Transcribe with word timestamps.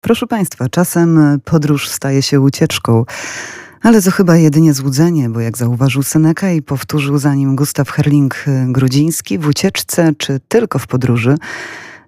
Proszę 0.00 0.26
Państwa, 0.26 0.68
czasem 0.68 1.40
podróż 1.44 1.88
staje 1.88 2.22
się 2.22 2.40
ucieczką. 2.40 3.04
Ale 3.82 4.02
to 4.02 4.10
chyba 4.10 4.36
jedynie 4.36 4.74
złudzenie, 4.74 5.28
bo 5.28 5.40
jak 5.40 5.58
zauważył 5.58 6.02
Seneca 6.02 6.50
i 6.50 6.62
powtórzył 6.62 7.18
za 7.18 7.34
nim 7.34 7.56
Gustaw 7.56 7.90
Herling-Grudziński, 7.90 9.38
w 9.38 9.46
ucieczce 9.46 10.12
czy 10.18 10.40
tylko 10.48 10.78
w 10.78 10.86
podróży 10.86 11.36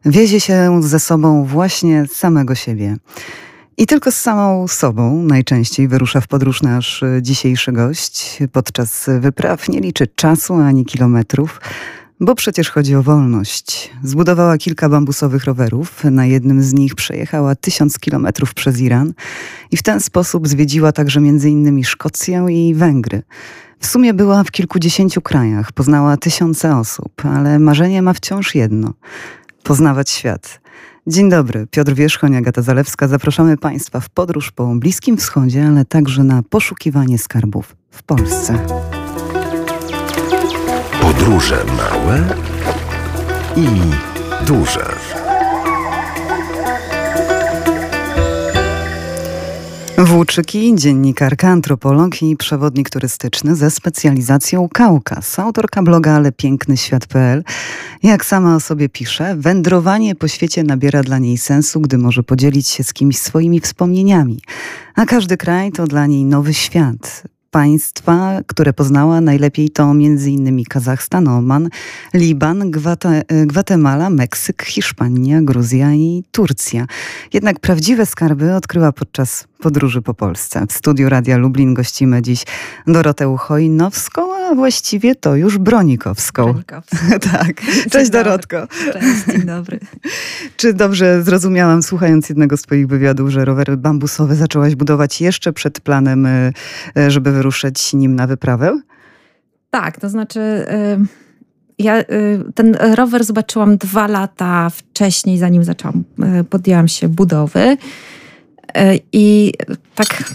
wiezie 0.04 0.40
się 0.40 0.80
ze 0.82 1.00
sobą 1.00 1.44
właśnie 1.44 2.06
samego 2.12 2.54
siebie. 2.54 2.96
I 3.76 3.86
tylko 3.86 4.12
z 4.12 4.16
samą 4.16 4.68
sobą 4.68 5.22
najczęściej 5.22 5.88
wyrusza 5.88 6.20
w 6.20 6.28
podróż 6.28 6.62
nasz 6.62 7.04
dzisiejszy 7.22 7.72
gość. 7.72 8.38
Podczas 8.52 9.10
wypraw 9.20 9.68
nie 9.68 9.80
liczy 9.80 10.06
czasu 10.06 10.54
ani 10.54 10.84
kilometrów. 10.84 11.60
Bo 12.20 12.34
przecież 12.34 12.70
chodzi 12.70 12.94
o 12.94 13.02
wolność. 13.02 13.90
Zbudowała 14.02 14.58
kilka 14.58 14.88
bambusowych 14.88 15.44
rowerów. 15.44 16.04
Na 16.04 16.26
jednym 16.26 16.62
z 16.62 16.72
nich 16.72 16.94
przejechała 16.94 17.54
tysiąc 17.54 17.98
kilometrów 17.98 18.54
przez 18.54 18.80
Iran 18.80 19.12
i 19.70 19.76
w 19.76 19.82
ten 19.82 20.00
sposób 20.00 20.48
zwiedziła 20.48 20.92
także 20.92 21.20
m.in. 21.20 21.84
Szkocję 21.84 22.46
i 22.50 22.74
Węgry. 22.74 23.22
W 23.78 23.86
sumie 23.86 24.14
była 24.14 24.44
w 24.44 24.50
kilkudziesięciu 24.50 25.20
krajach, 25.20 25.72
poznała 25.72 26.16
tysiące 26.16 26.76
osób, 26.76 27.12
ale 27.24 27.58
marzenie 27.58 28.02
ma 28.02 28.12
wciąż 28.12 28.54
jedno 28.54 28.94
poznawać 29.62 30.10
świat. 30.10 30.60
Dzień 31.06 31.30
dobry, 31.30 31.66
Piotr 31.70 31.94
Wierzchoń, 31.94 32.36
Agata 32.36 32.62
Zalewska. 32.62 33.08
Zapraszamy 33.08 33.56
Państwa 33.56 34.00
w 34.00 34.08
podróż 34.08 34.50
po 34.50 34.66
Bliskim 34.74 35.16
Wschodzie, 35.16 35.66
ale 35.66 35.84
także 35.84 36.24
na 36.24 36.42
poszukiwanie 36.42 37.18
skarbów 37.18 37.76
w 37.90 38.02
Polsce. 38.02 38.58
Podróże 41.20 41.64
małe 41.64 42.24
i 43.56 43.66
duże. 44.46 44.96
Włóczyki, 49.98 50.74
dziennikarka, 50.74 51.48
antropolog 51.48 52.22
i 52.22 52.36
przewodnik 52.36 52.90
turystyczny 52.90 53.56
ze 53.56 53.70
specjalizacją 53.70 54.68
Kaukaz. 54.68 55.38
Autorka 55.38 55.82
bloga 55.82 56.12
Ale 56.12 56.32
Piękny. 56.32 56.74
Jak 58.02 58.24
sama 58.24 58.56
o 58.56 58.60
sobie 58.60 58.88
pisze, 58.88 59.36
wędrowanie 59.36 60.14
po 60.14 60.28
świecie 60.28 60.62
nabiera 60.62 61.02
dla 61.02 61.18
niej 61.18 61.38
sensu, 61.38 61.80
gdy 61.80 61.98
może 61.98 62.22
podzielić 62.22 62.68
się 62.68 62.84
z 62.84 62.92
kimś 62.92 63.18
swoimi 63.18 63.60
wspomnieniami. 63.60 64.40
A 64.94 65.06
każdy 65.06 65.36
kraj 65.36 65.72
to 65.72 65.86
dla 65.86 66.06
niej 66.06 66.24
nowy 66.24 66.54
świat 66.54 67.22
państwa, 67.50 68.40
które 68.46 68.72
poznała 68.72 69.20
najlepiej 69.20 69.70
to 69.70 69.90
m.in. 69.90 70.64
Kazachstan, 70.64 71.28
Oman, 71.28 71.68
Liban, 72.14 72.70
Gwatemala, 73.46 74.10
Meksyk, 74.10 74.62
Hiszpania, 74.64 75.42
Gruzja 75.42 75.94
i 75.94 76.24
Turcja. 76.32 76.86
Jednak 77.32 77.60
prawdziwe 77.60 78.06
skarby 78.06 78.54
odkryła 78.54 78.92
podczas 78.92 79.44
podróży 79.60 80.02
po 80.02 80.14
Polsce. 80.14 80.66
W 80.68 80.72
studiu 80.72 81.08
Radia 81.08 81.36
Lublin 81.36 81.74
gościmy 81.74 82.22
dziś 82.22 82.44
Dorotę 82.86 83.36
Chojnowską, 83.38 84.34
a 84.34 84.54
właściwie 84.54 85.14
to 85.14 85.36
już 85.36 85.58
Bronikowską. 85.58 86.44
Bronikowską. 86.44 86.96
tak. 87.32 87.60
Cześć 87.90 87.92
dzień 87.92 88.10
Dorotko. 88.10 88.66
Cześć, 88.92 89.24
dzień 89.26 89.42
dobry. 89.42 89.80
Czy 90.60 90.74
dobrze 90.74 91.22
zrozumiałam, 91.22 91.82
słuchając 91.82 92.28
jednego 92.28 92.56
z 92.56 92.62
twoich 92.62 92.86
wywiadów, 92.86 93.30
że 93.30 93.44
rowery 93.44 93.76
bambusowe 93.76 94.34
zaczęłaś 94.34 94.74
budować 94.74 95.20
jeszcze 95.20 95.52
przed 95.52 95.80
planem, 95.80 96.26
y, 96.26 96.52
y, 96.98 97.10
żeby 97.10 97.32
wyruszyć 97.32 97.92
nim 97.92 98.14
na 98.14 98.26
wyprawę? 98.26 98.80
Tak, 99.70 100.00
to 100.00 100.08
znaczy... 100.08 100.40
Y 100.40 101.30
ja 101.78 102.04
ten 102.54 102.74
rower 102.74 103.24
zobaczyłam 103.24 103.76
dwa 103.76 104.06
lata 104.06 104.70
wcześniej, 104.70 105.38
zanim 105.38 105.64
zaczęłam, 105.64 106.04
podjęłam 106.50 106.88
się 106.88 107.08
budowy. 107.08 107.76
I 109.12 109.52
tak 109.94 110.34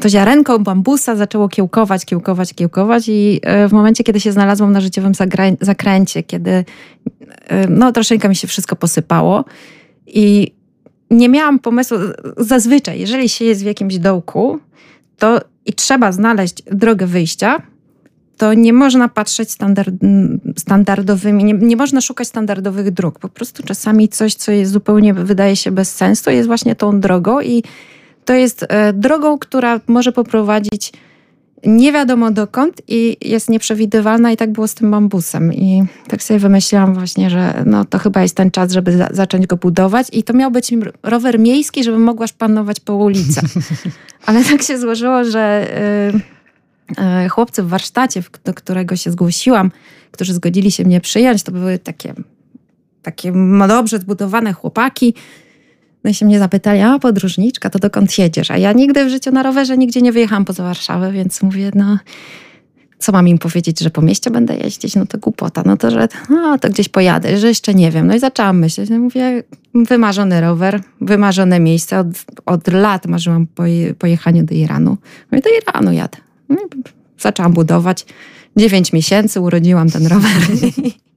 to 0.00 0.08
ziarenko 0.08 0.58
bambusa 0.58 1.16
zaczęło 1.16 1.48
kiełkować, 1.48 2.04
kiełkować, 2.04 2.54
kiełkować 2.54 3.08
i 3.08 3.40
e, 3.42 3.68
w 3.68 3.72
momencie, 3.72 4.04
kiedy 4.04 4.20
się 4.20 4.32
znalazłam 4.32 4.72
na 4.72 4.80
życiowym 4.80 5.12
zakręcie, 5.60 6.22
kiedy 6.22 6.50
e, 6.50 7.68
no 7.68 7.92
troszeczkę 7.92 8.28
mi 8.28 8.36
się 8.36 8.48
wszystko 8.48 8.76
posypało 8.76 9.44
i 10.06 10.54
nie 11.10 11.28
miałam 11.28 11.58
pomysłu, 11.58 11.98
zazwyczaj, 12.36 13.00
jeżeli 13.00 13.28
się 13.28 13.44
jest 13.44 13.62
w 13.62 13.66
jakimś 13.66 13.98
dołku, 13.98 14.58
to 15.18 15.40
i 15.66 15.72
trzeba 15.72 16.12
znaleźć 16.12 16.62
drogę 16.62 17.06
wyjścia, 17.06 17.62
to 18.36 18.54
nie 18.54 18.72
można 18.72 19.08
patrzeć 19.08 19.50
standard, 19.50 19.94
standardowymi, 20.56 21.44
nie, 21.44 21.52
nie, 21.54 21.76
można 21.76 22.00
szukać 22.00 22.28
standardowych 22.28 22.90
dróg. 22.90 23.18
Po 23.18 23.28
prostu 23.28 23.62
czasami 23.62 24.08
coś, 24.08 24.34
co 24.34 24.52
jest 24.52 24.72
zupełnie 24.72 25.14
wydaje 25.14 25.56
się 25.56 25.70
bez 25.70 25.94
sensu, 25.94 26.30
jest 26.30 26.46
właśnie 26.46 26.74
tą 26.74 27.00
drogą 27.00 27.40
i 27.40 27.62
to 28.24 28.32
jest 28.34 28.66
e, 28.68 28.92
drogą, 28.92 29.38
która 29.38 29.80
może 29.86 30.12
poprowadzić 30.12 30.92
nie 31.66 31.92
wiadomo 31.92 32.30
dokąd 32.30 32.82
i 32.88 33.16
jest 33.20 33.50
nieprzewidywalna 33.50 34.32
i 34.32 34.36
tak 34.36 34.52
było 34.52 34.68
z 34.68 34.74
tym 34.74 34.90
bambusem. 34.90 35.54
I 35.54 35.82
tak 36.08 36.22
sobie 36.22 36.40
wymyśliłam 36.40 36.94
właśnie, 36.94 37.30
że 37.30 37.62
no 37.66 37.84
to 37.84 37.98
chyba 37.98 38.22
jest 38.22 38.36
ten 38.36 38.50
czas, 38.50 38.72
żeby 38.72 38.96
za 38.96 39.08
zacząć 39.10 39.46
go 39.46 39.56
budować 39.56 40.06
i 40.12 40.22
to 40.22 40.32
miał 40.32 40.50
być 40.50 40.74
rower 41.02 41.38
miejski, 41.38 41.84
żeby 41.84 41.98
mogła 41.98 42.26
szpanować 42.26 42.80
po 42.80 42.94
ulicach. 42.94 43.44
Ale 44.26 44.44
tak 44.44 44.62
się 44.62 44.78
złożyło, 44.78 45.24
że 45.24 45.66
yy, 46.98 47.02
yy, 47.22 47.28
chłopcy 47.28 47.62
w 47.62 47.68
warsztacie, 47.68 48.22
do 48.44 48.54
którego 48.54 48.96
się 48.96 49.10
zgłosiłam, 49.10 49.70
którzy 50.10 50.34
zgodzili 50.34 50.70
się 50.70 50.84
mnie 50.84 51.00
przyjąć, 51.00 51.42
to 51.42 51.52
były 51.52 51.78
takie, 51.78 52.14
takie 53.02 53.32
dobrze 53.68 53.98
zbudowane 53.98 54.52
chłopaki, 54.52 55.14
no 56.04 56.12
się 56.12 56.26
mnie 56.26 56.38
zapytali, 56.38 56.80
a 56.80 56.98
podróżniczka, 56.98 57.70
to 57.70 57.78
dokąd 57.78 58.18
jedziesz? 58.18 58.50
A 58.50 58.56
ja 58.56 58.72
nigdy 58.72 59.04
w 59.04 59.08
życiu 59.08 59.30
na 59.30 59.42
rowerze 59.42 59.78
nigdzie 59.78 60.02
nie 60.02 60.12
wyjechałam 60.12 60.44
poza 60.44 60.62
Warszawę, 60.62 61.12
więc 61.12 61.42
mówię, 61.42 61.70
no 61.74 61.98
co 63.02 63.12
mam 63.12 63.28
im 63.28 63.38
powiedzieć, 63.38 63.80
że 63.80 63.90
po 63.90 64.02
mieście 64.02 64.30
będę 64.30 64.56
jeździć? 64.56 64.96
No 64.96 65.06
to 65.06 65.18
głupota. 65.18 65.62
No 65.66 65.76
to, 65.76 65.90
że 65.90 66.08
no, 66.30 66.58
to 66.58 66.68
gdzieś 66.68 66.88
pojadę, 66.88 67.38
że 67.38 67.48
jeszcze 67.48 67.74
nie 67.74 67.90
wiem. 67.90 68.06
No 68.06 68.14
i 68.14 68.18
zaczęłam 68.18 68.58
myśleć. 68.58 68.90
No 68.90 68.98
mówię, 68.98 69.42
wymarzony 69.74 70.40
rower, 70.40 70.80
wymarzone 71.00 71.60
miejsce. 71.60 71.98
Od, 71.98 72.06
od 72.46 72.68
lat 72.68 73.06
marzyłam 73.06 73.46
po 73.46 73.62
pojechaniu 73.98 74.44
do 74.44 74.54
Iranu. 74.54 74.96
Mówię, 75.32 75.42
do 75.42 75.50
Iranu 75.50 75.92
jadę. 75.92 76.18
No 76.48 76.56
zaczęłam 77.18 77.52
budować. 77.52 78.06
Dziewięć 78.56 78.92
miesięcy 78.92 79.40
urodziłam 79.40 79.90
ten 79.90 80.06
rower. 80.06 80.32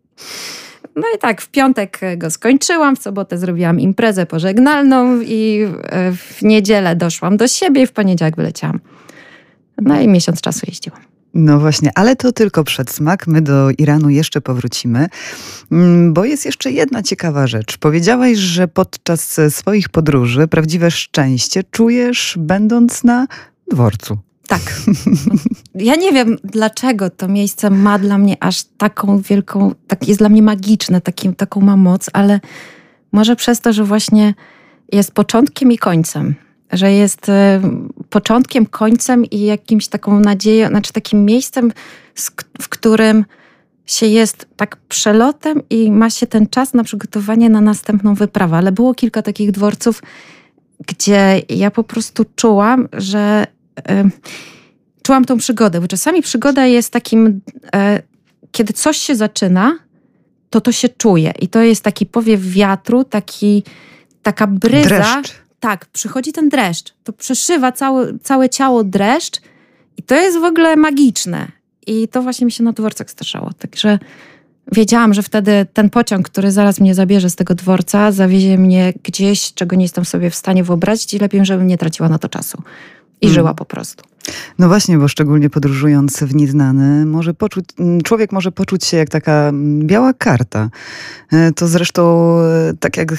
No 0.95 1.03
i 1.15 1.19
tak, 1.19 1.41
w 1.41 1.49
piątek 1.49 1.99
go 2.17 2.31
skończyłam, 2.31 2.95
w 2.95 3.01
sobotę 3.01 3.37
zrobiłam 3.37 3.79
imprezę 3.79 4.25
pożegnalną 4.25 5.21
i 5.21 5.67
e, 5.83 6.11
w 6.11 6.41
niedzielę 6.41 6.95
doszłam 6.95 7.37
do 7.37 7.47
siebie 7.47 7.81
i 7.81 7.87
w 7.87 7.91
poniedziałek 7.91 8.35
wyleciałam. 8.35 8.79
No 9.81 10.01
i 10.01 10.07
miesiąc 10.07 10.41
czasu 10.41 10.65
jeździłam. 10.67 11.01
No 11.33 11.59
właśnie, 11.59 11.91
ale 11.95 12.15
to 12.15 12.31
tylko 12.31 12.63
przedsmak. 12.63 13.27
My 13.27 13.41
do 13.41 13.69
Iranu 13.77 14.09
jeszcze 14.09 14.41
powrócimy, 14.41 15.07
mm, 15.71 16.13
bo 16.13 16.25
jest 16.25 16.45
jeszcze 16.45 16.71
jedna 16.71 17.03
ciekawa 17.03 17.47
rzecz. 17.47 17.77
Powiedziałaś, 17.77 18.37
że 18.37 18.67
podczas 18.67 19.39
swoich 19.49 19.89
podróży 19.89 20.47
prawdziwe 20.47 20.91
szczęście 20.91 21.63
czujesz, 21.71 22.35
będąc 22.39 23.03
na 23.03 23.27
dworcu. 23.71 24.17
Tak. 24.47 24.61
Ja 25.75 25.95
nie 25.95 26.11
wiem, 26.11 26.37
dlaczego 26.43 27.09
to 27.09 27.27
miejsce 27.27 27.69
ma 27.69 27.99
dla 27.99 28.17
mnie 28.17 28.37
aż 28.39 28.63
taką 28.63 29.19
wielką, 29.19 29.73
tak 29.87 30.07
jest 30.07 30.19
dla 30.19 30.29
mnie 30.29 30.41
magiczne, 30.41 31.01
takim, 31.01 31.35
taką 31.35 31.61
ma 31.61 31.77
moc, 31.77 32.09
ale 32.13 32.39
może 33.11 33.35
przez 33.35 33.61
to, 33.61 33.73
że 33.73 33.83
właśnie 33.83 34.33
jest 34.91 35.11
początkiem 35.11 35.71
i 35.71 35.77
końcem. 35.77 36.35
Że 36.71 36.91
jest 36.91 37.29
e, 37.29 37.61
początkiem, 38.09 38.65
końcem 38.65 39.25
i 39.25 39.41
jakimś 39.41 39.87
taką 39.87 40.19
nadzieją, 40.19 40.67
znaczy 40.67 40.93
takim 40.93 41.25
miejscem, 41.25 41.71
w 42.61 42.69
którym 42.69 43.25
się 43.85 44.05
jest 44.05 44.47
tak 44.55 44.77
przelotem 44.77 45.61
i 45.69 45.91
ma 45.91 46.09
się 46.09 46.27
ten 46.27 46.47
czas 46.47 46.73
na 46.73 46.83
przygotowanie 46.83 47.49
na 47.49 47.61
następną 47.61 48.13
wyprawę. 48.13 48.57
Ale 48.57 48.71
było 48.71 48.93
kilka 48.93 49.21
takich 49.21 49.51
dworców, 49.51 50.01
gdzie 50.87 51.41
ja 51.49 51.71
po 51.71 51.83
prostu 51.83 52.25
czułam, 52.35 52.87
że 52.93 53.47
czułam 55.03 55.25
tą 55.25 55.37
przygodę, 55.37 55.81
bo 55.81 55.87
czasami 55.87 56.21
przygoda 56.21 56.65
jest 56.65 56.93
takim, 56.93 57.41
e, 57.75 58.01
kiedy 58.51 58.73
coś 58.73 58.97
się 58.97 59.15
zaczyna, 59.15 59.79
to 60.49 60.61
to 60.61 60.71
się 60.71 60.89
czuje 60.89 61.33
i 61.39 61.47
to 61.47 61.61
jest 61.61 61.83
taki 61.83 62.05
powiew 62.05 62.41
wiatru, 62.41 63.03
taki, 63.03 63.63
taka 64.23 64.47
bryza. 64.47 64.89
Dreszcz. 64.89 65.35
Tak, 65.59 65.85
przychodzi 65.85 66.31
ten 66.31 66.49
dreszcz. 66.49 66.93
To 67.03 67.13
przeszywa 67.13 67.71
całe, 67.71 68.19
całe 68.19 68.49
ciało 68.49 68.83
dreszcz 68.83 69.41
i 69.97 70.03
to 70.03 70.15
jest 70.15 70.39
w 70.39 70.43
ogóle 70.43 70.75
magiczne. 70.75 71.47
I 71.87 72.07
to 72.07 72.21
właśnie 72.21 72.45
mi 72.45 72.51
się 72.51 72.63
na 72.63 72.71
dworcach 72.71 73.11
zdarzało. 73.11 73.49
Także 73.59 73.99
wiedziałam, 74.71 75.13
że 75.13 75.23
wtedy 75.23 75.65
ten 75.73 75.89
pociąg, 75.89 76.29
który 76.29 76.51
zaraz 76.51 76.79
mnie 76.79 76.95
zabierze 76.95 77.29
z 77.29 77.35
tego 77.35 77.55
dworca, 77.55 78.11
zawiezie 78.11 78.57
mnie 78.57 78.93
gdzieś, 79.03 79.53
czego 79.53 79.75
nie 79.75 79.85
jestem 79.85 80.05
sobie 80.05 80.29
w 80.29 80.35
stanie 80.35 80.63
wyobrazić 80.63 81.13
i 81.13 81.19
lepiej, 81.19 81.45
żebym 81.45 81.67
nie 81.67 81.77
traciła 81.77 82.09
na 82.09 82.19
to 82.19 82.29
czasu. 82.29 82.63
I 83.25 83.29
żyła 83.29 83.53
po 83.53 83.65
prostu. 83.65 84.03
No 84.59 84.67
właśnie, 84.67 84.97
bo 84.97 85.07
szczególnie 85.07 85.49
podróżując 85.49 86.19
w 86.19 86.35
nieznane, 86.35 87.05
może 87.05 87.33
poczuć, 87.33 87.65
człowiek 88.03 88.31
może 88.31 88.51
poczuć 88.51 88.85
się 88.85 88.97
jak 88.97 89.09
taka 89.09 89.51
biała 89.79 90.13
karta. 90.13 90.69
E, 91.31 91.51
to 91.51 91.67
zresztą 91.67 92.35
e, 92.39 92.73
tak 92.79 92.97
jak 92.97 93.11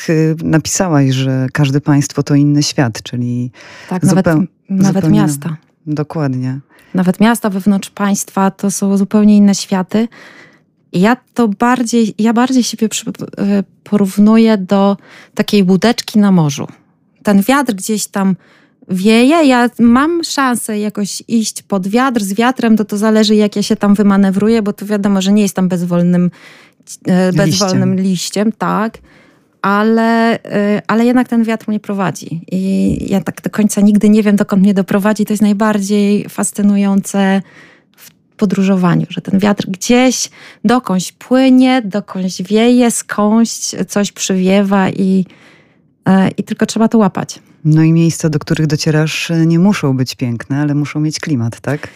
napisałaś, 0.44 1.10
że 1.10 1.46
każde 1.52 1.80
państwo 1.80 2.22
to 2.22 2.34
inny 2.34 2.62
świat, 2.62 3.02
czyli 3.02 3.50
tak, 3.88 4.06
zupeł, 4.06 4.46
nawet, 4.68 4.94
nawet 4.94 5.10
miasta. 5.10 5.56
Dokładnie. 5.86 6.60
Nawet 6.94 7.20
miasta 7.20 7.50
wewnątrz 7.50 7.90
państwa 7.90 8.50
to 8.50 8.70
są 8.70 8.96
zupełnie 8.96 9.36
inne 9.36 9.54
światy. 9.54 10.08
Ja 10.92 11.16
to 11.34 11.48
bardziej, 11.48 12.14
ja 12.18 12.32
bardziej 12.32 12.62
siebie 12.62 12.88
e, 13.38 13.62
porównuję 13.84 14.58
do 14.58 14.96
takiej 15.34 15.62
łódeczki 15.62 16.18
na 16.18 16.32
morzu. 16.32 16.66
Ten 17.22 17.42
wiatr 17.42 17.74
gdzieś 17.74 18.06
tam 18.06 18.36
wieje, 18.88 19.44
ja 19.44 19.70
mam 19.78 20.24
szansę 20.24 20.78
jakoś 20.78 21.22
iść 21.28 21.62
pod 21.62 21.88
wiatr, 21.88 22.20
z 22.20 22.34
wiatrem, 22.34 22.76
to 22.76 22.84
to 22.84 22.96
zależy 22.98 23.34
jak 23.34 23.56
ja 23.56 23.62
się 23.62 23.76
tam 23.76 23.94
wymanewruję, 23.94 24.62
bo 24.62 24.72
to 24.72 24.86
wiadomo, 24.86 25.22
że 25.22 25.32
nie 25.32 25.42
jestem 25.42 25.68
bezwolnym, 25.68 26.30
e, 27.06 27.32
bezwolnym 27.32 27.90
liściem, 27.90 28.04
liściem 28.04 28.52
tak, 28.52 28.98
ale, 29.62 30.42
e, 30.44 30.82
ale 30.86 31.04
jednak 31.06 31.28
ten 31.28 31.44
wiatr 31.44 31.68
mnie 31.68 31.80
prowadzi 31.80 32.40
i 32.52 32.98
ja 33.10 33.20
tak 33.20 33.42
do 33.42 33.50
końca 33.50 33.80
nigdy 33.80 34.08
nie 34.08 34.22
wiem, 34.22 34.36
dokąd 34.36 34.62
mnie 34.62 34.74
doprowadzi. 34.74 35.24
To 35.24 35.32
jest 35.32 35.42
najbardziej 35.42 36.28
fascynujące 36.28 37.42
w 37.96 38.10
podróżowaniu, 38.36 39.06
że 39.08 39.20
ten 39.20 39.40
wiatr 39.40 39.66
gdzieś 39.68 40.30
dokądś 40.64 41.12
płynie, 41.12 41.82
dokądś 41.84 42.42
wieje, 42.42 42.90
skądś 42.90 43.74
coś 43.88 44.12
przywiewa 44.12 44.90
i, 44.90 45.24
e, 46.08 46.30
i 46.30 46.44
tylko 46.44 46.66
trzeba 46.66 46.88
to 46.88 46.98
łapać. 46.98 47.40
No 47.66 47.82
i 47.82 47.92
miejsca, 47.92 48.28
do 48.28 48.38
których 48.38 48.66
docierasz, 48.66 49.32
nie 49.46 49.58
muszą 49.58 49.96
być 49.96 50.14
piękne, 50.14 50.60
ale 50.60 50.74
muszą 50.74 51.00
mieć 51.00 51.20
klimat, 51.20 51.60
tak? 51.60 51.88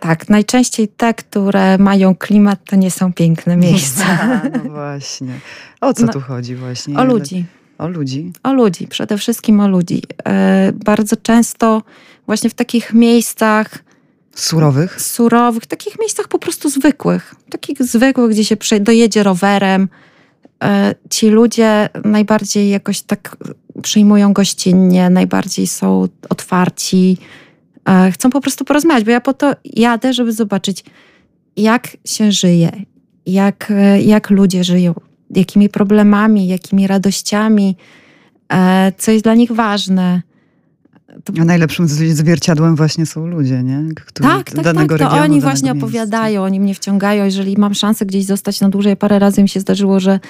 Tak, 0.00 0.28
najczęściej 0.28 0.88
te, 0.88 1.14
które 1.14 1.78
mają 1.78 2.14
klimat, 2.14 2.60
to 2.64 2.76
nie 2.76 2.90
są 2.90 3.12
piękne 3.12 3.56
miejsca. 3.56 4.04
No 4.64 4.70
właśnie. 4.70 5.40
O 5.80 5.94
co 5.94 6.06
no, 6.06 6.12
tu 6.12 6.20
chodzi 6.20 6.56
właśnie? 6.56 6.98
O 6.98 7.04
ludzi. 7.04 7.44
O 7.78 7.88
ludzi? 7.88 8.32
O 8.42 8.52
ludzi, 8.52 8.86
przede 8.86 9.18
wszystkim 9.18 9.60
o 9.60 9.68
ludzi. 9.68 10.02
E, 10.24 10.72
bardzo 10.84 11.16
często 11.16 11.82
właśnie 12.26 12.50
w 12.50 12.54
takich 12.54 12.92
miejscach 12.92 13.78
Surowych? 14.34 15.00
Surowych, 15.00 15.66
takich 15.66 15.98
miejscach 15.98 16.28
po 16.28 16.38
prostu 16.38 16.70
zwykłych. 16.70 17.34
Takich 17.50 17.82
zwykłych, 17.82 18.30
gdzie 18.30 18.44
się 18.44 18.80
dojedzie 18.80 19.22
rowerem. 19.22 19.88
E, 20.64 20.94
ci 21.10 21.28
ludzie 21.28 21.88
najbardziej 22.04 22.70
jakoś 22.70 23.02
tak 23.02 23.36
przyjmują 23.82 24.32
gościnnie, 24.32 25.10
najbardziej 25.10 25.66
są 25.66 26.08
otwarci, 26.28 27.18
e, 27.88 28.12
chcą 28.12 28.30
po 28.30 28.40
prostu 28.40 28.64
porozmawiać, 28.64 29.04
bo 29.04 29.10
ja 29.10 29.20
po 29.20 29.34
to 29.34 29.52
jadę, 29.64 30.12
żeby 30.12 30.32
zobaczyć, 30.32 30.84
jak 31.56 31.96
się 32.04 32.32
żyje, 32.32 32.72
jak, 33.26 33.70
e, 33.70 34.02
jak 34.02 34.30
ludzie 34.30 34.64
żyją, 34.64 34.94
jakimi 35.30 35.68
problemami, 35.68 36.48
jakimi 36.48 36.86
radościami, 36.86 37.76
e, 38.52 38.92
co 38.98 39.10
jest 39.10 39.24
dla 39.24 39.34
nich 39.34 39.52
ważne. 39.52 40.22
To... 41.24 41.32
A 41.40 41.44
najlepszym 41.44 41.88
zwierciadłem 41.88 42.76
właśnie 42.76 43.06
są 43.06 43.26
ludzie, 43.26 43.62
nie? 43.62 43.94
Którzy 43.94 44.28
tak, 44.28 44.50
tak, 44.50 44.64
danego 44.64 44.98
tak. 44.98 45.10
To 45.10 45.16
oni 45.16 45.40
właśnie 45.40 45.72
miejsca. 45.72 45.86
opowiadają, 45.86 46.42
oni 46.42 46.60
mnie 46.60 46.74
wciągają. 46.74 47.24
Jeżeli 47.24 47.56
mam 47.58 47.74
szansę 47.74 48.06
gdzieś 48.06 48.24
zostać 48.24 48.60
na 48.60 48.68
dłużej, 48.68 48.96
parę 48.96 49.18
razy 49.18 49.42
mi 49.42 49.48
się 49.48 49.60
zdarzyło, 49.60 50.00
że 50.00 50.20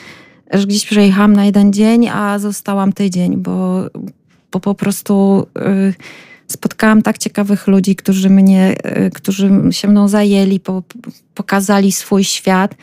że 0.52 0.66
gdzieś 0.66 0.86
przejechałam 0.86 1.32
na 1.32 1.44
jeden 1.44 1.72
dzień, 1.72 2.08
a 2.08 2.38
zostałam 2.38 2.92
tydzień, 2.92 3.36
bo, 3.36 3.84
bo 4.52 4.60
po 4.60 4.74
prostu 4.74 5.46
y, 5.58 5.94
spotkałam 6.46 7.02
tak 7.02 7.18
ciekawych 7.18 7.66
ludzi, 7.66 7.96
którzy 7.96 8.30
mnie, 8.30 8.76
y, 9.06 9.10
którzy 9.10 9.50
się 9.70 9.88
mną 9.88 10.08
zajęli, 10.08 10.60
po, 10.60 10.82
pokazali 11.34 11.92
swój 11.92 12.24
świat 12.24 12.74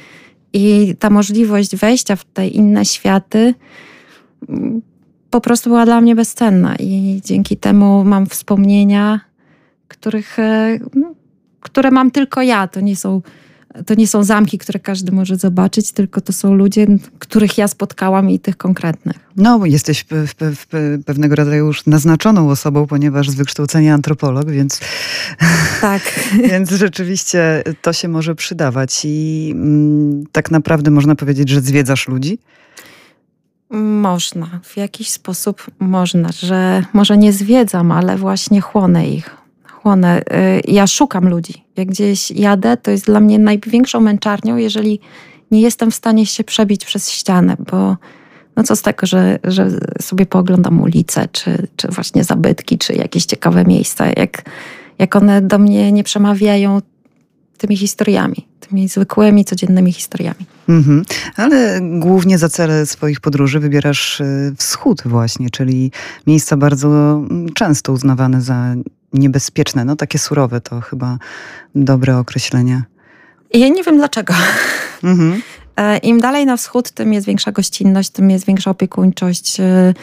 i 0.53 0.95
ta 0.99 1.09
możliwość 1.09 1.75
wejścia 1.75 2.15
w 2.15 2.25
te 2.25 2.47
inne 2.47 2.85
światy 2.85 3.53
mm, 4.49 4.81
po 5.29 5.41
prostu 5.41 5.69
była 5.69 5.85
dla 5.85 6.01
mnie 6.01 6.15
bezcenna 6.15 6.75
i 6.75 7.21
dzięki 7.25 7.57
temu 7.57 8.03
mam 8.03 8.25
wspomnienia, 8.25 9.19
których, 9.87 10.39
y, 10.39 10.79
no, 10.95 11.13
które 11.59 11.91
mam 11.91 12.11
tylko 12.11 12.41
ja. 12.41 12.67
To 12.67 12.79
nie 12.79 12.95
są 12.95 13.21
to 13.85 13.93
nie 13.93 14.07
są 14.07 14.23
zamki, 14.23 14.57
które 14.57 14.79
każdy 14.79 15.11
może 15.11 15.35
zobaczyć, 15.35 15.91
tylko 15.91 16.21
to 16.21 16.33
są 16.33 16.53
ludzie, 16.53 16.87
których 17.19 17.57
ja 17.57 17.67
spotkałam 17.67 18.29
i 18.29 18.39
tych 18.39 18.57
konkretnych. 18.57 19.15
No, 19.35 19.65
jesteś 19.65 20.05
w, 20.09 20.27
w, 20.27 20.35
w 20.39 21.03
pewnego 21.05 21.35
rodzaju 21.35 21.65
już 21.65 21.85
naznaczoną 21.85 22.49
osobą, 22.49 22.87
ponieważ 22.87 23.29
z 23.29 23.35
wykształcenia 23.35 23.93
antropolog, 23.93 24.49
więc. 24.49 24.79
Tak. 25.81 26.01
więc 26.51 26.69
rzeczywiście 26.69 27.63
to 27.81 27.93
się 27.93 28.07
może 28.07 28.35
przydawać. 28.35 29.01
I 29.03 29.49
mm, 29.55 30.23
tak 30.31 30.51
naprawdę 30.51 30.91
można 30.91 31.15
powiedzieć, 31.15 31.49
że 31.49 31.61
zwiedzasz 31.61 32.07
ludzi? 32.07 32.39
Można, 33.69 34.59
w 34.63 34.77
jakiś 34.77 35.09
sposób 35.09 35.65
można, 35.79 36.29
że 36.31 36.83
może 36.93 37.17
nie 37.17 37.33
zwiedzam, 37.33 37.91
ale 37.91 38.17
właśnie 38.17 38.61
chłonę 38.61 39.09
ich 39.09 39.44
Y, 39.93 40.61
ja 40.67 40.87
szukam 40.87 41.29
ludzi. 41.29 41.65
Jak 41.77 41.87
gdzieś 41.87 42.31
jadę, 42.31 42.77
to 42.77 42.91
jest 42.91 43.05
dla 43.05 43.19
mnie 43.19 43.39
największą 43.39 43.99
męczarnią, 43.99 44.57
jeżeli 44.57 44.99
nie 45.51 45.61
jestem 45.61 45.91
w 45.91 45.95
stanie 45.95 46.25
się 46.25 46.43
przebić 46.43 46.85
przez 46.85 47.11
ścianę, 47.11 47.57
bo 47.71 47.97
no 48.55 48.63
co 48.63 48.75
z 48.75 48.81
tego, 48.81 49.07
że, 49.07 49.39
że 49.43 49.69
sobie 50.01 50.25
pooglądam 50.25 50.81
ulicę, 50.81 51.27
czy, 51.31 51.67
czy 51.75 51.87
właśnie 51.87 52.23
zabytki, 52.23 52.77
czy 52.77 52.93
jakieś 52.93 53.25
ciekawe 53.25 53.65
miejsca, 53.65 54.05
jak, 54.17 54.41
jak 54.99 55.15
one 55.15 55.41
do 55.41 55.59
mnie 55.59 55.91
nie 55.91 56.03
przemawiają 56.03 56.81
tymi 57.57 57.77
historiami, 57.77 58.47
tymi 58.59 58.87
zwykłymi, 58.87 59.45
codziennymi 59.45 59.93
historiami. 59.93 60.45
Mhm. 60.69 61.05
Ale 61.35 61.79
głównie 61.81 62.37
za 62.37 62.49
cele 62.49 62.85
swoich 62.85 63.19
podróży 63.19 63.59
wybierasz 63.59 64.19
y, 64.21 64.53
wschód 64.57 65.01
właśnie, 65.05 65.49
czyli 65.49 65.91
miejsca 66.27 66.57
bardzo 66.57 66.87
mm, 67.29 67.53
często 67.53 67.93
uznawane 67.93 68.41
za 68.41 68.75
niebezpieczne, 69.19 69.85
no 69.85 69.95
takie 69.95 70.19
surowe 70.19 70.61
to 70.61 70.81
chyba 70.81 71.17
dobre 71.75 72.17
określenie. 72.17 72.83
Ja 73.53 73.67
nie 73.67 73.83
wiem 73.83 73.97
dlaczego. 73.97 74.33
Mhm. 75.03 75.41
E, 75.75 75.97
Im 75.97 76.19
dalej 76.19 76.45
na 76.45 76.57
wschód, 76.57 76.91
tym 76.91 77.13
jest 77.13 77.27
większa 77.27 77.51
gościnność, 77.51 78.09
tym 78.09 78.29
jest 78.29 78.45
większa 78.45 78.71
opiekuńczość. 78.71 79.59
E, 79.59 79.93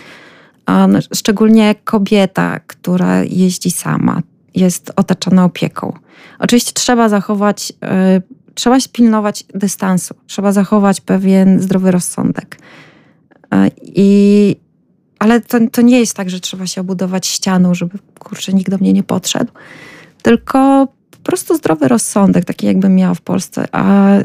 no, 0.89 0.99
szczególnie 1.15 1.75
kobieta, 1.85 2.61
która 2.67 3.25
jeździ 3.25 3.71
sama, 3.71 4.23
jest 4.55 4.93
otaczana 4.97 5.45
opieką. 5.45 5.93
Oczywiście 6.39 6.73
trzeba 6.73 7.09
zachować, 7.09 7.73
e, 7.85 8.23
trzeba 8.55 8.79
pilnować 8.93 9.45
dystansu, 9.55 10.15
trzeba 10.27 10.53
zachować 10.53 11.01
pewien 11.01 11.61
zdrowy 11.61 11.91
rozsądek. 11.91 12.59
I 13.83 14.57
ale 15.23 15.41
to, 15.41 15.59
to 15.73 15.83
nie 15.83 16.01
jest 16.01 16.17
tak, 16.17 16.31
że 16.31 16.41
trzeba 16.41 16.67
się 16.67 16.81
obudować 16.81 17.27
ścianą, 17.27 17.75
żeby 17.75 17.99
kurczę, 18.19 18.53
nikt 18.53 18.71
do 18.71 18.79
mnie 18.79 18.93
nie 18.93 19.03
podszedł. 19.03 19.53
Tylko 20.23 20.89
po 21.11 21.19
prostu 21.23 21.57
zdrowy 21.57 21.89
rozsądek, 21.89 22.45
taki 22.45 22.67
jakbym 22.67 22.95
miała 22.95 23.15
w 23.15 23.21
Polsce. 23.21 23.67
A 23.73 24.19
y, 24.19 24.25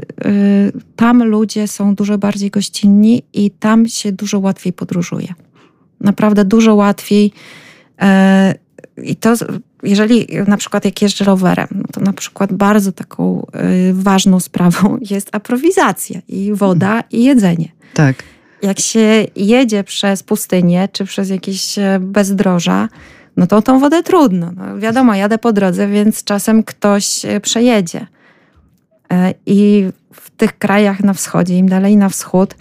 tam 0.96 1.24
ludzie 1.24 1.68
są 1.68 1.96
dużo 1.96 2.18
bardziej 2.18 2.50
gościnni 2.50 3.24
i 3.34 3.52
tam 3.52 3.88
się 3.88 4.12
dużo 4.12 4.40
łatwiej 4.40 4.74
podróżuje. 4.74 5.34
Naprawdę 6.02 6.46
dużo 6.46 6.76
łatwiej. 6.76 7.32
Y, 8.98 9.04
I 9.04 9.16
to, 9.16 9.34
jeżeli 9.84 10.28
na 10.48 10.58
przykład 10.58 10.86
jak 10.86 11.02
jeżdżę 11.02 11.26
rowerem, 11.26 11.68
no 11.72 11.84
to 11.94 12.02
na 12.02 12.14
przykład 12.14 12.54
bardzo 12.54 12.92
taką 12.92 13.46
y, 13.90 13.94
ważną 13.94 14.40
sprawą 14.40 14.98
jest 15.10 15.30
aprowizacja 15.32 16.22
i 16.28 16.54
woda 16.54 17.04
i 17.12 17.24
jedzenie. 17.24 17.70
Tak 17.94 18.24
jak 18.62 18.80
się 18.80 19.26
jedzie 19.36 19.84
przez 19.84 20.24
pustynię 20.24 20.90
czy 20.92 21.06
przez 21.06 21.30
jakieś 21.30 21.78
e, 21.78 22.00
bezdroża, 22.02 22.90
no 23.38 23.48
to 23.48 23.62
tą 23.62 23.80
wodę 23.80 24.04
trudno. 24.04 24.52
No 24.52 24.78
wiadomo, 24.78 25.16
jadę 25.16 25.38
po 25.38 25.54
drodze, 25.54 25.88
więc 25.88 26.24
czasem 26.24 26.64
ktoś 26.64 27.26
e, 27.26 27.40
przejedzie. 27.40 28.08
E, 29.12 29.34
I 29.46 29.90
w 30.14 30.30
tych 30.30 30.58
krajach 30.58 31.04
na 31.04 31.14
wschodzie, 31.14 31.58
im 31.58 31.70
dalej 31.70 31.98
na 31.98 32.10
wschód, 32.10 32.56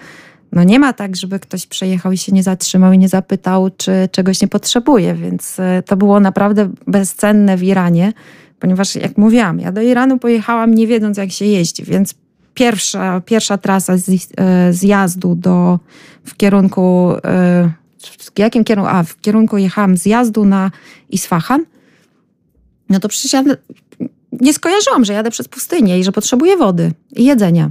no 0.53 0.65
nie 0.65 0.79
ma 0.79 0.93
tak, 0.93 1.17
żeby 1.17 1.41
ktoś 1.41 1.67
przejechał 1.67 2.12
i 2.12 2.19
się 2.19 2.33
nie 2.33 2.43
zatrzymał 2.43 2.93
i 2.93 2.99
nie 2.99 3.09
zapytał, 3.09 3.71
czy 3.76 4.09
czegoś 4.12 4.41
nie 4.41 4.49
potrzebuje, 4.49 5.15
więc 5.15 5.57
to 5.87 5.97
było 5.97 6.21
naprawdę 6.21 6.71
bezcenne 6.87 7.57
w 7.57 7.62
Iranie, 7.62 8.12
ponieważ 8.61 8.95
jak 8.95 9.19
mówiłam, 9.19 9.61
ja 9.61 9.73
do 9.73 9.83
Iranu 9.83 10.19
pojechałam 10.19 10.75
nie 10.75 10.87
wiedząc 10.87 11.19
jak 11.19 11.31
się 11.31 11.45
jeździ, 11.45 11.85
więc 11.85 12.15
pierwsza, 12.57 13.21
pierwsza 13.21 13.59
trasa 13.59 13.97
z, 13.97 14.09
e, 14.37 14.73
zjazdu 14.73 15.35
do, 15.35 15.79
w 16.25 16.37
kierunku, 16.37 17.13
e, 17.25 17.71
w 18.19 18.39
jakim 18.39 18.65
kierunku, 18.65 18.91
a 18.91 19.03
w 19.03 19.21
kierunku 19.21 19.59
jechałam 19.59 19.97
zjazdu 19.97 20.45
na 20.45 20.71
Isfahan, 21.11 21.65
no 22.89 23.01
to 23.01 23.09
przecież 23.09 23.33
ja 23.33 23.45
nie 24.33 24.55
skojarzyłam, 24.55 25.05
że 25.05 25.13
jadę 25.13 25.31
przez 25.31 25.49
pustynię 25.49 25.99
i 25.99 26.05
że 26.05 26.13
potrzebuję 26.13 26.57
wody 26.57 26.93
i 27.17 27.25
jedzenia. 27.25 27.71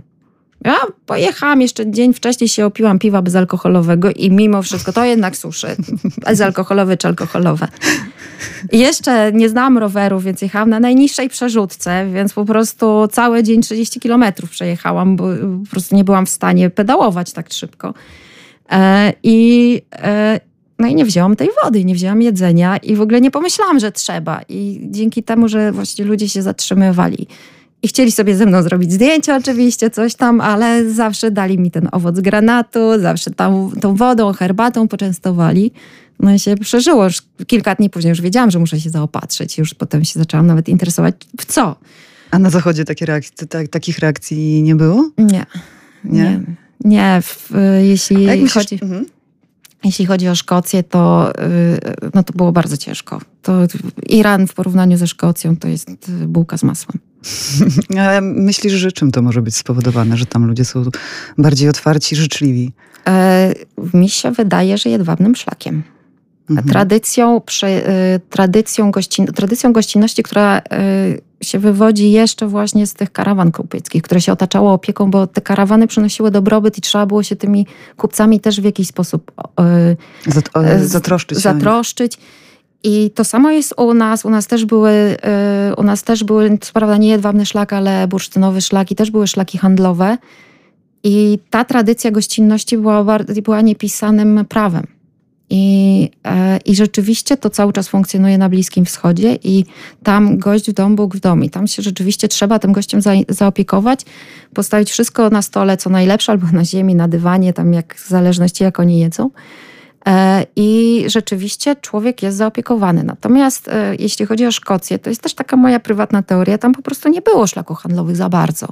Ja 0.62 0.76
pojechałam 1.06 1.62
jeszcze 1.62 1.92
dzień 1.92 2.14
wcześniej, 2.14 2.48
się 2.48 2.66
opiłam 2.66 3.00
piwa 3.00 3.22
bezalkoholowego 3.22 4.12
i 4.12 4.32
mimo 4.32 4.62
wszystko 4.62 4.94
to 4.94 5.06
jednak 5.06 5.38
suszy. 5.38 5.68
Bezalkoholowe 6.26 6.98
czy 6.98 7.08
alkoholowe. 7.08 7.68
Jeszcze 8.72 9.32
nie 9.34 9.50
znałam 9.50 9.78
roweru, 9.78 10.20
więc 10.20 10.42
jechałam 10.42 10.70
na 10.70 10.80
najniższej 10.80 11.30
przerzutce, 11.30 12.08
więc 12.14 12.34
po 12.34 12.46
prostu 12.46 13.08
cały 13.12 13.44
dzień 13.44 13.62
30 13.62 14.00
kilometrów 14.00 14.50
przejechałam, 14.50 15.16
bo 15.16 15.24
po 15.64 15.72
prostu 15.72 15.96
nie 15.96 16.04
byłam 16.04 16.26
w 16.26 16.30
stanie 16.30 16.70
pedałować 16.70 17.34
tak 17.34 17.54
szybko. 17.54 17.94
E, 18.72 19.14
I, 19.24 19.82
e, 19.92 20.40
no 20.80 20.88
i 20.88 20.96
nie 20.96 21.06
wzięłam 21.06 21.36
tej 21.36 21.50
wody, 21.64 21.86
nie 21.86 21.96
wzięłam 21.96 22.22
jedzenia 22.22 22.78
i 22.78 22.96
w 22.96 23.02
ogóle 23.02 23.22
nie 23.22 23.32
pomyślałam, 23.32 23.80
że 23.80 23.92
trzeba. 23.92 24.42
I 24.50 24.82
dzięki 24.84 25.24
temu, 25.24 25.48
że 25.48 25.72
właśnie 25.72 26.06
ludzie 26.06 26.30
się 26.30 26.42
zatrzymywali 26.42 27.28
i 27.86 27.88
chcieli 27.88 28.12
sobie 28.12 28.36
ze 28.36 28.46
mną 28.46 28.64
zrobić 28.64 28.94
zdjęcie 28.94 29.36
oczywiście, 29.36 29.90
coś 29.90 30.16
tam, 30.16 30.42
ale 30.42 30.90
zawsze 30.90 31.32
dali 31.32 31.60
mi 31.60 31.72
ten 31.72 31.90
owoc 31.92 32.20
granatu, 32.20 33.00
zawsze 33.00 33.32
tam, 33.32 33.72
tą 33.82 33.96
wodą, 33.96 34.34
herbatą 34.34 34.88
poczęstowali. 34.88 35.72
No 36.20 36.34
i 36.34 36.40
się 36.40 36.56
przeżyło. 36.56 37.04
Już 37.04 37.22
kilka 37.48 37.76
dni 37.76 37.90
później 37.90 38.10
już 38.10 38.22
wiedziałam, 38.22 38.52
że 38.52 38.60
muszę 38.60 38.80
się 38.80 38.90
zaopatrzyć. 38.90 39.58
Już 39.58 39.74
potem 39.74 40.06
się 40.06 40.20
zaczęłam 40.20 40.48
nawet 40.48 40.70
interesować 40.70 41.16
w 41.40 41.46
co. 41.46 41.76
A 42.32 42.40
na 42.40 42.50
zachodzie 42.50 42.86
takie 42.86 43.06
reakcje, 43.06 43.48
tak, 43.48 43.68
takich 43.68 44.00
reakcji 44.00 44.64
nie 44.64 44.76
było? 44.76 45.10
Nie. 45.18 45.46
Nie? 46.04 46.24
Nie. 46.24 46.42
nie 46.84 47.22
w, 47.22 47.50
jeśli 47.82 48.18
myślisz, 48.18 48.54
chodzi... 48.54 48.80
Mhm. 48.82 49.06
Jeśli 49.84 50.06
chodzi 50.06 50.28
o 50.28 50.36
Szkocję, 50.36 50.84
to, 50.84 51.34
y, 51.40 52.12
no 52.14 52.24
to 52.24 52.34
było 52.34 52.52
bardzo 52.52 52.78
ciężko. 52.78 53.22
To 53.42 53.60
Iran 54.10 54.48
w 54.48 54.54
porównaniu 54.54 54.98
ze 54.98 55.08
Szkocją 55.08 55.58
to 55.58 55.68
jest 55.68 56.12
bułka 56.28 56.58
z 56.58 56.64
masłem. 56.64 57.00
A 58.00 58.22
myślisz, 58.22 58.74
że 58.74 58.92
czym 58.92 59.12
to 59.12 59.22
może 59.22 59.42
być 59.42 59.56
spowodowane, 59.56 60.18
że 60.18 60.26
tam 60.26 60.48
ludzie 60.48 60.66
są 60.66 60.84
bardziej 61.38 61.70
otwarci, 61.70 62.16
życzliwi? 62.16 62.72
E, 63.08 63.54
mi 63.94 64.10
się 64.10 64.32
wydaje, 64.32 64.78
że 64.78 64.90
jedwabnym 64.90 65.36
szlakiem. 65.36 65.84
Mhm. 66.50 66.68
Tradycją, 66.68 67.42
przy, 67.42 67.68
y, 67.68 67.82
tradycją, 68.30 68.92
gościn, 68.92 69.26
tradycją 69.26 69.74
gościnności, 69.74 70.24
która 70.24 70.60
y, 70.60 71.22
się 71.42 71.60
wywodzi 71.60 72.12
jeszcze 72.12 72.48
właśnie 72.48 72.88
z 72.88 72.94
tych 72.94 73.12
karawan 73.12 73.52
kupieckich, 73.52 74.02
które 74.02 74.22
się 74.22 74.32
otaczało 74.32 74.74
opieką, 74.74 75.12
bo 75.12 75.28
te 75.28 75.42
karawany 75.42 75.88
przynosiły 75.88 76.32
dobrobyt 76.32 76.78
i 76.78 76.82
trzeba 76.82 77.06
było 77.06 77.24
się 77.24 77.36
tymi 77.36 77.68
kupcami 77.98 78.40
też 78.40 78.62
w 78.62 78.64
jakiś 78.64 78.88
sposób 78.88 79.32
y, 80.28 80.32
Zat, 80.32 80.50
zatroszczyć. 80.78 81.38
zatroszczyć. 81.38 82.18
I 82.84 83.12
to 83.12 83.24
samo 83.24 83.52
jest 83.52 83.74
u 83.78 83.94
nas. 83.94 84.26
U 84.26 84.30
nas 84.30 84.48
też 84.48 84.66
były, 84.66 85.18
u 85.78 85.84
nas 85.84 86.04
też 86.04 86.24
były, 86.24 86.58
co 86.62 86.74
prawda 86.74 86.98
nie 86.98 87.10
jedwabny 87.10 87.46
szlak, 87.46 87.74
ale 87.74 88.08
bursztynowy 88.08 88.62
szlak 88.62 88.92
i 88.92 88.96
też 88.96 89.12
były 89.12 89.28
szlaki 89.28 89.58
handlowe. 89.58 90.18
I 91.04 91.40
ta 91.50 91.66
tradycja 91.66 92.12
gościnności 92.12 92.78
była, 92.78 93.06
była 93.44 93.62
niepisanym 93.62 94.46
prawem. 94.50 94.95
I, 95.50 96.10
e, 96.24 96.58
I 96.58 96.76
rzeczywiście 96.76 97.38
to 97.38 97.50
cały 97.50 97.74
czas 97.74 97.88
funkcjonuje 97.88 98.38
na 98.38 98.50
Bliskim 98.50 98.86
Wschodzie 98.86 99.38
i 99.44 99.66
tam 100.04 100.38
gość 100.38 100.70
w 100.72 100.74
domu, 100.74 100.96
Bóg 100.96 101.16
w 101.16 101.20
domu. 101.20 101.44
I 101.44 101.50
tam 101.50 101.68
się 101.68 101.82
rzeczywiście 101.82 102.28
trzeba 102.28 102.60
tym 102.60 102.74
gościem 102.74 103.02
za, 103.02 103.12
zaopiekować, 103.30 104.02
postawić 104.54 104.92
wszystko 104.92 105.30
na 105.30 105.42
stole, 105.42 105.78
co 105.78 105.90
najlepsze, 105.90 106.32
albo 106.32 106.48
na 106.48 106.66
ziemi, 106.66 106.96
na 106.96 107.08
dywanie, 107.08 107.54
tam 107.54 107.74
jak 107.74 107.96
w 107.96 108.08
zależności 108.08 108.64
jak 108.64 108.80
oni 108.80 109.00
jedzą. 109.00 109.30
E, 110.08 110.46
I 110.56 111.04
rzeczywiście 111.08 111.76
człowiek 111.76 112.24
jest 112.24 112.38
zaopiekowany. 112.38 113.04
Natomiast 113.04 113.68
e, 113.68 113.96
jeśli 114.00 114.26
chodzi 114.26 114.46
o 114.46 114.52
Szkocję, 114.52 115.00
to 115.00 115.10
jest 115.10 115.22
też 115.22 115.34
taka 115.34 115.58
moja 115.58 115.80
prywatna 115.80 116.24
teoria, 116.24 116.58
tam 116.58 116.74
po 116.74 116.82
prostu 116.82 117.10
nie 117.10 117.22
było 117.22 117.48
szlaków 117.48 117.78
handlowych 117.78 118.16
za 118.16 118.30
bardzo. 118.30 118.68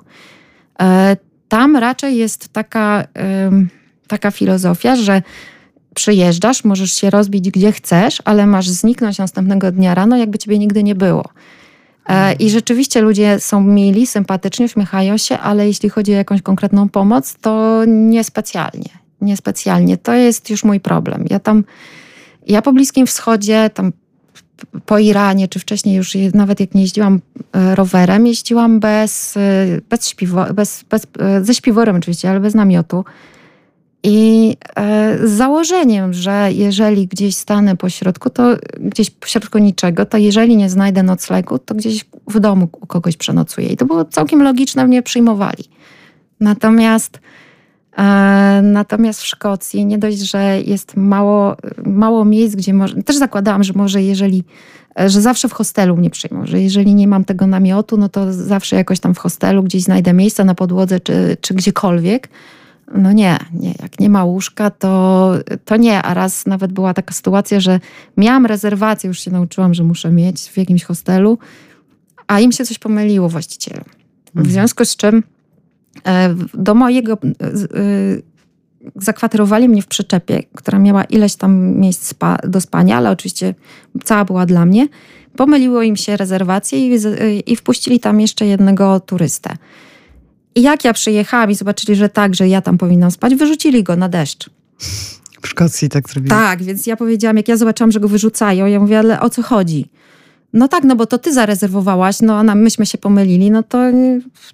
Tam 1.50 1.78
raczej 1.78 2.18
jest 2.18 2.50
taka, 2.50 3.04
taka 4.08 4.32
filozofia, 4.32 4.96
że 4.96 5.22
przyjeżdżasz, 5.94 6.64
możesz 6.64 6.94
się 6.94 7.10
rozbić 7.10 7.50
gdzie 7.50 7.72
chcesz, 7.72 8.22
ale 8.26 8.48
masz 8.48 8.70
zniknąć 8.70 9.18
następnego 9.18 9.72
dnia 9.72 9.96
rano, 9.96 10.18
jakby 10.18 10.38
ciebie 10.38 10.60
nigdy 10.60 10.84
nie 10.84 10.96
było. 10.96 11.30
E, 12.10 12.34
I 12.34 12.50
rzeczywiście 12.50 13.02
ludzie 13.02 13.40
są 13.40 13.62
mili, 13.62 14.08
sympatyczni, 14.08 14.66
uśmiechają 14.66 15.18
się, 15.18 15.40
ale 15.40 15.68
jeśli 15.68 15.90
chodzi 15.90 16.14
o 16.14 16.16
jakąś 16.16 16.42
konkretną 16.42 16.90
pomoc, 16.90 17.36
to 17.42 17.82
niespecjalnie. 17.88 18.90
Niespecjalnie. 19.22 19.98
To 19.98 20.14
jest 20.14 20.50
już 20.50 20.64
mój 20.64 20.80
problem. 20.80 21.26
Ja 21.30 21.40
tam, 21.40 21.64
ja 22.48 22.62
po 22.62 22.74
Bliskim 22.74 23.08
Wschodzie, 23.08 23.70
tam 23.74 23.92
po 24.86 25.00
Iranie, 25.00 25.48
czy 25.48 25.60
wcześniej 25.60 25.96
już 25.96 26.18
nawet 26.34 26.60
jak 26.60 26.76
nie 26.76 26.82
jeździłam 26.82 27.20
e, 27.54 27.76
rowerem, 27.76 28.28
jeździłam 28.28 28.80
bez, 28.80 29.38
e, 29.38 29.66
bez, 29.90 30.08
śpiwo, 30.08 30.46
bez, 30.54 30.84
bez 30.90 31.08
ze 31.42 31.54
śpiworem 31.54 31.96
oczywiście, 31.96 32.30
ale 32.30 32.40
bez 32.40 32.56
namiotu. 32.56 33.06
I 34.04 34.58
e, 34.76 35.18
z 35.28 35.32
założeniem, 35.32 36.14
że 36.14 36.50
jeżeli 36.52 37.08
gdzieś 37.08 37.36
stanę 37.36 37.78
po 37.78 37.90
środku, 37.90 38.30
to 38.30 38.56
gdzieś 38.80 39.10
po 39.10 39.28
środku 39.28 39.58
niczego, 39.58 40.06
to 40.06 40.18
jeżeli 40.18 40.58
nie 40.58 40.70
znajdę 40.70 41.04
noclegu, 41.04 41.60
to 41.60 41.76
gdzieś 41.76 42.06
w 42.28 42.40
domu 42.40 42.70
u 42.82 42.88
kogoś 42.88 43.18
przenocuję. 43.18 43.68
I 43.68 43.78
to 43.78 43.86
było 43.86 44.06
całkiem 44.06 44.44
logiczne, 44.44 44.88
mnie 44.88 45.04
przyjmowali. 45.04 45.64
Natomiast, 46.40 47.20
e, 47.98 48.62
natomiast 48.64 49.22
w 49.22 49.26
Szkocji 49.26 49.86
nie 49.86 49.98
dość, 49.98 50.18
że 50.18 50.62
jest 50.62 50.98
mało, 50.98 51.56
mało 51.86 52.26
miejsc, 52.26 52.56
gdzie 52.56 52.74
może, 52.74 53.04
też 53.04 53.16
zakładałam, 53.16 53.64
że 53.64 53.74
może 53.76 54.02
jeżeli, 54.02 54.44
e, 55.00 55.10
że 55.10 55.22
zawsze 55.22 55.50
w 55.50 55.54
hostelu 55.54 55.98
mnie 55.98 56.10
przyjmą, 56.10 56.46
że 56.46 56.62
jeżeli 56.62 56.96
nie 56.96 57.08
mam 57.08 57.26
tego 57.26 57.48
namiotu, 57.48 57.98
no 57.98 58.10
to 58.10 58.34
zawsze 58.34 58.76
jakoś 58.76 59.00
tam 59.00 59.14
w 59.14 59.18
hostelu 59.18 59.64
gdzieś 59.64 59.84
znajdę 59.84 60.14
miejsce 60.14 60.46
na 60.46 60.56
podłodze 60.56 61.00
czy, 61.00 61.38
czy 61.42 61.54
gdziekolwiek. 61.54 62.30
No 62.94 63.12
nie, 63.12 63.38
nie, 63.54 63.74
jak 63.82 64.00
nie 64.00 64.10
ma 64.10 64.24
łóżka, 64.24 64.70
to, 64.70 65.32
to 65.66 65.78
nie. 65.78 66.02
A 66.02 66.14
raz 66.14 66.46
nawet 66.46 66.74
była 66.74 66.94
taka 66.94 67.14
sytuacja, 67.14 67.60
że 67.60 67.80
miałam 68.18 68.46
rezerwację, 68.46 69.08
już 69.08 69.20
się 69.20 69.32
nauczyłam, 69.32 69.74
że 69.74 69.84
muszę 69.84 70.12
mieć 70.12 70.42
w 70.42 70.58
jakimś 70.58 70.84
hostelu, 70.84 71.38
a 72.28 72.40
im 72.40 72.52
się 72.52 72.66
coś 72.66 72.80
pomyliło 72.80 73.30
właścicielom. 73.30 73.86
W 74.26 74.38
mhm. 74.38 74.54
związku 74.54 74.86
z 74.86 74.96
czym 74.96 75.24
e, 76.08 76.36
do 76.54 76.76
mojego 76.76 77.14
e, 77.14 77.18
zakwaterowali 78.96 79.70
mnie 79.70 79.82
w 79.82 79.88
przyczepie, 79.88 80.44
która 80.56 80.80
miała 80.80 81.04
ileś 81.04 81.36
tam 81.36 81.80
miejsc 81.80 82.08
spa, 82.08 82.38
do 82.48 82.62
spania, 82.62 82.98
ale 82.98 83.12
oczywiście 83.12 83.56
cała 84.04 84.26
była 84.26 84.46
dla 84.46 84.66
mnie. 84.66 84.88
Pomyliło 85.36 85.82
im 85.82 85.96
się 85.96 86.18
rezerwacje 86.18 86.88
i, 86.88 87.00
i 87.52 87.56
wpuścili 87.56 88.00
tam 88.00 88.22
jeszcze 88.22 88.46
jednego 88.46 89.00
turystę. 89.00 89.58
I 90.56 90.62
jak 90.62 90.84
ja 90.84 90.94
przyjechałam 90.94 91.52
i 91.52 91.56
zobaczyli, 91.56 91.96
że 91.96 92.10
tak, 92.10 92.36
że 92.36 92.48
ja 92.48 92.62
tam 92.62 92.78
powinnam 92.78 93.12
spać, 93.12 93.36
wyrzucili 93.36 93.84
go 93.84 93.96
na 93.96 94.10
deszcz. 94.10 94.50
W 95.42 95.48
Szkocji 95.48 95.90
tak 95.90 96.10
zrobili. 96.10 96.30
Tak, 96.30 96.64
więc 96.64 96.88
ja 96.88 96.96
powiedziałam, 96.96 97.38
jak 97.38 97.48
ja 97.48 97.58
zobaczyłam, 97.58 97.92
że 97.92 98.00
go 98.00 98.08
wyrzucają, 98.08 98.66
ja 98.66 98.80
mówię, 98.80 99.00
ale 99.00 99.22
o 99.22 99.30
co 99.30 99.42
chodzi? 99.42 99.90
No 100.54 100.68
tak, 100.68 100.84
no 100.84 100.96
bo 100.96 101.06
to 101.06 101.18
ty 101.18 101.34
zarezerwowałaś, 101.34 102.22
no 102.22 102.40
a 102.40 102.56
myśmy 102.56 102.86
się 102.86 102.98
pomylili, 102.98 103.52
no 103.52 103.64
to, 103.64 103.78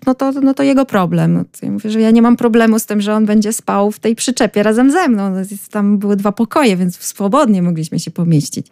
no 0.06 0.15
to, 0.15 0.32
no 0.32 0.53
to 0.53 0.63
jego 0.63 0.86
problem. 0.86 1.46
Ja 1.62 1.72
mówię, 1.72 1.89
że 1.89 2.01
ja 2.01 2.12
nie 2.12 2.22
mam 2.22 2.38
problemu 2.38 2.79
z 2.79 2.86
tym, 2.86 3.01
że 3.01 3.13
on 3.13 3.25
będzie 3.25 3.53
spał 3.53 3.91
w 3.91 4.00
tej 4.00 4.15
przyczepie 4.15 4.63
razem 4.63 4.91
ze 4.91 5.08
mną. 5.08 5.29
No, 5.29 5.38
tam 5.72 5.98
były 5.98 6.15
dwa 6.15 6.32
pokoje, 6.32 6.77
więc 6.77 6.98
swobodnie 6.98 7.62
mogliśmy 7.62 8.00
się 8.00 8.12
pomieścić. 8.12 8.68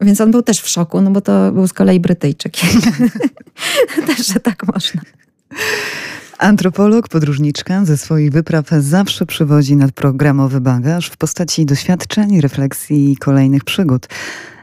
Więc 0.00 0.20
on 0.20 0.30
był 0.30 0.42
też 0.42 0.60
w 0.60 0.68
szoku, 0.68 1.00
no 1.00 1.10
bo 1.10 1.20
to 1.20 1.52
był 1.52 1.66
z 1.66 1.72
kolei 1.72 2.00
Brytyjczyk. 2.00 2.52
też, 4.06 4.26
że 4.26 4.40
tak 4.40 4.66
można. 4.74 5.00
Antropolog, 6.44 7.08
podróżniczka 7.08 7.84
ze 7.84 7.96
swoich 7.96 8.30
wypraw 8.30 8.70
zawsze 8.78 9.26
przywozi 9.26 9.76
nadprogramowy 9.76 10.60
bagaż 10.60 11.06
w 11.06 11.16
postaci 11.16 11.66
doświadczeń, 11.66 12.40
refleksji 12.40 13.12
i 13.12 13.16
kolejnych 13.16 13.64
przygód. 13.64 14.06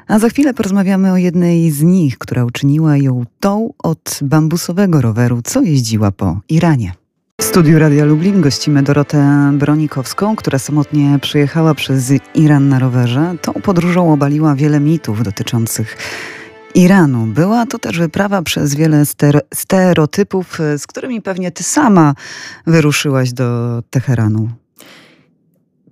A 0.08 0.20
za 0.20 0.30
chwilę 0.30 0.54
porozmawiamy 0.54 1.12
o 1.12 1.18
jednej 1.18 1.72
z 1.72 1.82
nich, 1.82 2.18
która 2.18 2.46
uczyniła 2.46 2.98
ją 2.98 3.24
tą 3.40 3.74
od 3.84 4.20
bambusowego 4.22 5.02
roweru, 5.02 5.42
co 5.44 5.62
jeździła 5.62 6.12
po 6.12 6.40
Iranie. 6.50 6.94
W 7.42 7.44
studiu 7.44 7.80
Radia 7.80 8.06
Lublin 8.06 8.42
gościmy 8.42 8.84
Dorotę 8.84 9.52
Bronikowską, 9.54 10.36
która 10.36 10.60
samotnie 10.60 11.20
przyjechała 11.22 11.74
przez 11.74 12.14
Iran 12.36 12.70
na 12.70 12.80
rowerze. 12.80 13.36
Tą 13.42 13.54
podróżą 13.54 14.14
obaliła 14.14 14.56
wiele 14.56 14.80
mitów 14.80 15.24
dotyczących 15.24 15.98
Iranu. 16.76 17.26
Była 17.26 17.66
to 17.66 17.80
też 17.80 18.00
wyprawa 18.00 18.42
przez 18.42 18.76
wiele 18.76 19.04
stereotypów, 19.54 20.60
e, 20.60 20.78
z 20.78 20.88
którymi 20.88 21.22
pewnie 21.22 21.52
ty 21.52 21.64
sama 21.64 22.16
wyruszyłaś 22.68 23.34
do 23.34 23.82
Teheranu. 23.90 24.50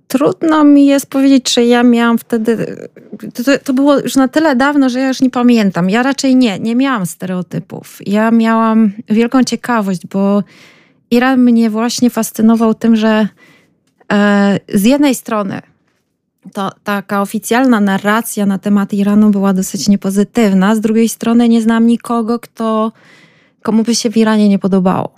Trudno 0.08 0.64
mi 0.64 0.86
jest 0.86 1.06
powiedzieć, 1.06 1.44
czy 1.44 1.64
ja 1.64 1.82
miałam 1.82 2.18
wtedy. 2.18 2.76
To, 3.34 3.58
to, 3.64 3.72
było 3.72 3.98
już 3.98 4.16
na 4.16 4.28
tyle 4.28 4.56
dawno, 4.56 4.88
że 4.88 5.00
ja 5.00 5.08
już 5.08 5.20
nie 5.20 5.30
pamiętam. 5.30 5.90
Ja 5.90 6.02
raczej 6.02 6.36
nie, 6.36 6.58
nie 6.58 6.76
miałam 6.76 7.06
stereotypów. 7.06 7.98
Ja 8.06 8.30
miałam 8.30 8.92
wielką 9.08 9.44
ciekawość, 9.44 10.06
bo 10.06 10.42
Iran 11.10 11.40
mnie 11.40 11.70
właśnie 11.70 12.10
fascynował 12.10 12.74
tym, 12.74 12.96
że 12.96 13.28
e, 14.12 14.60
z 14.74 14.84
jednej 14.84 15.14
strony 15.14 15.62
to 16.52 16.70
taka 16.84 17.22
oficjalna 17.22 17.80
narracja 17.80 18.46
na 18.46 18.58
temat 18.58 18.92
Iranu 18.92 19.30
była 19.30 19.52
dosyć 19.52 19.88
niepozytywna. 19.88 20.74
Z 20.74 20.80
drugiej 20.80 21.08
strony 21.08 21.48
nie 21.48 21.62
znam 21.62 21.86
nikogo, 21.86 22.38
kto, 22.38 22.92
komu 23.62 23.82
by 23.82 23.94
się 23.94 24.10
w 24.10 24.16
Iranie 24.16 24.48
nie 24.48 24.58
podobało. 24.58 25.14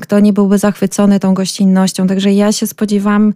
Kto 0.00 0.20
nie 0.20 0.32
byłby 0.32 0.58
zachwycony 0.58 1.20
tą 1.20 1.34
gościnnością. 1.34 2.06
Także 2.06 2.32
ja 2.32 2.52
się 2.52 2.66
spodziewam. 2.66 3.34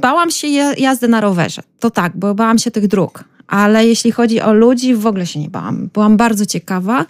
bałam 0.00 0.30
się 0.30 0.48
jazdy 0.78 1.08
na 1.08 1.20
rowerze. 1.20 1.62
To 1.80 1.90
tak, 1.90 2.16
bo 2.16 2.34
bałam 2.34 2.58
się 2.58 2.70
tych 2.70 2.86
dróg. 2.86 3.24
Ale 3.46 3.86
jeśli 3.86 4.12
chodzi 4.12 4.40
o 4.40 4.52
ludzi, 4.52 4.94
w 4.94 5.06
ogóle 5.06 5.26
się 5.26 5.40
nie 5.40 5.50
bałam. 5.50 5.88
Byłam 5.94 6.16
bardzo 6.16 6.46
ciekawa. 6.46 7.06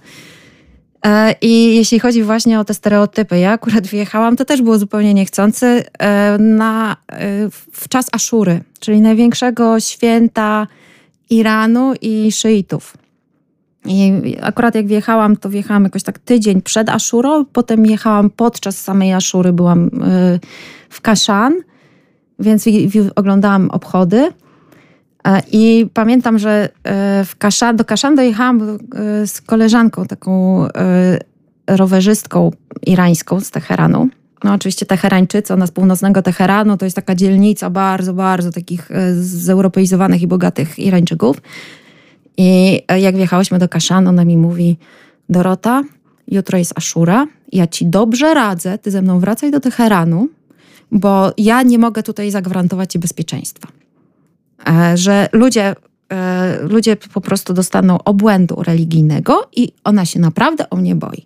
E, 1.07 1.35
I 1.41 1.77
jeśli 1.77 1.99
chodzi 1.99 2.23
właśnie 2.23 2.61
o 2.61 2.65
te 2.65 2.75
stereotypy, 2.75 3.39
ja 3.39 3.53
akurat 3.53 3.87
wyjechałam, 3.87 4.37
to 4.37 4.45
też 4.45 4.63
było 4.63 4.79
zupełnie 4.79 5.15
niechcący, 5.15 5.85
e, 5.99 6.39
na, 6.39 6.97
e, 7.13 7.51
w 7.73 7.89
czas 7.89 8.07
Aszury, 8.13 8.61
czyli 8.81 9.01
największego 9.01 9.81
święta 9.81 10.67
Iranu 11.31 11.95
i 12.01 12.33
szyitów. 12.33 12.97
I 13.85 14.13
akurat 14.41 14.75
jak 14.75 14.87
wjechałam, 14.87 15.37
to 15.37 15.49
wjechałam 15.49 15.85
jakoś 15.85 16.03
tak 16.03 16.19
tydzień 16.19 16.63
przed 16.63 16.89
Aszurą, 16.89 17.45
potem 17.45 17.87
jechałam 17.87 18.31
podczas 18.31 18.79
samej 18.79 19.13
Aszury, 19.13 19.53
byłam 19.53 19.91
w 20.91 21.01
Kaszan, 21.01 21.55
więc 22.39 22.65
oglądałam 23.17 23.71
obchody. 23.71 24.33
I 25.53 25.87
pamiętam, 25.95 26.39
że 26.39 26.69
e, 26.85 27.25
w 27.25 27.37
Kaszan, 27.37 27.77
do 27.77 27.85
Kaszan 27.85 28.15
dojechałam 28.15 28.63
e, 28.63 29.27
z 29.27 29.41
koleżanką, 29.41 30.07
taką 30.07 30.65
e, 30.69 31.19
rowerzystką 31.67 32.51
irańską 32.87 33.41
z 33.41 33.51
Teheranu. 33.51 34.09
No 34.45 34.55
oczywiście 34.55 34.87
Teherańczycy, 34.87 35.55
ona 35.55 35.67
z 35.67 35.71
północnego 35.71 36.23
Teheranu, 36.23 36.77
to 36.77 36.85
jest 36.85 36.97
taka 36.97 37.15
dzielnica 37.15 37.71
bardzo, 37.71 38.15
bardzo 38.15 38.51
takich 38.51 38.89
zeuropeizowanych 39.21 40.23
i 40.23 40.27
bogatych 40.27 40.79
Irańczyków. 40.79 41.43
I 42.37 42.81
jak 42.99 43.17
wjechałyśmy 43.17 43.59
do 43.59 43.69
Kaszan, 43.69 44.09
ona 44.09 44.25
mi 44.25 44.37
mówi, 44.37 44.77
Dorota, 45.29 45.83
jutro 46.29 46.59
jest 46.59 46.79
Ashura, 46.79 47.27
ja 47.53 47.67
ci 47.67 47.87
dobrze 47.87 48.35
radzę, 48.35 48.79
ty 48.79 48.91
ze 48.91 49.03
mną 49.03 49.21
wracaj 49.21 49.51
do 49.51 49.61
Teheranu, 49.61 50.29
bo 50.93 51.33
ja 51.39 51.63
nie 51.63 51.79
mogę 51.79 52.03
tutaj 52.03 52.31
zagwarantować 52.31 52.93
ci 52.93 52.99
bezpieczeństwa. 52.99 53.69
E, 54.67 54.97
że 54.97 55.29
ludzie, 55.33 55.75
e, 56.13 56.59
ludzie 56.63 56.97
po 56.97 57.21
prostu 57.21 57.55
dostaną 57.55 57.99
obłędu 58.05 58.63
religijnego 58.63 59.49
i 59.57 59.73
ona 59.85 60.05
się 60.05 60.21
naprawdę 60.21 60.71
o 60.71 60.77
mnie 60.77 60.95
boi. 60.95 61.25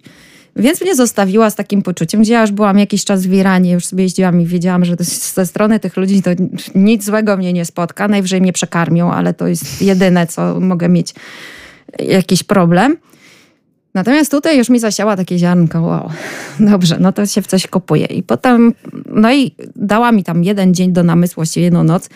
Więc 0.57 0.81
mnie 0.81 0.95
zostawiła 0.95 1.51
z 1.51 1.55
takim 1.55 1.83
poczuciem, 1.83 2.23
gdzie 2.23 2.33
ja 2.33 2.41
już 2.41 2.51
byłam 2.51 2.79
jakiś 2.79 3.05
czas 3.05 3.27
w 3.27 3.33
Iranie, 3.33 3.73
już 3.73 3.87
sobie 3.87 4.05
jeździłam 4.05 4.41
i 4.41 4.47
wiedziałam, 4.47 4.85
że 4.85 4.97
ze 5.35 5.47
strony 5.47 5.81
tych 5.81 5.97
ludzi 5.97 6.23
to 6.23 6.31
nic 6.75 7.05
złego 7.05 7.37
mnie 7.37 7.53
nie 7.53 7.65
spotka, 7.65 8.09
najwyżej 8.09 8.41
mnie 8.41 8.53
przekarmią, 8.53 9.13
ale 9.13 9.35
to 9.35 9.47
jest 9.47 9.83
jedyne, 9.83 10.27
co 10.27 10.61
mogę 10.61 10.89
mieć 10.89 11.15
jakiś 11.99 12.43
problem. 12.43 12.97
Natomiast 13.95 14.31
tutaj 14.31 14.59
już 14.59 14.69
mi 14.69 14.79
zasiała 14.79 15.17
takie 15.17 15.39
ziarnko, 15.39 15.81
wow, 15.81 16.11
dobrze, 16.73 16.97
no 17.01 17.13
to 17.13 17.27
się 17.27 17.43
w 17.43 17.47
coś 17.47 17.67
kopuje. 17.67 18.07
I 18.07 18.23
potem, 18.23 18.75
no 19.07 19.33
i 19.33 19.55
dała 19.77 20.13
mi 20.13 20.25
tam 20.25 20.45
jeden 20.45 20.75
dzień 20.75 20.93
do 20.93 21.03
namysłu, 21.03 21.43
jedną 21.57 21.85
noc, 21.85 22.09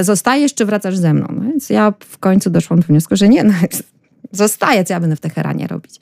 zostajesz 0.00 0.54
czy 0.54 0.64
wracasz 0.64 0.96
ze 0.96 1.14
mną? 1.14 1.26
No 1.30 1.42
więc 1.42 1.70
ja 1.70 1.92
w 2.00 2.18
końcu 2.18 2.50
doszłam 2.50 2.80
do 2.80 2.86
wniosku, 2.86 3.16
że 3.16 3.28
nie, 3.28 3.44
no, 3.44 3.52
zostaję, 4.32 4.84
co 4.84 4.92
ja 4.92 5.00
będę 5.00 5.16
w 5.16 5.20
Teheranie 5.20 5.66
robić. 5.66 6.00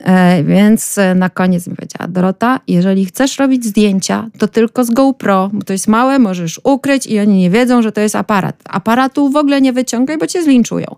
E, 0.00 0.44
więc 0.44 0.98
e, 0.98 1.14
na 1.14 1.30
koniec 1.30 1.66
mi 1.66 1.76
powiedziała, 1.76 2.08
Dorota, 2.08 2.60
jeżeli 2.68 3.06
chcesz 3.06 3.38
robić 3.38 3.64
zdjęcia, 3.64 4.26
to 4.38 4.48
tylko 4.48 4.84
z 4.84 4.90
GoPro, 4.90 5.50
bo 5.52 5.64
to 5.64 5.72
jest 5.72 5.88
małe, 5.88 6.18
możesz 6.18 6.60
ukryć 6.64 7.06
i 7.06 7.20
oni 7.20 7.38
nie 7.38 7.50
wiedzą, 7.50 7.82
że 7.82 7.92
to 7.92 8.00
jest 8.00 8.16
aparat. 8.16 8.62
Aparatu 8.64 9.30
w 9.30 9.36
ogóle 9.36 9.60
nie 9.60 9.72
wyciągaj, 9.72 10.18
bo 10.18 10.26
cię 10.26 10.42
zlinczują. 10.42 10.96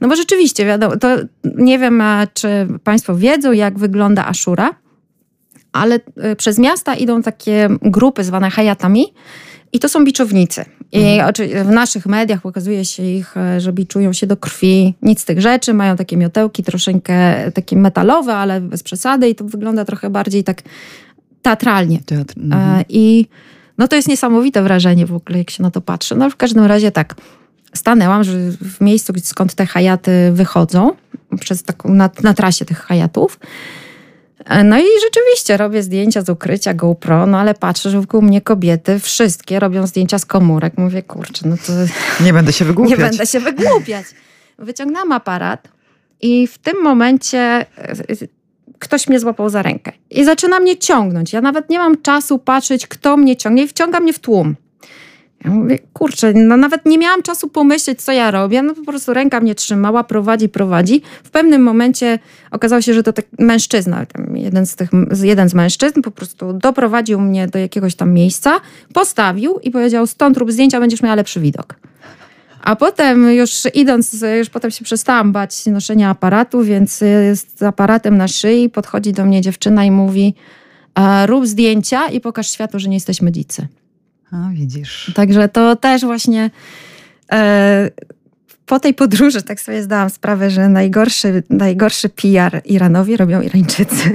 No 0.00 0.08
bo 0.08 0.16
rzeczywiście, 0.16 0.66
wiadomo, 0.66 0.96
to 0.96 1.16
nie 1.44 1.78
wiem, 1.78 2.02
czy 2.34 2.48
Państwo 2.84 3.16
wiedzą, 3.16 3.52
jak 3.52 3.78
wygląda 3.78 4.26
Ashura, 4.26 4.74
ale 5.72 6.00
przez 6.36 6.58
miasta 6.58 6.94
idą 6.94 7.22
takie 7.22 7.68
grupy 7.82 8.24
zwane 8.24 8.50
hayatami, 8.50 9.06
i 9.72 9.78
to 9.78 9.88
są 9.88 10.04
biczownicy. 10.04 10.64
I 10.92 11.18
mhm. 11.18 11.66
w 11.66 11.70
naszych 11.70 12.06
mediach 12.06 12.40
pokazuje 12.40 12.84
się 12.84 13.02
ich, 13.02 13.36
e, 13.36 13.60
że 13.60 13.72
biczują 13.72 14.12
się 14.12 14.26
do 14.26 14.36
krwi. 14.36 14.94
Nic 15.02 15.20
z 15.20 15.24
tych 15.24 15.40
rzeczy. 15.40 15.74
Mają 15.74 15.96
takie 15.96 16.16
miotełki 16.16 16.62
troszeczkę 16.62 17.50
takie 17.50 17.76
metalowe, 17.76 18.34
ale 18.34 18.60
bez 18.60 18.82
przesady 18.82 19.28
i 19.28 19.34
to 19.34 19.44
wygląda 19.44 19.84
trochę 19.84 20.10
bardziej 20.10 20.44
tak 20.44 20.62
teatralnie. 21.42 22.00
Teatr. 22.06 22.34
E, 22.38 22.42
mhm. 22.42 22.84
I 22.88 23.26
no 23.78 23.88
to 23.88 23.96
jest 23.96 24.08
niesamowite 24.08 24.62
wrażenie 24.62 25.06
w 25.06 25.14
ogóle, 25.14 25.38
jak 25.38 25.50
się 25.50 25.62
na 25.62 25.70
to 25.70 25.80
patrzy. 25.80 26.16
No 26.16 26.30
w 26.30 26.36
każdym 26.36 26.64
razie 26.64 26.92
tak, 26.92 27.14
stanęłam 27.74 28.24
że 28.24 28.32
w 28.50 28.80
miejscu, 28.80 29.12
skąd 29.22 29.54
te 29.54 29.66
hajaty 29.66 30.32
wychodzą, 30.32 30.92
przez 31.40 31.62
taką, 31.62 31.94
na, 31.94 32.10
na 32.22 32.34
trasie 32.34 32.64
tych 32.64 32.78
hajatów. 32.78 33.38
E, 34.44 34.64
no 34.64 34.78
i 34.78 34.84
rzeczywiście 35.02 35.56
robię 35.56 35.82
zdjęcia 35.82 36.22
z 36.22 36.28
ukrycia 36.28 36.74
GoPro, 36.74 37.26
no 37.26 37.38
ale 37.38 37.54
patrzę, 37.54 37.90
że 37.90 38.00
wokół 38.00 38.22
mnie 38.22 38.40
kobiety 38.40 38.98
wszystkie 38.98 39.60
robią 39.60 39.86
zdjęcia 39.86 40.18
z 40.18 40.26
komórek. 40.26 40.72
Mówię, 40.76 41.02
kurczę, 41.02 41.48
no 41.48 41.56
to... 41.66 41.72
Nie 42.24 42.32
będę 42.32 42.52
się 42.52 42.64
wygłupiać. 42.70 42.98
Nie 42.98 43.04
będę 43.04 43.26
się 43.26 43.40
wygłupiać. 43.40 44.06
Wyciągnęłam 44.58 45.12
aparat 45.12 45.68
i 46.20 46.46
w 46.46 46.58
tym 46.58 46.82
momencie 46.82 47.38
e, 47.38 47.66
ktoś 48.78 49.08
mnie 49.08 49.20
złapał 49.20 49.48
za 49.48 49.62
rękę 49.62 49.92
i 50.10 50.24
zaczyna 50.24 50.60
mnie 50.60 50.76
ciągnąć. 50.76 51.32
Ja 51.32 51.40
nawet 51.40 51.70
nie 51.70 51.78
mam 51.78 52.02
czasu 52.02 52.38
patrzeć, 52.38 52.86
kto 52.86 53.16
mnie 53.16 53.36
ciągnie 53.36 53.62
i 53.62 53.68
wciąga 53.68 54.00
mnie 54.00 54.12
w 54.12 54.18
tłum. 54.18 54.56
Ja 55.44 55.50
mówię, 55.50 55.78
kurczę, 55.92 56.32
no 56.32 56.56
nawet 56.56 56.86
nie 56.86 56.98
miałam 56.98 57.22
czasu 57.22 57.48
pomyśleć, 57.48 58.02
co 58.02 58.12
ja 58.12 58.30
robię. 58.30 58.62
No 58.62 58.74
po 58.74 58.84
prostu 58.84 59.14
ręka 59.14 59.40
mnie 59.40 59.54
trzymała, 59.54 60.04
prowadzi, 60.04 60.48
prowadzi. 60.48 61.02
W 61.24 61.30
pewnym 61.30 61.62
momencie 61.62 62.18
okazało 62.50 62.82
się, 62.82 62.94
że 62.94 63.02
to 63.02 63.12
tak 63.12 63.24
mężczyzna, 63.38 64.06
jeden 64.34 64.66
z, 64.66 64.76
tych, 64.76 64.90
jeden 65.22 65.48
z 65.48 65.54
mężczyzn 65.54 66.02
po 66.02 66.10
prostu 66.10 66.52
doprowadził 66.52 67.20
mnie 67.20 67.48
do 67.48 67.58
jakiegoś 67.58 67.94
tam 67.94 68.12
miejsca, 68.12 68.60
postawił 68.94 69.58
i 69.58 69.70
powiedział, 69.70 70.06
stąd 70.06 70.36
rób 70.36 70.52
zdjęcia, 70.52 70.80
będziesz 70.80 71.02
miała 71.02 71.14
lepszy 71.14 71.40
widok. 71.40 71.74
A 72.62 72.76
potem 72.76 73.30
już 73.30 73.50
idąc, 73.74 74.24
już 74.38 74.50
potem 74.50 74.70
się 74.70 74.84
przestałam 74.84 75.32
bać 75.32 75.66
noszenia 75.66 76.10
aparatu, 76.10 76.62
więc 76.62 76.98
z 77.34 77.62
aparatem 77.62 78.16
na 78.16 78.28
szyi 78.28 78.70
podchodzi 78.70 79.12
do 79.12 79.24
mnie 79.24 79.40
dziewczyna 79.40 79.84
i 79.84 79.90
mówi, 79.90 80.34
rób 81.26 81.46
zdjęcia 81.46 82.06
i 82.08 82.20
pokaż 82.20 82.50
światu, 82.50 82.78
że 82.78 82.88
nie 82.88 82.96
jesteśmy 82.96 83.32
dzicy. 83.32 83.68
A 84.30 84.50
widzisz. 84.52 85.12
Także 85.14 85.48
to 85.48 85.76
też 85.76 86.04
właśnie 86.04 86.50
e, 87.32 87.90
po 88.66 88.80
tej 88.80 88.94
podróży 88.94 89.42
tak 89.42 89.60
sobie 89.60 89.82
zdałam 89.82 90.10
sprawę, 90.10 90.50
że 90.50 90.68
najgorszy, 90.68 91.42
najgorszy 91.50 92.08
PR 92.08 92.62
Iranowi 92.64 93.16
robią 93.16 93.40
Irańczycy. 93.40 94.12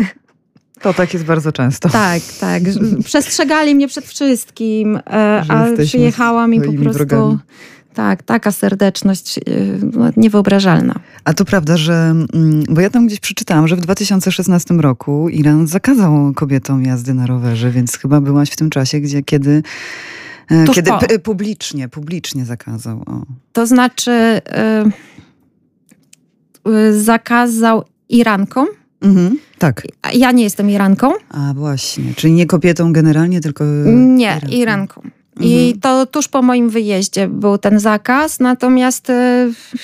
To 0.82 0.94
tak 0.94 1.14
jest 1.14 1.26
bardzo 1.26 1.52
często. 1.52 1.90
Tak, 1.90 2.22
tak. 2.40 2.64
Przestrzegali 3.06 3.76
mnie 3.76 3.88
przed 3.88 4.06
wszystkim, 4.06 4.96
e, 4.96 5.02
a 5.48 5.66
przyjechałam 5.86 6.54
i 6.54 6.62
po 6.62 6.74
prostu. 6.74 6.98
Wrogami. 6.98 7.38
Tak, 7.96 8.24
taka 8.24 8.52
serdeczność 8.52 9.38
y, 9.38 9.42
no, 9.94 10.12
niewyobrażalna. 10.18 11.00
A 11.24 11.34
to 11.34 11.46
prawda, 11.46 11.78
że, 11.78 11.94
mm, 11.94 12.64
bo 12.70 12.82
ja 12.82 12.90
tam 12.90 13.08
gdzieś 13.08 13.20
przeczytałam, 13.20 13.68
że 13.68 13.76
w 13.76 13.80
2016 13.80 14.74
roku 14.74 15.30
Iran 15.30 15.68
zakazał 15.68 16.34
kobietom 16.34 16.84
jazdy 16.84 17.14
na 17.14 17.26
rowerze, 17.26 17.72
więc 17.72 17.98
chyba 17.98 18.22
byłaś 18.22 18.50
w 18.50 18.56
tym 18.56 18.70
czasie, 18.70 19.00
gdzie 19.00 19.24
kiedy 19.24 19.64
e, 20.52 20.66
Tuż 20.66 20.76
kiedy 20.76 20.92
po. 20.92 21.20
publicznie, 21.24 21.90
publicznie 21.90 22.46
zakazał. 22.46 23.04
O. 23.06 23.22
To 23.54 23.68
znaczy 23.68 24.42
yy, 26.66 27.02
zakazał 27.02 27.84
Irankom. 28.10 28.68
Mhm, 29.02 29.38
tak. 29.58 29.88
Ja 30.14 30.32
nie 30.32 30.44
jestem 30.44 30.70
Iranką. 30.70 31.12
A 31.30 31.54
właśnie, 31.56 32.14
czyli 32.16 32.34
nie 32.34 32.46
kobietą 32.46 32.94
generalnie, 32.94 33.42
tylko. 33.42 33.64
Nie, 33.86 34.28
Iranką. 34.28 34.48
Iranką. 34.52 35.02
I 35.40 35.74
mhm. 35.74 35.82
to 35.82 36.06
tuż 36.06 36.28
po 36.28 36.42
moim 36.42 36.70
wyjeździe 36.70 37.28
był 37.28 37.58
ten 37.58 37.80
zakaz, 37.80 38.40
natomiast 38.40 39.10
y, 39.10 39.14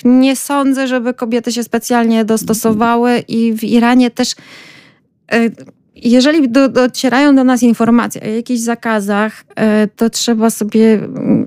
nie 0.03 0.35
sądzę, 0.35 0.87
żeby 0.87 1.13
kobiety 1.13 1.51
się 1.51 1.63
specjalnie 1.63 2.25
dostosowały 2.25 3.23
i 3.27 3.53
w 3.53 3.63
Iranie 3.63 4.11
też 4.11 4.35
y, 5.33 5.51
jeżeli 5.95 6.49
do, 6.49 6.69
docierają 6.69 7.35
do 7.35 7.43
nas 7.43 7.63
informacje 7.63 8.21
o 8.21 8.27
jakichś 8.27 8.59
zakazach, 8.59 9.41
y, 9.41 9.89
to 9.95 10.09
trzeba 10.09 10.49
sobie, 10.49 10.99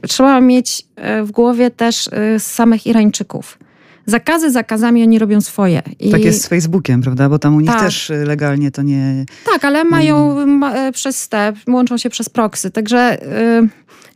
trzeba 0.08 0.40
mieć 0.40 0.86
w 1.22 1.30
głowie 1.30 1.70
też 1.70 2.08
samych 2.38 2.86
Irańczyków. 2.86 3.58
Zakazy 4.06 4.50
zakazami 4.50 5.02
oni 5.02 5.18
robią 5.18 5.40
swoje. 5.40 5.82
I... 6.00 6.10
Tak 6.10 6.24
jest 6.24 6.42
z 6.42 6.48
Facebookiem, 6.48 7.02
prawda? 7.02 7.28
Bo 7.28 7.38
tam 7.38 7.56
u 7.56 7.60
nich 7.60 7.70
tak. 7.70 7.80
też 7.80 8.12
legalnie 8.24 8.70
to 8.70 8.82
nie... 8.82 9.24
Tak, 9.46 9.64
ale 9.64 9.84
mają 9.84 10.46
ma, 10.46 10.92
przez 10.92 11.22
step, 11.22 11.56
łączą 11.68 11.98
się 11.98 12.10
przez 12.10 12.28
proxy, 12.28 12.70
także... 12.70 13.18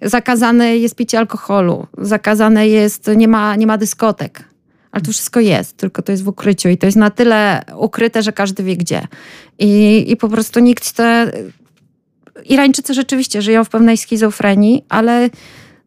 Zakazane 0.02 0.78
jest 0.78 0.94
picie 0.94 1.18
alkoholu, 1.18 1.86
zakazane 1.98 2.68
jest, 2.68 3.10
nie 3.16 3.28
ma, 3.28 3.56
nie 3.56 3.66
ma 3.66 3.78
dyskotek. 3.78 4.44
Ale 4.92 5.02
to 5.02 5.12
wszystko 5.12 5.40
jest, 5.40 5.76
tylko 5.76 6.02
to 6.02 6.12
jest 6.12 6.24
w 6.24 6.28
ukryciu 6.28 6.68
i 6.68 6.78
to 6.78 6.86
jest 6.86 6.98
na 6.98 7.10
tyle 7.10 7.62
ukryte, 7.76 8.22
że 8.22 8.32
każdy 8.32 8.62
wie 8.62 8.76
gdzie. 8.76 9.06
I, 9.58 10.04
i 10.08 10.16
po 10.16 10.28
prostu 10.28 10.60
nikt 10.60 10.92
te. 10.92 11.32
Irańczycy 12.44 12.94
rzeczywiście 12.94 13.42
żyją 13.42 13.64
w 13.64 13.68
pewnej 13.68 13.96
schizofrenii, 13.96 14.84
ale 14.88 15.30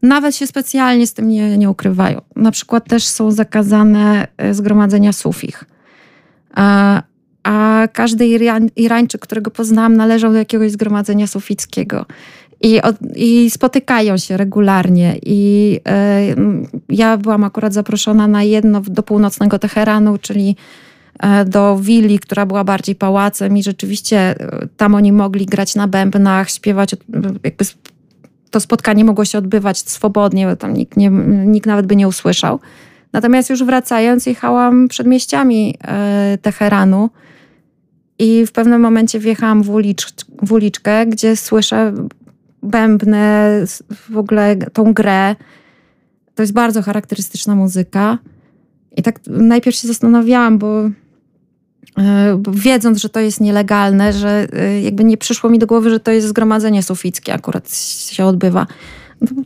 nawet 0.02 0.36
się 0.36 0.46
specjalnie 0.46 1.06
z 1.06 1.14
tym 1.14 1.28
nie, 1.28 1.58
nie 1.58 1.70
ukrywają. 1.70 2.20
Na 2.36 2.50
przykład 2.50 2.88
też 2.88 3.06
są 3.06 3.30
zakazane 3.30 4.28
e, 4.36 4.54
zgromadzenia 4.54 5.12
sufich. 5.12 5.64
A, 6.54 7.02
a 7.42 7.88
każdy 7.92 8.26
Irańczyk, 8.76 9.20
którego 9.20 9.50
poznałam, 9.50 9.96
należał 9.96 10.32
do 10.32 10.38
jakiegoś 10.38 10.70
zgromadzenia 10.70 11.26
sufickiego. 11.26 12.06
I, 12.62 12.80
I 13.14 13.50
spotykają 13.50 14.16
się 14.16 14.36
regularnie. 14.36 15.16
I 15.22 15.80
y, 16.30 16.94
ja 16.94 17.16
byłam 17.16 17.44
akurat 17.44 17.72
zaproszona 17.72 18.28
na 18.28 18.42
jedno 18.42 18.80
do 18.80 19.02
północnego 19.02 19.58
Teheranu, 19.58 20.18
czyli 20.18 20.56
e, 21.20 21.44
do 21.44 21.78
willi, 21.80 22.18
która 22.18 22.46
była 22.46 22.64
bardziej 22.64 22.94
pałacem 22.94 23.56
i 23.56 23.62
rzeczywiście 23.62 24.18
e, 24.18 24.68
tam 24.76 24.94
oni 24.94 25.12
mogli 25.12 25.46
grać 25.46 25.74
na 25.74 25.88
bębnach, 25.88 26.50
śpiewać, 26.50 26.96
jakby 27.44 27.64
to 28.50 28.60
spotkanie 28.60 29.04
mogło 29.04 29.24
się 29.24 29.38
odbywać 29.38 29.78
swobodnie, 29.78 30.46
bo 30.46 30.56
tam 30.56 30.74
nikt, 30.74 30.96
nie, 30.96 31.10
nikt 31.46 31.66
nawet 31.66 31.86
by 31.86 31.96
nie 31.96 32.08
usłyszał. 32.08 32.60
Natomiast 33.12 33.50
już 33.50 33.64
wracając, 33.64 34.26
jechałam 34.26 34.88
przedmieściami 34.88 35.74
Teheranu 36.42 37.10
i 38.18 38.46
w 38.46 38.52
pewnym 38.52 38.80
momencie 38.80 39.18
wjechałam 39.18 39.62
w, 39.62 39.70
ulicz, 39.70 40.06
w 40.42 40.52
uliczkę, 40.52 41.06
gdzie 41.06 41.36
słyszę 41.36 41.92
bębny, 42.62 43.64
w 44.10 44.16
ogóle 44.16 44.56
tą 44.56 44.92
grę. 44.92 45.36
To 46.34 46.42
jest 46.42 46.52
bardzo 46.52 46.82
charakterystyczna 46.82 47.54
muzyka. 47.54 48.18
I 48.96 49.02
tak 49.02 49.20
najpierw 49.26 49.76
się 49.76 49.88
zastanawiałam, 49.88 50.58
bo, 50.58 50.90
e, 51.98 52.42
wiedząc, 52.52 52.98
że 52.98 53.08
to 53.08 53.20
jest 53.20 53.40
nielegalne, 53.40 54.12
że 54.12 54.46
e, 54.52 54.80
jakby 54.80 55.04
nie 55.04 55.16
przyszło 55.16 55.50
mi 55.50 55.58
do 55.58 55.66
głowy, 55.66 55.90
że 55.90 56.00
to 56.00 56.10
jest 56.10 56.28
zgromadzenie 56.28 56.82
sufickie 56.82 57.34
akurat 57.34 57.74
się 58.10 58.24
odbywa. 58.24 58.66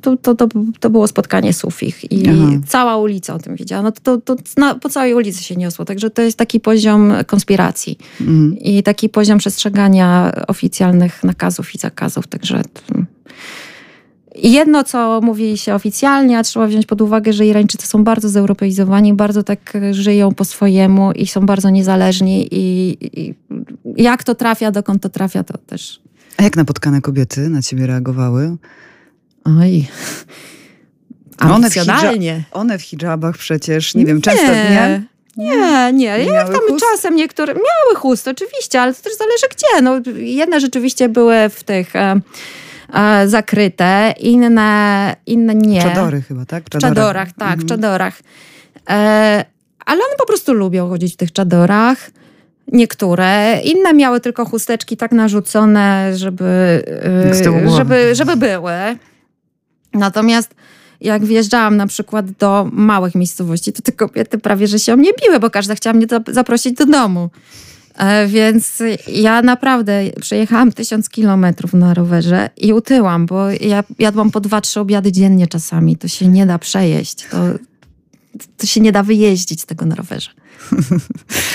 To, 0.01 0.17
to, 0.17 0.35
to, 0.35 0.49
to 0.81 0.91
było 0.91 1.07
spotkanie 1.07 1.53
sufich 1.53 2.13
i 2.13 2.29
Aha. 2.29 2.61
cała 2.67 2.97
ulica 2.97 3.35
o 3.35 3.39
tym 3.39 3.57
wiedziała. 3.57 3.83
No 3.83 3.93
to, 3.93 4.19
to, 4.19 4.37
to 4.37 4.79
po 4.81 4.89
całej 4.89 5.15
ulicy 5.15 5.45
się 5.45 5.57
niosło. 5.57 5.85
Także 5.85 6.11
to 6.11 6.23
jest 6.23 6.39
taki 6.39 6.61
poziom 6.61 7.13
konspiracji 7.27 7.99
mm. 8.21 8.59
i 8.59 8.83
taki 8.83 9.09
poziom 9.09 9.39
przestrzegania 9.39 10.33
oficjalnych 10.47 11.25
nakazów 11.25 11.75
i 11.75 11.79
zakazów. 11.79 12.27
Także 12.27 12.63
jedno, 14.43 14.85
co 14.85 15.21
mówi 15.21 15.59
się 15.59 15.75
oficjalnie, 15.75 16.39
a 16.39 16.43
trzeba 16.43 16.67
wziąć 16.67 16.87
pod 16.87 17.01
uwagę, 17.01 17.33
że 17.33 17.47
Irańczycy 17.47 17.87
są 17.87 18.05
bardzo 18.05 18.29
zeuropeizowani, 18.29 19.15
bardzo 19.15 19.43
tak 19.43 19.73
żyją 19.91 20.35
po 20.35 20.45
swojemu 20.45 21.13
i 21.13 21.27
są 21.27 21.47
bardzo 21.47 21.71
niezależni 21.71 22.49
i, 22.51 22.97
i 23.21 23.35
jak 23.97 24.25
to 24.25 24.35
trafia, 24.35 24.71
dokąd 24.71 25.03
to 25.03 25.09
trafia, 25.09 25.45
to 25.45 25.59
też... 25.59 26.01
A 26.37 26.43
jak 26.43 26.57
napotkane 26.57 27.01
kobiety 27.01 27.49
na 27.49 27.63
ciebie 27.63 27.87
reagowały? 27.87 28.57
Oj. 29.61 29.87
One 31.41 31.71
w, 31.71 31.77
one 32.53 32.79
w 32.79 32.83
hijabach 32.83 33.37
przecież, 33.37 33.95
nie 33.95 34.07
wiem, 34.07 34.21
często 34.21 34.47
nie. 34.47 35.03
Nie, 35.37 35.93
nie. 35.93 36.19
nie 36.19 36.25
Jak 36.25 36.47
tam 36.47 36.61
chust? 36.69 36.85
czasem 36.85 37.17
niektóre 37.17 37.55
miały 37.55 37.97
chust, 37.97 38.29
oczywiście, 38.29 38.81
ale 38.81 38.95
to 38.95 39.03
też 39.03 39.13
zależy 39.17 39.47
gdzie. 39.51 39.83
No, 39.83 40.13
jedne 40.17 40.61
rzeczywiście 40.61 41.09
były 41.09 41.49
w 41.49 41.65
tych 41.65 41.97
e, 41.97 42.21
e, 42.95 43.29
zakryte, 43.29 44.15
inne, 44.21 45.17
inne 45.27 45.55
nie. 45.55 45.83
Czadory 45.83 46.23
chyba, 46.23 46.45
tak? 46.45 46.65
W 46.65 46.69
czadorach, 46.69 47.29
tak, 47.33 47.49
mhm. 47.49 47.61
w 47.61 47.67
czadorach. 47.67 48.21
E, 48.91 49.45
ale 49.87 50.01
one 50.05 50.17
po 50.19 50.27
prostu 50.27 50.53
lubią 50.55 50.89
chodzić 50.89 51.15
w 51.15 51.17
tych 51.17 51.33
czadorach. 51.33 52.11
Niektóre. 52.73 53.61
Inne 53.65 53.95
miały 53.95 54.21
tylko 54.21 54.45
chusteczki 54.45 54.97
tak 54.97 55.13
narzucone, 55.13 56.17
żeby, 56.17 56.83
e, 57.31 57.75
żeby, 57.75 58.15
żeby 58.15 58.37
były. 58.37 58.73
Natomiast 59.97 60.55
jak 61.01 61.25
wjeżdżałam 61.25 61.77
na 61.77 61.87
przykład 61.87 62.31
do 62.31 62.69
małych 62.73 63.15
miejscowości, 63.15 63.73
to 63.73 63.83
te 63.83 63.93
kobiety 63.93 64.39
prawie 64.39 64.67
że 64.67 64.79
się 64.79 64.93
o 64.93 64.97
mnie 64.97 65.11
biły, 65.25 65.41
bo 65.41 65.51
każda 65.51 65.75
chciała 65.75 65.95
mnie 65.95 66.07
zaprosić 66.29 66.73
do 66.73 66.87
domu. 66.87 67.31
E, 67.97 68.27
więc 68.27 68.83
ja 69.09 69.43
naprawdę 69.43 70.03
przejechałam 70.21 70.73
tysiąc 70.73 71.09
kilometrów 71.09 71.75
na 71.75 71.95
rowerze 71.95 72.51
i 72.57 72.73
utyłam, 72.73 73.27
bo 73.27 73.51
ja 73.51 73.85
jadłam 73.99 74.31
po 74.31 74.41
dwa, 74.41 74.61
trzy 74.61 74.81
obiady 74.81 75.13
dziennie 75.13 75.47
czasami. 75.47 75.97
To 75.97 76.09
się 76.09 76.29
nie 76.29 76.47
da 76.47 76.59
przejeść. 76.59 77.27
To, 77.31 77.39
to 78.57 78.67
się 78.67 78.81
nie 78.81 78.93
da 78.93 79.03
wyjeździć 79.03 79.65
tego 79.65 79.87
na 79.87 79.95
rowerze. 79.95 80.31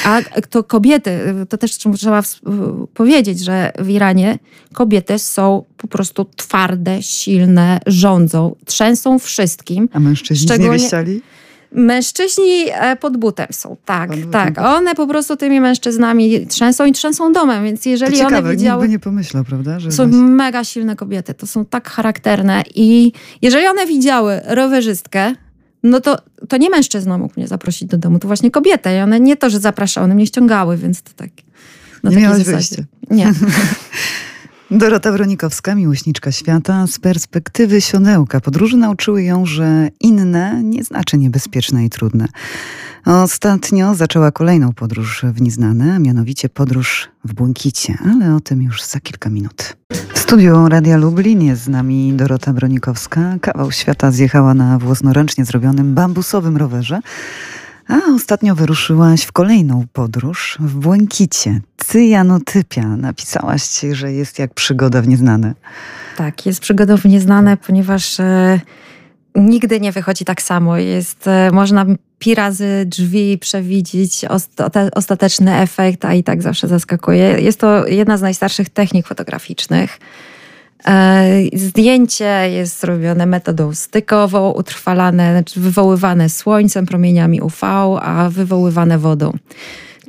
A 0.05 0.21
to 0.49 0.63
kobiety, 0.63 1.19
to 1.49 1.57
też 1.57 1.71
trzeba 1.71 2.21
powiedzieć, 2.93 3.39
że 3.39 3.71
w 3.79 3.89
Iranie 3.89 4.39
kobiety 4.73 5.19
są 5.19 5.63
po 5.77 5.87
prostu 5.87 6.25
twarde, 6.35 7.03
silne, 7.03 7.79
rządzą, 7.87 8.55
trzęsą 8.65 9.19
wszystkim. 9.19 9.89
A 9.93 9.99
mężczyźni 9.99 10.47
Szczególnie... 10.47 10.69
zniewieściali? 10.69 11.21
Mężczyźni 11.71 12.65
e, 12.71 12.95
pod 12.95 13.17
butem 13.17 13.47
są, 13.51 13.77
tak, 13.85 14.09
pod 14.09 14.31
tak. 14.31 14.57
One 14.57 14.95
po 14.95 15.07
prostu 15.07 15.37
tymi 15.37 15.61
mężczyznami 15.61 16.47
trzęsą 16.47 16.85
i 16.85 16.91
trzęsą 16.91 17.33
domem, 17.33 17.63
więc 17.63 17.85
jeżeli 17.85 18.11
to 18.11 18.17
ciekawe, 18.17 18.37
one 18.37 18.51
widziały... 18.51 18.89
nie 18.89 18.99
pomyślał, 18.99 19.43
prawda? 19.43 19.79
Że 19.79 19.91
są 19.91 20.03
właśnie... 20.03 20.27
mega 20.27 20.63
silne 20.63 20.95
kobiety, 20.95 21.33
to 21.33 21.47
są 21.47 21.65
tak 21.65 21.89
charakterne 21.89 22.63
i 22.75 23.11
jeżeli 23.41 23.67
one 23.67 23.85
widziały 23.85 24.41
rowerzystkę, 24.45 25.35
no 25.83 26.01
to, 26.01 26.17
to 26.49 26.57
nie 26.57 26.69
mężczyzna 26.69 27.17
mógł 27.17 27.33
mnie 27.37 27.47
zaprosić 27.47 27.87
do 27.87 27.97
domu, 27.97 28.19
to 28.19 28.27
właśnie 28.27 28.51
kobieta. 28.51 28.91
I 28.91 28.99
one 28.99 29.19
nie 29.19 29.37
to, 29.37 29.49
że 29.49 29.59
zapraszały, 29.59 30.05
one 30.05 30.15
mnie 30.15 30.27
ściągały, 30.27 30.77
więc 30.77 31.01
to 31.01 31.11
tak. 31.15 31.29
No 32.03 32.11
nie 32.11 32.17
miałaś 32.17 32.43
wyjścia. 32.43 32.83
Nie. 33.09 33.33
Dorota 34.71 35.11
Bronikowska, 35.11 35.75
miłośniczka 35.75 36.31
świata, 36.31 36.87
z 36.87 36.99
perspektywy 36.99 37.81
sionełka 37.81 38.39
podróży 38.39 38.77
nauczyły 38.77 39.23
ją, 39.23 39.45
że 39.45 39.89
inne 39.99 40.63
nie 40.63 40.83
znaczy 40.83 41.17
niebezpieczne 41.17 41.85
i 41.85 41.89
trudne. 41.89 42.27
Ostatnio 43.05 43.95
zaczęła 43.95 44.31
kolejną 44.31 44.73
podróż 44.73 45.25
w 45.33 45.41
nieznane, 45.41 45.93
a 45.93 45.99
mianowicie 45.99 46.49
podróż 46.49 47.09
w 47.25 47.33
błękicie, 47.33 47.97
ale 48.05 48.35
o 48.35 48.39
tym 48.39 48.61
już 48.61 48.83
za 48.83 48.99
kilka 48.99 49.29
minut. 49.29 49.77
W 50.13 50.19
studiu 50.19 50.69
Radia 50.69 50.97
Lublin 50.97 51.41
jest 51.41 51.63
z 51.63 51.67
nami 51.67 52.13
Dorota 52.13 52.53
Bronikowska. 52.53 53.35
Kawał 53.41 53.71
świata 53.71 54.11
zjechała 54.11 54.53
na 54.53 54.79
własnoręcznie 54.79 55.45
zrobionym 55.45 55.93
bambusowym 55.93 56.57
rowerze. 56.57 56.99
A 57.91 58.13
ostatnio 58.15 58.55
wyruszyłaś 58.55 59.23
w 59.23 59.31
kolejną 59.31 59.85
podróż 59.93 60.57
w 60.59 60.75
błękicie. 60.75 61.61
Cyjanotypia. 61.77 62.83
Napisałaś, 62.83 63.79
że 63.91 64.11
jest 64.11 64.39
jak 64.39 64.53
przygoda 64.53 65.01
w 65.01 65.07
nieznane. 65.07 65.53
Tak, 66.17 66.45
jest 66.45 66.59
przygoda 66.59 66.97
w 66.97 67.05
nieznane, 67.05 67.57
ponieważ 67.57 68.19
e, 68.19 68.59
nigdy 69.35 69.79
nie 69.79 69.91
wychodzi 69.91 70.25
tak 70.25 70.41
samo. 70.41 70.77
Jest, 70.77 71.27
e, 71.27 71.51
można 71.51 71.85
pi 72.19 72.35
razy 72.35 72.83
drzwi 72.85 73.37
przewidzieć 73.37 74.25
ostateczny 74.93 75.55
efekt, 75.55 76.05
a 76.05 76.13
i 76.13 76.23
tak 76.23 76.41
zawsze 76.41 76.67
zaskakuje. 76.67 77.39
Jest 77.39 77.59
to 77.59 77.87
jedna 77.87 78.17
z 78.17 78.21
najstarszych 78.21 78.69
technik 78.69 79.07
fotograficznych. 79.07 79.99
E, 80.87 81.43
zdjęcie 81.53 82.49
jest 82.49 82.79
zrobione 82.79 83.25
metodą 83.25 83.73
stykową, 83.73 84.51
utrwalane, 84.51 85.31
znaczy 85.31 85.59
wywoływane 85.59 86.29
słońcem, 86.29 86.85
promieniami 86.85 87.41
UV, 87.41 87.67
a 88.01 88.29
wywoływane 88.29 88.99
wodą. 88.99 89.31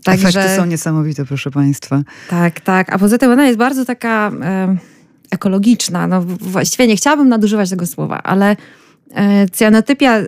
Także, 0.04 0.28
Efekty 0.28 0.56
są 0.56 0.66
niesamowite, 0.66 1.24
proszę 1.24 1.50
Państwa. 1.50 2.02
Tak, 2.30 2.60
tak. 2.60 2.92
A 2.92 2.98
poza 2.98 3.18
tym 3.18 3.30
ona 3.30 3.46
jest 3.46 3.58
bardzo 3.58 3.84
taka 3.84 4.30
e, 4.42 4.76
ekologiczna. 5.30 6.06
No, 6.06 6.22
właściwie 6.22 6.86
nie 6.86 6.96
chciałabym 6.96 7.28
nadużywać 7.28 7.70
tego 7.70 7.86
słowa, 7.86 8.22
ale 8.22 8.56
E, 9.14 9.48
cyanotypia 9.48 10.16
e, 10.16 10.26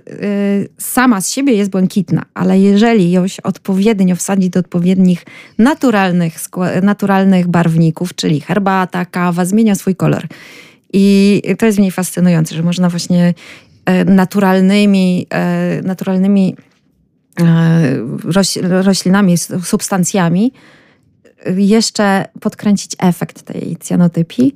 sama 0.79 1.21
z 1.21 1.31
siebie 1.31 1.53
jest 1.53 1.71
błękitna, 1.71 2.23
ale 2.35 2.59
jeżeli 2.59 3.11
ją 3.11 3.29
się 3.29 3.43
odpowiednio 3.43 4.17
wsadzi 4.17 4.51
do 4.51 4.61
odpowiednich 4.61 5.25
naturalnych, 5.59 6.35
naturalnych 6.83 7.49
barwników, 7.49 8.15
czyli 8.15 8.41
herbata, 8.41 9.05
kawa, 9.05 9.45
zmienia 9.45 9.75
swój 9.75 9.97
kolor. 9.97 10.27
I 10.93 11.43
to 11.59 11.67
jest 11.67 11.79
w 11.79 11.81
niej 11.81 11.91
fascynujące, 11.91 12.55
że 12.55 12.63
można 12.63 12.89
właśnie 12.89 13.35
e, 13.85 14.05
naturalnymi, 14.05 15.27
naturalnymi 15.83 16.57
roślinami, 18.63 19.39
substancjami 19.65 20.53
jeszcze 21.57 22.25
podkręcić 22.41 22.97
efekt 22.99 23.43
tej 23.43 23.77
cyanotypii. 23.81 24.55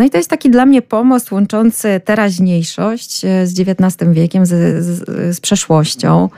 No 0.00 0.06
i 0.06 0.10
to 0.10 0.18
jest 0.18 0.30
taki 0.30 0.50
dla 0.50 0.66
mnie 0.66 0.82
pomost 0.82 1.32
łączący 1.32 2.00
teraźniejszość 2.04 3.24
e, 3.24 3.46
z 3.46 3.60
XIX 3.60 4.10
wiekiem, 4.12 4.46
z, 4.46 4.84
z, 4.84 5.36
z 5.36 5.40
przeszłością. 5.40 6.28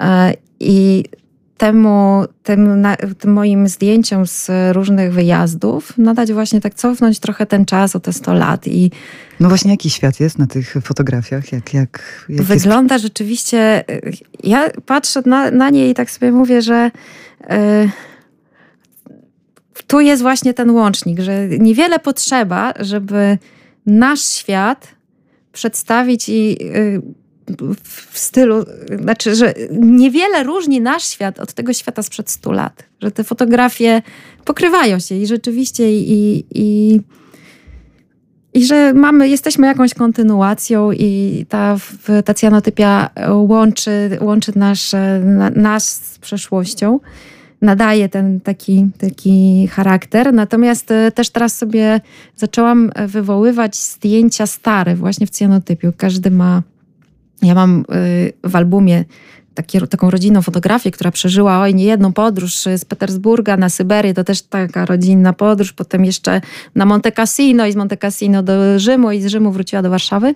E, 0.00 0.32
I 0.60 1.04
temu, 1.56 2.24
tym, 2.42 2.80
na, 2.80 2.96
tym 3.18 3.32
moim 3.32 3.68
zdjęciom 3.68 4.26
z 4.26 4.50
różnych 4.72 5.12
wyjazdów 5.12 5.98
nadać 5.98 6.32
właśnie 6.32 6.60
tak, 6.60 6.74
cofnąć 6.74 7.18
trochę 7.18 7.46
ten 7.46 7.64
czas 7.64 7.96
o 7.96 8.00
te 8.00 8.12
100 8.12 8.34
lat. 8.34 8.66
I 8.66 8.90
no 9.40 9.48
właśnie, 9.48 9.70
jaki 9.70 9.90
świat 9.90 10.20
jest 10.20 10.38
na 10.38 10.46
tych 10.46 10.76
fotografiach? 10.82 11.52
Jak, 11.52 11.74
jak, 11.74 12.24
jak 12.28 12.42
wygląda 12.42 12.94
jest... 12.94 13.02
rzeczywiście. 13.02 13.84
E, 13.88 14.00
ja 14.44 14.70
patrzę 14.86 15.22
na, 15.26 15.50
na 15.50 15.70
nie 15.70 15.90
i 15.90 15.94
tak 15.94 16.10
sobie 16.10 16.32
mówię, 16.32 16.62
że. 16.62 16.90
Yy, 17.50 17.90
tu 19.82 20.00
jest 20.00 20.22
właśnie 20.22 20.54
ten 20.54 20.70
łącznik, 20.70 21.20
że 21.20 21.48
niewiele 21.48 21.98
potrzeba, 21.98 22.72
żeby 22.80 23.38
nasz 23.86 24.22
świat 24.24 24.88
przedstawić 25.52 26.28
i 26.28 26.56
y, 26.62 27.02
w 28.12 28.18
stylu, 28.18 28.64
znaczy, 29.02 29.34
że 29.34 29.54
niewiele 29.70 30.42
różni 30.42 30.80
nasz 30.80 31.04
świat 31.04 31.40
od 31.40 31.52
tego 31.52 31.72
świata 31.72 32.02
sprzed 32.02 32.30
100 32.30 32.52
lat. 32.52 32.82
Że 33.02 33.10
te 33.10 33.24
fotografie 33.24 34.02
pokrywają 34.44 34.98
się 34.98 35.14
i 35.14 35.26
rzeczywiście 35.26 35.92
i, 35.92 36.44
i, 36.54 37.00
i 38.54 38.64
że 38.66 38.94
mamy, 38.94 39.28
jesteśmy 39.28 39.66
jakąś 39.66 39.94
kontynuacją 39.94 40.92
i 40.92 41.44
ta, 41.48 41.76
ta 42.24 42.34
łączy, 43.32 44.18
łączy 44.20 44.52
nasz, 44.56 44.92
nas 45.54 45.94
z 46.12 46.18
przeszłością 46.18 47.00
nadaje 47.62 48.08
ten 48.08 48.40
taki, 48.40 48.86
taki 48.98 49.68
charakter. 49.68 50.34
Natomiast 50.34 50.90
e, 50.90 51.12
też 51.12 51.30
teraz 51.30 51.56
sobie 51.58 52.00
zaczęłam 52.36 52.90
wywoływać 53.06 53.76
zdjęcia 53.76 54.46
stare 54.46 54.96
właśnie 54.96 55.26
w 55.26 55.30
cyanotypiu. 55.30 55.92
Każdy 55.96 56.30
ma, 56.30 56.62
ja 57.42 57.54
mam 57.54 57.84
e, 58.44 58.48
w 58.48 58.56
albumie 58.56 59.04
takie, 59.54 59.80
taką 59.80 60.10
rodzinną 60.10 60.42
fotografię, 60.42 60.90
która 60.90 61.10
przeżyła 61.10 61.60
oj, 61.60 61.74
nie 61.74 61.84
jedną 61.84 62.12
podróż 62.12 62.54
z 62.76 62.84
Petersburga 62.84 63.56
na 63.56 63.68
Syberię, 63.68 64.14
to 64.14 64.24
też 64.24 64.42
taka 64.42 64.86
rodzinna 64.86 65.32
podróż, 65.32 65.72
potem 65.72 66.04
jeszcze 66.04 66.40
na 66.74 66.86
Monte 66.86 67.12
Cassino 67.12 67.66
i 67.66 67.72
z 67.72 67.76
Monte 67.76 67.96
Cassino 67.96 68.42
do 68.42 68.78
Rzymu 68.78 69.12
i 69.12 69.20
z 69.20 69.26
Rzymu 69.26 69.52
wróciła 69.52 69.82
do 69.82 69.90
Warszawy 69.90 70.34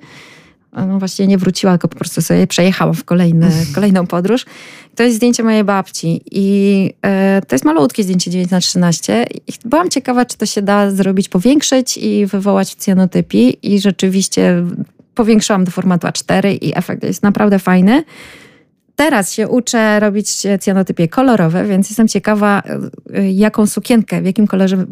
no 0.73 0.99
właściwie 0.99 1.27
nie 1.27 1.39
wróciła, 1.39 1.73
tylko 1.73 1.89
po 1.89 1.97
prostu 1.97 2.23
sobie 2.23 2.47
przejechała 2.47 2.93
w 2.93 3.05
kolejny, 3.05 3.51
kolejną 3.75 4.07
podróż. 4.07 4.47
To 4.95 5.03
jest 5.03 5.17
zdjęcie 5.17 5.43
mojej 5.43 5.65
babci 5.65 6.21
i 6.31 6.91
e, 7.03 7.43
to 7.49 7.55
jest 7.55 7.65
malutkie 7.65 8.03
zdjęcie 8.03 8.31
9 8.31 8.51
na 8.51 8.61
13 8.61 9.27
i 9.47 9.53
byłam 9.65 9.91
ciekawa, 9.91 10.25
czy 10.25 10.37
to 10.37 10.47
się 10.47 10.63
da 10.63 10.91
zrobić, 10.91 11.29
powiększyć 11.29 11.97
i 11.97 12.27
wywołać 12.27 12.71
w 12.71 12.75
cyanotypii 12.75 13.75
i 13.75 13.81
rzeczywiście 13.81 14.65
powiększyłam 15.15 15.65
do 15.65 15.71
formatu 15.71 16.07
A4 16.07 16.59
i 16.61 16.79
efekt 16.79 17.03
jest 17.05 17.23
naprawdę 17.23 17.59
fajny. 17.59 18.05
Teraz 19.01 19.33
się 19.33 19.49
uczę 19.49 20.01
robić 20.01 20.29
cyanotypie 20.61 21.09
kolorowe, 21.09 21.65
więc 21.65 21.91
jestem 21.91 22.09
ciekawa, 22.09 22.63
y, 23.19 23.31
jaką 23.33 23.67
sukienkę, 23.67 24.23
w 24.23 24.25
jakim 24.25 24.47
kolorze 24.47 24.87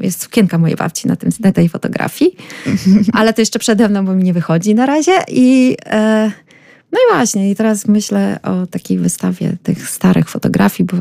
jest 0.00 0.22
sukienka 0.22 0.58
mojej 0.58 0.76
babci 0.76 1.08
na, 1.08 1.16
tym, 1.16 1.30
na 1.40 1.52
tej 1.52 1.68
fotografii. 1.68 2.36
Ale 3.18 3.32
to 3.32 3.42
jeszcze 3.42 3.58
przede 3.58 3.88
mną, 3.88 4.04
bo 4.04 4.14
mi 4.14 4.24
nie 4.24 4.32
wychodzi 4.32 4.74
na 4.74 4.86
razie. 4.86 5.12
I, 5.28 5.76
e, 5.86 6.30
no 6.92 6.98
i 6.98 7.14
właśnie, 7.14 7.50
i 7.50 7.54
teraz 7.54 7.88
myślę 7.88 8.38
o 8.42 8.66
takiej 8.66 8.98
wystawie 8.98 9.56
tych 9.62 9.88
starych 9.88 10.28
fotografii, 10.28 10.86
bo 10.86 10.96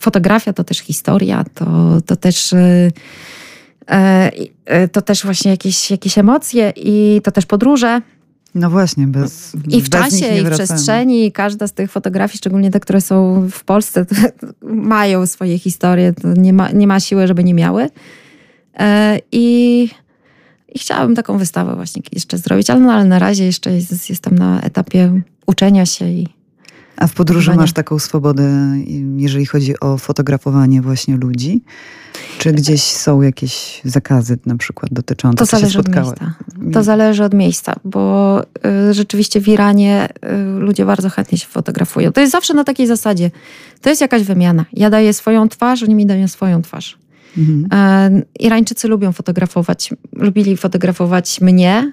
fotografia 0.00 0.52
to 0.52 0.64
też 0.64 0.78
historia, 0.78 1.44
to, 1.54 1.66
to 2.06 2.16
też. 2.16 2.52
E, 2.52 2.90
e, 4.64 4.88
to 4.88 5.02
też 5.02 5.24
właśnie 5.24 5.50
jakieś, 5.50 5.90
jakieś 5.90 6.18
emocje 6.18 6.72
i 6.76 7.20
to 7.24 7.32
też 7.32 7.46
podróże. 7.46 8.00
No 8.54 8.70
właśnie, 8.70 9.06
bez. 9.06 9.54
I 9.68 9.82
w 9.82 9.88
bez 9.88 10.10
czasie, 10.10 10.38
i 10.38 10.44
w 10.44 10.50
przestrzeni, 10.50 11.32
każda 11.32 11.66
z 11.66 11.72
tych 11.72 11.90
fotografii, 11.90 12.38
szczególnie 12.38 12.70
te, 12.70 12.80
które 12.80 13.00
są 13.00 13.48
w 13.50 13.64
Polsce, 13.64 14.06
mają 14.62 15.26
swoje 15.26 15.58
historie. 15.58 16.12
nie, 16.36 16.52
ma, 16.52 16.70
nie 16.70 16.86
ma 16.86 17.00
siły, 17.00 17.26
żeby 17.26 17.44
nie 17.44 17.54
miały. 17.54 17.88
E, 18.78 19.18
I, 19.32 19.88
I 20.68 20.78
chciałabym 20.78 21.16
taką 21.16 21.38
wystawę 21.38 21.74
właśnie 21.74 22.02
jeszcze 22.12 22.38
zrobić, 22.38 22.70
ale, 22.70 22.80
no, 22.80 22.92
ale 22.92 23.04
na 23.04 23.18
razie 23.18 23.44
jeszcze 23.44 23.74
jest, 23.74 24.10
jestem 24.10 24.38
na 24.38 24.60
etapie 24.60 25.22
uczenia 25.46 25.86
się 25.86 26.08
i. 26.08 26.28
A 26.96 27.06
w 27.06 27.12
podróży 27.12 27.54
masz 27.54 27.72
taką 27.72 27.98
swobodę, 27.98 28.76
jeżeli 29.16 29.46
chodzi 29.46 29.80
o 29.80 29.98
fotografowanie 29.98 30.82
właśnie 30.82 31.16
ludzi? 31.16 31.62
Czy 32.40 32.52
gdzieś 32.52 32.82
są 32.82 33.22
jakieś 33.22 33.80
zakazy 33.84 34.38
na 34.46 34.56
przykład 34.56 34.92
dotyczące 34.92 35.36
To 35.36 35.46
zależy 35.46 35.78
od 35.78 35.94
miejsca. 35.94 36.34
To 36.72 36.82
zależy 36.82 37.24
od 37.24 37.34
miejsca, 37.34 37.74
bo 37.84 38.42
y, 38.90 38.94
rzeczywiście 38.94 39.40
w 39.40 39.48
Iranie 39.48 40.08
y, 40.08 40.60
ludzie 40.60 40.84
bardzo 40.84 41.10
chętnie 41.10 41.38
się 41.38 41.46
fotografują. 41.46 42.12
To 42.12 42.20
jest 42.20 42.32
zawsze 42.32 42.54
na 42.54 42.64
takiej 42.64 42.86
zasadzie. 42.86 43.30
To 43.80 43.88
jest 43.88 44.00
jakaś 44.00 44.22
wymiana. 44.22 44.64
Ja 44.72 44.90
daję 44.90 45.12
swoją 45.12 45.48
twarz, 45.48 45.82
oni 45.82 45.94
mi 45.94 46.06
dają 46.06 46.28
swoją 46.28 46.62
twarz. 46.62 46.98
Mhm. 47.38 48.16
Y, 48.16 48.26
Irańczycy 48.38 48.88
lubią 48.88 49.12
fotografować, 49.12 49.94
lubili 50.12 50.56
fotografować 50.56 51.40
mnie, 51.40 51.92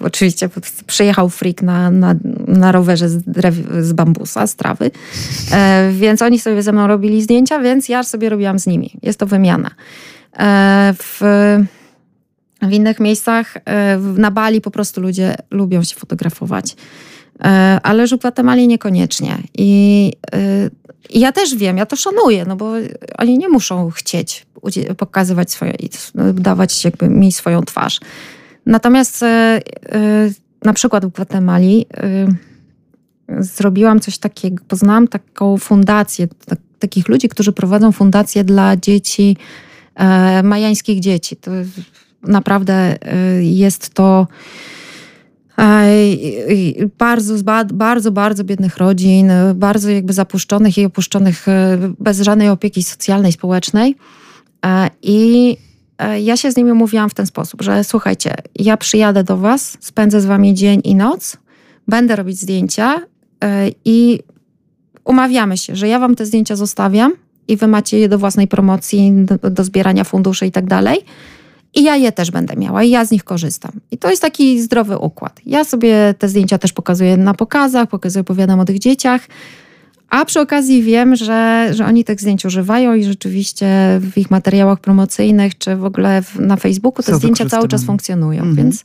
Oczywiście 0.00 0.48
przyjechał 0.86 1.28
freak 1.28 1.62
na, 1.62 1.90
na, 1.90 2.14
na 2.46 2.72
rowerze 2.72 3.08
z, 3.08 3.22
drew, 3.22 3.54
z 3.80 3.92
bambusa, 3.92 4.46
z 4.46 4.56
trawy, 4.56 4.90
e, 5.52 5.90
więc 5.92 6.22
oni 6.22 6.38
sobie 6.38 6.62
ze 6.62 6.72
mną 6.72 6.86
robili 6.86 7.22
zdjęcia, 7.22 7.58
więc 7.58 7.88
ja 7.88 8.02
sobie 8.02 8.28
robiłam 8.28 8.58
z 8.58 8.66
nimi. 8.66 8.90
Jest 9.02 9.18
to 9.18 9.26
wymiana. 9.26 9.70
E, 10.38 10.94
w, 10.98 11.20
w 12.62 12.72
innych 12.72 13.00
miejscach, 13.00 13.56
e, 13.64 13.98
na 13.98 14.30
Bali 14.30 14.60
po 14.60 14.70
prostu 14.70 15.00
ludzie 15.00 15.34
lubią 15.50 15.84
się 15.84 15.96
fotografować, 15.96 16.76
e, 17.40 17.46
ale 17.82 18.06
w 18.06 18.16
Gwatemali 18.16 18.68
niekoniecznie. 18.68 19.38
I, 19.58 20.12
e, 20.32 20.38
I 21.10 21.20
ja 21.20 21.32
też 21.32 21.54
wiem, 21.54 21.78
ja 21.78 21.86
to 21.86 21.96
szanuję, 21.96 22.44
no 22.44 22.56
bo 22.56 22.72
oni 23.18 23.38
nie 23.38 23.48
muszą 23.48 23.90
chcieć 23.90 24.46
pokazywać 24.96 25.50
swoje, 25.50 25.72
dawać 26.34 26.84
jakby 26.84 27.08
mi 27.08 27.32
swoją 27.32 27.62
twarz. 27.62 28.00
Natomiast 28.68 29.22
e, 29.22 29.26
e, 29.26 29.60
na 30.64 30.72
przykład 30.72 31.06
w 31.06 31.12
Gwatemali 31.12 31.86
e, 31.96 32.26
zrobiłam 33.42 34.00
coś 34.00 34.18
takiego, 34.18 34.64
poznałam 34.68 35.08
taką 35.08 35.58
fundację, 35.58 36.28
tak, 36.46 36.58
takich 36.78 37.08
ludzi, 37.08 37.28
którzy 37.28 37.52
prowadzą 37.52 37.92
fundację 37.92 38.44
dla 38.44 38.76
dzieci, 38.76 39.36
majańskich 40.42 41.00
dzieci. 41.00 41.36
To 41.36 41.50
naprawdę 42.22 42.96
jest 43.40 43.94
to 43.94 44.26
bardzo, 46.98 47.34
bardzo, 47.74 48.12
bardzo 48.12 48.44
biednych 48.44 48.76
rodzin, 48.76 49.30
bardzo 49.54 49.90
jakby 49.90 50.12
zapuszczonych 50.12 50.78
i 50.78 50.84
opuszczonych 50.84 51.46
bez 51.98 52.20
żadnej 52.20 52.48
opieki 52.48 52.82
socjalnej, 52.82 53.32
społecznej. 53.32 53.96
I 55.02 55.56
ja 56.20 56.36
się 56.36 56.52
z 56.52 56.56
nimi 56.56 56.72
mówiłam 56.72 57.10
w 57.10 57.14
ten 57.14 57.26
sposób, 57.26 57.62
że 57.62 57.84
słuchajcie, 57.84 58.34
ja 58.56 58.76
przyjadę 58.76 59.24
do 59.24 59.36
Was, 59.36 59.76
spędzę 59.80 60.20
z 60.20 60.26
Wami 60.26 60.54
dzień 60.54 60.80
i 60.84 60.94
noc, 60.94 61.36
będę 61.88 62.16
robić 62.16 62.40
zdjęcia 62.40 63.00
e, 63.44 63.70
i 63.84 64.20
umawiamy 65.04 65.56
się, 65.56 65.76
że 65.76 65.88
ja 65.88 65.98
Wam 65.98 66.14
te 66.14 66.26
zdjęcia 66.26 66.56
zostawiam 66.56 67.12
i 67.48 67.56
Wy 67.56 67.66
macie 67.66 67.98
je 67.98 68.08
do 68.08 68.18
własnej 68.18 68.48
promocji, 68.48 69.12
do, 69.42 69.50
do 69.50 69.64
zbierania 69.64 70.04
funduszy 70.04 70.46
i 70.46 70.52
tak 70.52 70.66
dalej. 70.66 70.98
I 71.74 71.82
ja 71.82 71.96
je 71.96 72.12
też 72.12 72.30
będę 72.30 72.56
miała 72.56 72.82
i 72.82 72.90
ja 72.90 73.04
z 73.04 73.10
nich 73.10 73.24
korzystam. 73.24 73.72
I 73.90 73.98
to 73.98 74.10
jest 74.10 74.22
taki 74.22 74.62
zdrowy 74.62 74.98
układ. 74.98 75.40
Ja 75.46 75.64
sobie 75.64 76.14
te 76.18 76.28
zdjęcia 76.28 76.58
też 76.58 76.72
pokazuję 76.72 77.16
na 77.16 77.34
pokazach, 77.34 77.88
pokazuję, 77.88 78.20
opowiadam 78.20 78.60
o 78.60 78.64
tych 78.64 78.78
dzieciach. 78.78 79.20
A 80.10 80.24
przy 80.24 80.40
okazji 80.40 80.82
wiem, 80.82 81.16
że, 81.16 81.68
że 81.72 81.86
oni 81.86 82.04
tych 82.04 82.20
zdjęć 82.20 82.44
używają 82.44 82.94
i 82.94 83.04
rzeczywiście 83.04 83.66
w 84.00 84.18
ich 84.18 84.30
materiałach 84.30 84.80
promocyjnych, 84.80 85.58
czy 85.58 85.76
w 85.76 85.84
ogóle 85.84 86.22
w, 86.22 86.40
na 86.40 86.56
Facebooku 86.56 87.02
te 87.02 87.14
zdjęcia 87.14 87.46
cały 87.46 87.68
czas 87.68 87.84
funkcjonują. 87.84 88.38
Mhm. 88.38 88.56
Więc 88.56 88.84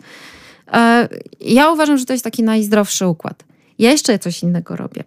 e, 0.73 1.09
ja 1.41 1.71
uważam, 1.71 1.97
że 1.97 2.05
to 2.05 2.13
jest 2.13 2.23
taki 2.23 2.43
najzdrowszy 2.43 3.07
układ. 3.07 3.43
Ja 3.79 3.91
jeszcze 3.91 4.19
coś 4.19 4.43
innego 4.43 4.75
robię. 4.75 5.03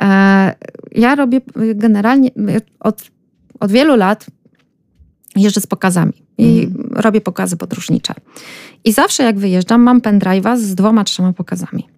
E, 0.00 0.54
ja 0.92 1.14
robię 1.14 1.40
generalnie 1.74 2.30
od, 2.80 3.10
od 3.60 3.72
wielu 3.72 3.96
lat 3.96 4.26
jeżdżę 5.36 5.60
z 5.60 5.66
pokazami 5.66 6.12
i 6.38 6.64
mhm. 6.64 6.92
robię 6.94 7.20
pokazy 7.20 7.56
podróżnicze. 7.56 8.14
I 8.84 8.92
zawsze 8.92 9.22
jak 9.22 9.38
wyjeżdżam, 9.38 9.82
mam 9.82 10.00
pendrive'a 10.00 10.58
z 10.58 10.74
dwoma, 10.74 11.04
trzema 11.04 11.32
pokazami 11.32 11.91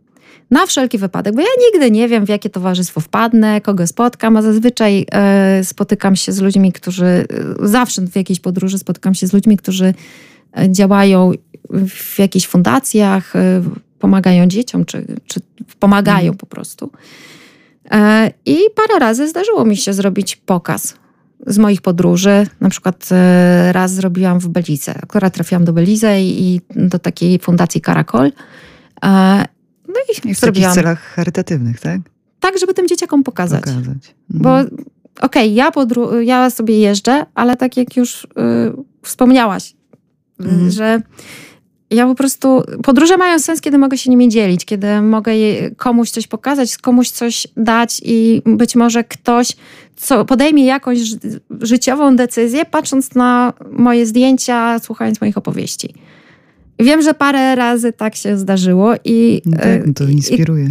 na 0.50 0.66
wszelki 0.66 0.98
wypadek, 0.98 1.35
bo 1.35 1.40
ja 1.40 1.46
nigdy 1.72 1.90
nie 1.90 2.09
wiem, 2.09 2.26
w 2.26 2.28
jakie 2.28 2.50
towarzystwo 2.50 3.00
wpadnę, 3.00 3.61
kogo 3.61 3.87
spotkam, 3.87 4.37
a 4.37 4.42
zazwyczaj 4.42 5.07
e, 5.12 5.64
spotykam 5.64 6.16
się 6.16 6.33
z 6.33 6.40
ludźmi, 6.40 6.72
którzy 6.72 7.07
e, 7.07 7.26
zawsze 7.62 8.02
w 8.02 8.16
jakiejś 8.16 8.40
podróży 8.40 8.78
spotykam 8.78 9.14
się 9.14 9.26
z 9.26 9.33
ludźmi, 9.33 9.57
którzy 9.57 9.94
e, 10.57 10.72
działają 10.72 11.33
w 11.88 12.18
jakichś 12.18 12.46
fundacjach, 12.46 13.33
pomagają 13.98 14.46
dzieciom, 14.46 14.85
czy, 14.85 15.07
czy 15.26 15.40
pomagają 15.78 16.33
mhm. 16.33 16.37
po 16.37 16.46
prostu. 16.46 16.90
I 18.46 18.57
parę 18.74 18.98
razy 18.98 19.28
zdarzyło 19.28 19.64
mi 19.64 19.76
się 19.76 19.92
zrobić 19.92 20.37
pokaz 20.37 20.94
z 21.46 21.59
moich 21.59 21.83
podróży. 21.83 22.46
Na 22.61 22.68
przykład 22.68 23.09
raz 23.72 23.94
zrobiłam 23.94 24.38
w 24.38 24.48
Belize. 24.48 24.94
Akurat 25.02 25.35
trafiłam 25.35 25.64
do 25.64 25.72
Belize 25.72 26.20
i 26.20 26.61
do 26.76 26.98
takiej 26.98 27.38
fundacji 27.38 27.80
Caracol. 27.80 28.33
No 29.94 30.00
i, 30.00 30.30
I 30.30 30.35
w 30.35 30.40
takich 30.40 30.68
celach 30.68 31.00
charytatywnych, 31.00 31.80
tak? 31.80 32.00
Tak, 32.40 32.59
żeby 32.59 32.74
tym 32.74 32.88
dzieciakom 32.88 33.22
pokazać. 33.22 33.61
pokazać. 33.61 33.87
Mhm. 33.87 34.04
Bo 34.28 34.59
okej, 34.59 34.72
okay, 35.20 35.46
ja, 35.46 35.70
podru- 35.70 36.18
ja 36.18 36.50
sobie 36.50 36.78
jeżdżę, 36.78 37.26
ale 37.35 37.57
tak 37.57 37.76
jak 37.76 37.96
już 37.96 38.24
y, 38.24 38.28
wspomniałaś, 39.02 39.74
mhm. 40.40 40.70
że 40.70 41.02
ja 41.90 42.07
po 42.07 42.14
prostu. 42.14 42.62
Podróże 42.83 43.16
mają 43.16 43.38
sens, 43.38 43.61
kiedy 43.61 43.78
mogę 43.78 43.98
się 43.98 44.11
nimi 44.11 44.28
dzielić, 44.28 44.64
kiedy 44.64 45.00
mogę 45.02 45.33
komuś 45.76 46.11
coś 46.11 46.26
pokazać, 46.26 46.78
komuś 46.78 47.11
coś 47.11 47.46
dać 47.57 48.00
i 48.04 48.42
być 48.46 48.76
może 48.76 49.04
ktoś 49.04 49.57
co, 49.96 50.24
podejmie 50.24 50.64
jakąś 50.64 50.98
życiową 51.61 52.16
decyzję, 52.16 52.64
patrząc 52.64 53.14
na 53.14 53.52
moje 53.70 54.07
zdjęcia, 54.07 54.78
słuchając 54.78 55.20
moich 55.20 55.38
opowieści. 55.38 55.94
Wiem, 56.78 57.02
że 57.02 57.14
parę 57.14 57.54
razy 57.54 57.92
tak 57.92 58.14
się 58.14 58.38
zdarzyło 58.38 58.94
i. 59.04 59.42
No 59.46 59.56
tak, 59.56 59.87
no 59.87 59.92
to 59.94 60.04
inspiruje. 60.04 60.64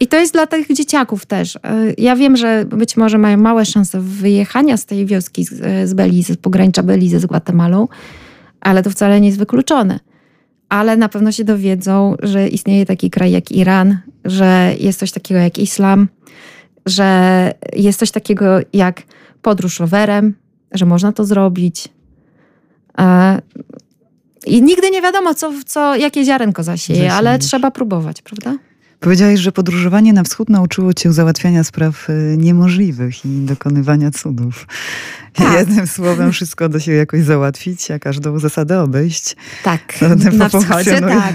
I, 0.00 0.04
I 0.04 0.06
to 0.06 0.16
jest 0.16 0.32
dla 0.32 0.46
tych 0.46 0.72
dzieciaków 0.72 1.26
też. 1.26 1.56
E, 1.56 1.60
ja 1.98 2.16
wiem, 2.16 2.36
że 2.36 2.64
być 2.64 2.96
może 2.96 3.18
mają 3.18 3.36
małe 3.36 3.64
szanse 3.64 4.00
wyjechania 4.00 4.76
z 4.76 4.86
tej 4.86 5.06
wioski 5.06 5.44
z, 5.44 5.88
z 5.88 5.94
Belizy, 5.94 6.34
z 6.34 6.36
pogranicza 6.36 6.82
Belizy 6.82 7.20
z 7.20 7.26
Gwatemalą, 7.26 7.88
ale 8.60 8.82
to 8.82 8.90
wcale 8.90 9.20
nie 9.20 9.26
jest 9.26 9.38
wykluczone. 9.38 10.00
ale 10.68 10.96
na 10.96 11.08
pewno 11.08 11.32
się 11.32 11.44
dowiedzą, 11.44 12.16
że 12.22 12.48
istnieje 12.48 12.86
taki 12.86 13.10
kraj 13.10 13.30
jak 13.30 13.52
Iran, 13.52 13.98
że 14.24 14.74
jest 14.80 14.98
coś 14.98 15.12
takiego 15.12 15.40
jak 15.40 15.58
islam, 15.58 16.08
że 16.86 17.54
jest 17.76 17.98
coś 17.98 18.10
takiego 18.10 18.58
jak 18.72 19.02
podróż 19.42 19.80
rowerem, 19.80 20.34
że 20.72 20.86
można 20.86 21.12
to 21.12 21.24
zrobić. 21.24 21.88
I 24.46 24.62
nigdy 24.62 24.90
nie 24.90 25.02
wiadomo, 25.02 25.34
co, 25.34 25.52
co, 25.66 25.96
jakie 25.96 26.24
ziarenko 26.24 26.62
zasieje, 26.62 27.12
ale 27.12 27.38
trzeba 27.38 27.70
próbować, 27.70 28.22
prawda? 28.22 28.58
Powiedziałeś, 29.00 29.40
że 29.40 29.52
podróżowanie 29.52 30.12
na 30.12 30.22
wschód 30.22 30.48
nauczyło 30.48 30.94
cię 30.94 31.12
załatwiania 31.12 31.64
spraw 31.64 32.10
y, 32.10 32.36
niemożliwych 32.38 33.24
i 33.24 33.28
dokonywania 33.28 34.10
cudów. 34.10 34.66
Tak. 35.32 35.58
Jednym 35.58 35.86
słowem 35.86 36.32
wszystko 36.32 36.68
da 36.68 36.80
się 36.80 36.92
jakoś 36.92 37.22
załatwić, 37.22 37.90
a 37.90 37.98
każdą 37.98 38.38
zasadę 38.38 38.80
obejść. 38.80 39.36
Tak, 39.62 39.94
na 40.32 40.48
wschodzie 40.48 41.00
tak. 41.00 41.34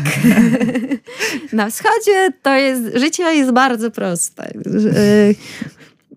na 1.53 1.69
wschodzie 1.69 2.31
to 2.41 2.55
jest, 2.55 2.83
życie 2.95 3.23
jest 3.23 3.51
bardzo 3.51 3.91
proste. 3.91 4.53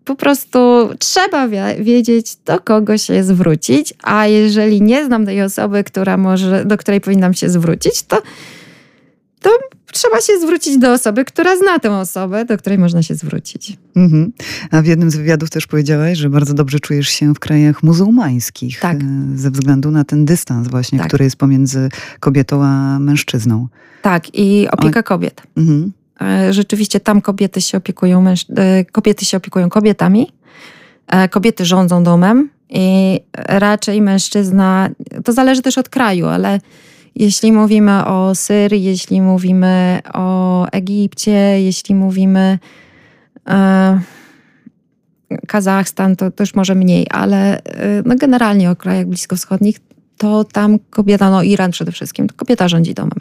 Po 0.08 0.16
prostu 0.16 0.58
trzeba 0.98 1.48
wiedzieć, 1.80 2.36
do 2.44 2.60
kogo 2.60 2.98
się 2.98 3.24
zwrócić, 3.24 3.94
a 4.02 4.26
jeżeli 4.26 4.82
nie 4.82 5.04
znam 5.04 5.26
tej 5.26 5.42
osoby, 5.42 5.84
która 5.84 6.16
może, 6.16 6.64
do 6.64 6.76
której 6.76 7.00
powinnam 7.00 7.34
się 7.34 7.48
zwrócić, 7.48 8.02
to, 8.02 8.22
to 9.40 9.50
trzeba 9.92 10.20
się 10.20 10.32
zwrócić 10.40 10.78
do 10.78 10.92
osoby, 10.92 11.24
która 11.24 11.56
zna 11.56 11.78
tę 11.78 11.96
osobę, 11.96 12.44
do 12.44 12.58
której 12.58 12.78
można 12.78 13.02
się 13.02 13.14
zwrócić. 13.14 13.76
Mhm. 13.96 14.32
A 14.70 14.82
w 14.82 14.86
jednym 14.86 15.10
z 15.10 15.16
wywiadów 15.16 15.50
też 15.50 15.66
powiedziałaś, 15.66 16.18
że 16.18 16.30
bardzo 16.30 16.54
dobrze 16.54 16.80
czujesz 16.80 17.08
się 17.08 17.34
w 17.34 17.38
krajach 17.38 17.82
muzułmańskich. 17.82 18.80
Tak. 18.80 18.96
E, 18.96 19.04
ze 19.34 19.50
względu 19.50 19.90
na 19.90 20.04
ten 20.04 20.24
dystans 20.24 20.68
właśnie, 20.68 20.98
tak. 20.98 21.08
który 21.08 21.24
jest 21.24 21.36
pomiędzy 21.36 21.88
kobietą 22.20 22.64
a 22.64 22.98
mężczyzną. 22.98 23.68
Tak, 24.02 24.34
i 24.34 24.68
opieka 24.70 25.00
o... 25.00 25.02
kobiet. 25.02 25.42
Mhm. 25.56 25.92
E, 26.22 26.52
rzeczywiście 26.52 27.00
tam 27.00 27.20
kobiety 27.20 27.60
się 27.60 27.78
opiekują, 27.78 28.22
męż... 28.22 28.46
E, 28.56 28.84
kobiety 28.84 29.24
się 29.24 29.36
opiekują 29.36 29.68
kobietami, 29.68 30.32
kobiety 31.30 31.64
rządzą 31.64 32.04
domem 32.04 32.50
i 32.68 33.20
raczej 33.34 34.02
mężczyzna, 34.02 34.88
to 35.24 35.32
zależy 35.32 35.62
też 35.62 35.78
od 35.78 35.88
kraju, 35.88 36.26
ale 36.26 36.60
jeśli 37.18 37.52
mówimy 37.52 38.04
o 38.06 38.34
Syrii, 38.34 38.84
jeśli 38.84 39.20
mówimy 39.20 40.00
o 40.14 40.66
Egipcie, 40.66 41.62
jeśli 41.62 41.94
mówimy 41.94 42.58
e, 43.48 44.00
Kazachstan, 45.46 46.16
to 46.16 46.30
też 46.30 46.54
może 46.54 46.74
mniej, 46.74 47.06
ale 47.10 47.62
e, 47.62 48.02
no 48.04 48.16
generalnie 48.16 48.70
o 48.70 48.76
krajach 48.76 49.06
bliskowschodnich, 49.06 49.80
to 50.18 50.44
tam 50.44 50.78
kobieta, 50.90 51.30
no 51.30 51.42
Iran 51.42 51.70
przede 51.70 51.92
wszystkim, 51.92 52.28
to 52.28 52.34
kobieta 52.36 52.68
rządzi 52.68 52.94
domem. 52.94 53.20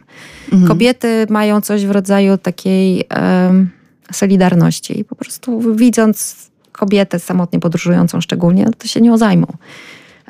Mhm. 0.51 0.67
Kobiety 0.67 1.27
mają 1.29 1.61
coś 1.61 1.85
w 1.85 1.91
rodzaju 1.91 2.37
takiej 2.37 3.05
e, 3.13 3.65
solidarności 4.11 4.99
i 4.99 5.03
po 5.03 5.15
prostu 5.15 5.75
widząc 5.75 6.47
kobietę 6.71 7.19
samotnie 7.19 7.59
podróżującą 7.59 8.21
szczególnie, 8.21 8.65
to 8.77 8.87
się 8.87 9.01
nią 9.01 9.17
zajmą. 9.17 9.47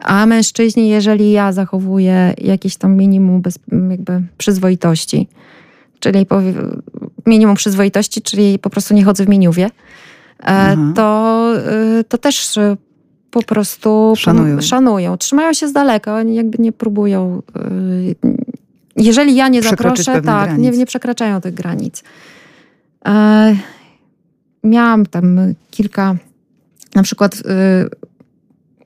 A 0.01 0.25
mężczyźni, 0.25 0.89
jeżeli 0.89 1.31
ja 1.31 1.53
zachowuję 1.53 2.33
jakieś 2.37 2.75
tam 2.75 2.95
minimum 2.95 3.41
bez, 3.41 3.59
jakby 3.89 4.21
przyzwoitości, 4.37 5.27
czyli 5.99 6.25
minimum 7.25 7.55
przyzwoitości, 7.55 8.21
czyli 8.21 8.59
po 8.59 8.69
prostu 8.69 8.93
nie 8.93 9.03
chodzę 9.03 9.25
w 9.25 9.29
miniuwie, 9.29 9.69
e, 10.43 10.77
to, 10.95 11.53
e, 11.99 12.03
to 12.03 12.17
też 12.17 12.59
po 13.41 13.47
prostu 13.47 14.13
szanują. 14.17 14.61
szanują. 14.61 15.17
Trzymają 15.17 15.53
się 15.53 15.67
z 15.67 15.73
daleka, 15.73 16.15
oni 16.15 16.35
jakby 16.35 16.57
nie 16.63 16.71
próbują. 16.71 17.41
E, 17.55 17.61
jeżeli 18.95 19.35
ja 19.35 19.47
nie 19.47 19.61
zaproszę, 19.61 20.21
tak, 20.21 20.57
nie, 20.57 20.71
nie, 20.71 20.85
przekraczają 20.85 21.41
tych 21.41 21.53
granic. 21.53 22.03
Miałam 24.63 25.05
tam 25.05 25.39
kilka, 25.71 26.15
na 26.95 27.03
przykład 27.03 27.43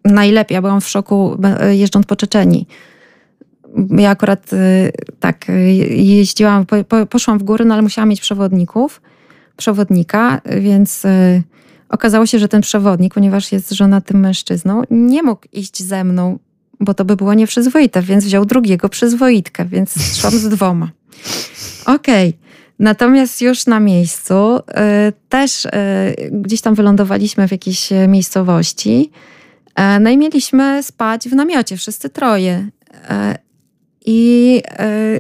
najlepiej. 0.05 0.55
Ja 0.55 0.61
byłam 0.61 0.81
w 0.81 0.87
szoku 0.87 1.37
jeżdżąc 1.71 2.05
po 2.05 2.15
Czeczeni. 2.15 2.67
Ja 3.97 4.09
akurat 4.09 4.53
y, 4.53 4.91
tak 5.19 5.49
y, 5.49 5.53
jeździłam, 5.95 6.65
poszłam 7.09 7.39
w 7.39 7.43
góry, 7.43 7.65
no 7.65 7.73
ale 7.73 7.81
musiałam 7.83 8.09
mieć 8.09 8.21
przewodników, 8.21 9.01
przewodnika, 9.57 10.41
więc 10.45 11.05
y, 11.05 11.43
okazało 11.91 12.25
się, 12.25 12.39
że 12.39 12.47
ten 12.47 12.61
przewodnik, 12.61 13.13
ponieważ 13.13 13.51
jest 13.51 13.71
żonatym 13.71 14.19
mężczyzną, 14.19 14.81
nie 14.89 15.23
mógł 15.23 15.41
iść 15.51 15.83
ze 15.83 16.03
mną, 16.03 16.39
bo 16.79 16.93
to 16.93 17.05
by 17.05 17.15
było 17.15 17.33
nieprzyzwoite, 17.33 18.01
więc 18.01 18.25
wziął 18.25 18.45
drugiego 18.45 18.89
przyzwoitkę, 18.89 19.65
więc 19.65 19.93
szłam 20.19 20.33
z 20.33 20.49
dwoma. 20.49 20.89
Okej. 21.85 22.29
Okay. 22.29 22.41
Natomiast 22.79 23.41
już 23.41 23.65
na 23.65 23.79
miejscu 23.79 24.57
y, 24.57 24.61
też 25.29 25.65
y, 25.65 25.69
gdzieś 26.31 26.61
tam 26.61 26.75
wylądowaliśmy 26.75 27.47
w 27.47 27.51
jakiejś 27.51 27.89
miejscowości 28.07 29.11
E, 29.75 29.99
no 29.99 30.09
i 30.09 30.17
mieliśmy 30.17 30.83
spać 30.83 31.29
w 31.29 31.33
namiocie, 31.33 31.77
wszyscy 31.77 32.09
troje. 32.09 32.69
E, 33.09 33.37
I 34.05 34.61
e, 34.65 35.19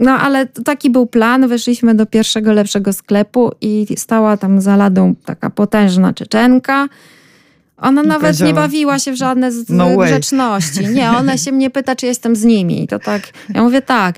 no 0.00 0.12
ale 0.12 0.46
taki 0.46 0.90
był 0.90 1.06
plan. 1.06 1.48
Weszliśmy 1.48 1.94
do 1.94 2.06
pierwszego 2.06 2.52
lepszego 2.52 2.92
sklepu 2.92 3.52
i 3.60 3.86
stała 3.96 4.36
tam 4.36 4.60
za 4.60 4.76
ladą 4.76 5.14
taka 5.24 5.50
potężna 5.50 6.12
Czeczenka. 6.12 6.88
Ona 7.78 8.02
nawet 8.02 8.40
nie 8.40 8.54
bawiła 8.54 8.98
się 8.98 9.12
w 9.12 9.16
żadne 9.16 9.52
z 9.52 9.68
no 9.68 9.96
grzeczności. 9.96 10.88
Nie, 10.88 11.10
ona 11.10 11.36
się 11.36 11.52
mnie 11.52 11.70
pyta, 11.70 11.96
czy 11.96 12.06
jestem 12.06 12.36
z 12.36 12.44
nimi. 12.44 12.84
I 12.84 12.86
to 12.86 12.98
tak, 12.98 13.22
ja 13.54 13.62
mówię 13.62 13.82
tak. 13.82 14.16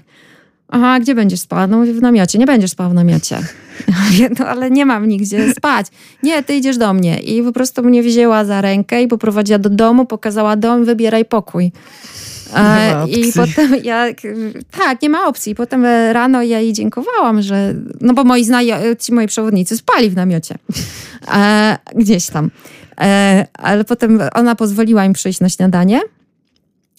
Aha, 0.74 1.00
gdzie 1.00 1.14
będziesz 1.14 1.40
spała? 1.40 1.66
No 1.66 1.78
mówię, 1.78 1.92
w 1.92 2.02
namiocie. 2.02 2.38
Nie 2.38 2.46
będziesz 2.46 2.70
spał 2.70 2.90
w 2.90 2.94
namiocie. 2.94 3.38
Mówię, 4.04 4.30
no 4.38 4.46
ale 4.46 4.70
nie 4.70 4.86
mam 4.86 5.08
nigdzie 5.08 5.54
spać. 5.54 5.86
Nie, 6.22 6.42
ty 6.42 6.54
idziesz 6.54 6.76
do 6.76 6.92
mnie. 6.94 7.20
I 7.20 7.42
po 7.42 7.52
prostu 7.52 7.82
mnie 7.82 8.02
wzięła 8.02 8.44
za 8.44 8.60
rękę 8.60 9.02
i 9.02 9.08
poprowadziła 9.08 9.58
do 9.58 9.70
domu, 9.70 10.06
pokazała 10.06 10.56
dom, 10.56 10.84
wybieraj 10.84 11.24
pokój. 11.24 11.72
E, 12.62 13.08
I 13.08 13.32
potem 13.32 13.74
ja, 13.84 14.06
tak, 14.70 15.02
nie 15.02 15.08
ma 15.08 15.26
opcji. 15.26 15.54
Potem 15.54 15.84
rano 16.12 16.42
ja 16.42 16.60
jej 16.60 16.72
dziękowałam, 16.72 17.42
że, 17.42 17.74
no 18.00 18.14
bo 18.14 18.24
moi 18.24 18.44
znajomi, 18.44 18.96
ci 19.00 19.12
moi 19.12 19.26
przewodnicy 19.26 19.76
spali 19.76 20.10
w 20.10 20.16
namiocie. 20.16 20.54
E, 21.34 21.78
gdzieś 21.94 22.26
tam. 22.26 22.50
E, 23.00 23.46
ale 23.52 23.84
potem 23.84 24.20
ona 24.34 24.54
pozwoliła 24.54 25.04
im 25.04 25.12
przyjść 25.12 25.40
na 25.40 25.48
śniadanie. 25.48 26.00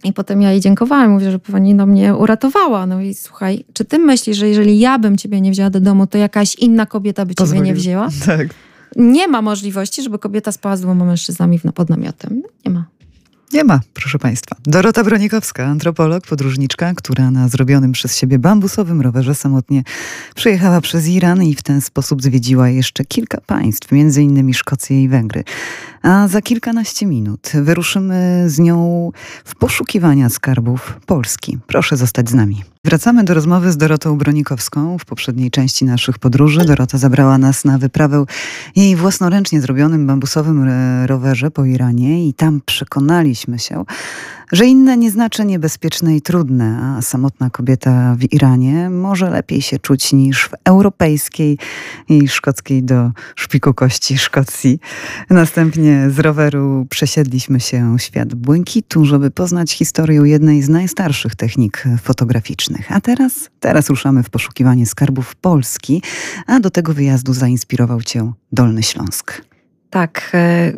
I 0.04 0.14
potem 0.14 0.42
ja 0.42 0.52
jej 0.52 0.62
dziękowałam, 0.62 1.12
mówię, 1.12 1.32
że 1.32 1.40
pani 1.40 1.74
no 1.74 1.86
mnie 1.86 2.16
uratowała. 2.16 2.86
No 2.86 3.02
i 3.02 3.14
słuchaj, 3.14 3.66
czy 3.74 3.86
ty 3.86 4.00
myślisz, 4.00 4.38
że 4.38 4.50
jeżeli 4.50 4.80
ja 4.80 5.00
bym 5.00 5.18
ciebie 5.18 5.42
nie 5.42 5.52
wzięła 5.52 5.70
do 5.70 5.80
domu, 5.80 6.08
to 6.08 6.18
jakaś 6.18 6.56
inna 6.56 6.86
kobieta 6.86 7.26
by 7.26 7.36
ciebie 7.36 7.62
nie 7.62 7.74
wzięła? 7.74 8.08
Tak. 8.26 8.48
Nie 8.96 9.28
ma 9.28 9.42
możliwości, 9.42 10.04
żeby 10.04 10.20
kobieta 10.20 10.52
spała 10.52 10.78
z 10.78 10.82
dwoma 10.82 11.06
mężczyznami 11.06 11.60
pod 11.76 11.90
namiotem. 11.90 12.42
Nie 12.66 12.72
ma. 12.72 12.86
Nie 13.54 13.64
ma, 13.64 13.80
proszę 13.94 14.20
Państwa. 14.20 14.56
Dorota 14.66 15.04
Bronikowska, 15.04 15.66
antropolog, 15.66 16.28
podróżniczka, 16.28 16.94
która 16.94 17.32
na 17.32 17.48
zrobionym 17.48 17.92
przez 17.92 18.18
siebie 18.18 18.40
bambusowym 18.40 19.02
rowerze 19.02 19.36
samotnie 19.36 19.84
przyjechała 20.36 20.82
przez 20.82 21.08
Iran 21.08 21.44
i 21.44 21.56
w 21.56 21.64
ten 21.64 21.82
sposób 21.82 22.22
zwiedziła 22.22 22.70
jeszcze 22.70 23.06
kilka 23.06 23.42
państw, 23.42 23.92
innymi 24.18 24.54
Szkocję 24.54 25.04
i 25.04 25.10
Węgry. 25.10 25.44
A 26.04 26.28
za 26.28 26.42
kilkanaście 26.42 27.06
minut 27.06 27.52
wyruszymy 27.54 28.44
z 28.48 28.60
nią 28.60 29.12
w 29.46 29.56
poszukiwania 29.56 30.30
skarbów 30.30 31.00
Polski. 31.06 31.58
Proszę 31.68 31.98
zostać 31.98 32.30
z 32.30 32.34
nami. 32.34 32.64
Wracamy 32.86 33.24
do 33.24 33.34
rozmowy 33.34 33.72
z 33.72 33.78
Dorotą 33.78 34.18
Bronikowską. 34.18 34.98
W 34.98 35.06
poprzedniej 35.06 35.52
części 35.52 35.86
naszych 35.86 36.20
podróży 36.20 36.66
Dorota 36.66 36.98
zabrała 36.98 37.38
nas 37.38 37.66
na 37.66 37.78
wyprawę 37.78 38.26
jej 38.76 38.96
własnoręcznie 38.96 39.62
zrobionym 39.62 40.08
bambusowym 40.08 40.70
rowerze 41.06 41.52
po 41.52 41.66
Iranie 41.66 42.28
i 42.28 42.34
tam 42.34 42.62
przekonaliśmy 42.66 43.60
się, 43.60 43.84
że 44.54 44.66
inne 44.66 44.98
nie 44.98 45.12
znaczy 45.12 45.46
niebezpieczne 45.46 46.16
i 46.16 46.22
trudne, 46.22 46.80
a 46.82 47.02
samotna 47.02 47.50
kobieta 47.50 48.16
w 48.20 48.34
Iranie 48.34 48.90
może 48.90 49.30
lepiej 49.30 49.62
się 49.62 49.80
czuć 49.80 50.14
niż 50.14 50.44
w 50.46 50.52
europejskiej 50.66 51.58
i 52.10 52.28
szkockiej 52.28 52.84
do 52.84 53.12
szpiku 53.36 53.74
kości 53.74 54.18
Szkocji. 54.18 54.80
Następnie 55.30 56.10
z 56.10 56.20
roweru 56.20 56.88
przesiedliśmy 56.90 57.60
się 57.60 57.96
świat 58.00 58.36
błękitu, 58.36 59.06
żeby 59.06 59.32
poznać 59.32 59.72
historię 59.72 60.22
jednej 60.26 60.62
z 60.62 60.70
najstarszych 60.70 61.36
technik 61.36 61.84
fotograficznych. 62.02 62.92
A 62.92 63.02
teraz, 63.02 63.50
teraz 63.60 63.90
ruszamy 63.90 64.24
w 64.24 64.30
poszukiwanie 64.30 64.86
skarbów 64.86 65.36
Polski, 65.36 66.02
a 66.48 66.60
do 66.60 66.70
tego 66.70 66.94
wyjazdu 66.94 67.34
zainspirował 67.34 68.02
cię 68.02 68.32
Dolny 68.52 68.84
Śląsk. 68.84 69.42
Tak, 69.90 70.32
e, 70.34 70.74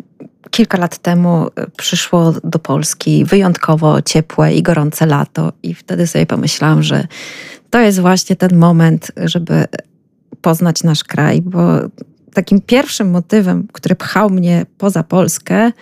kilka 0.50 0.78
lat 0.78 0.98
temu 0.98 1.46
e, 1.56 1.66
przyszło 1.76 2.32
do 2.44 2.58
Polski 2.58 3.24
wyjątkowo 3.24 4.02
ciepłe 4.02 4.54
i 4.54 4.62
gorące 4.62 5.06
lato, 5.06 5.52
i 5.62 5.74
wtedy 5.74 6.06
sobie 6.06 6.26
pomyślałam, 6.26 6.82
że 6.82 7.06
to 7.70 7.80
jest 7.80 8.00
właśnie 8.00 8.36
ten 8.36 8.56
moment, 8.56 9.12
żeby 9.16 9.64
poznać 10.40 10.82
nasz 10.82 11.04
kraj, 11.04 11.42
bo 11.42 11.60
takim 12.34 12.60
pierwszym 12.60 13.10
motywem, 13.10 13.68
który 13.72 13.94
pchał 13.94 14.30
mnie 14.30 14.66
poza 14.78 15.02
Polskę, 15.02 15.72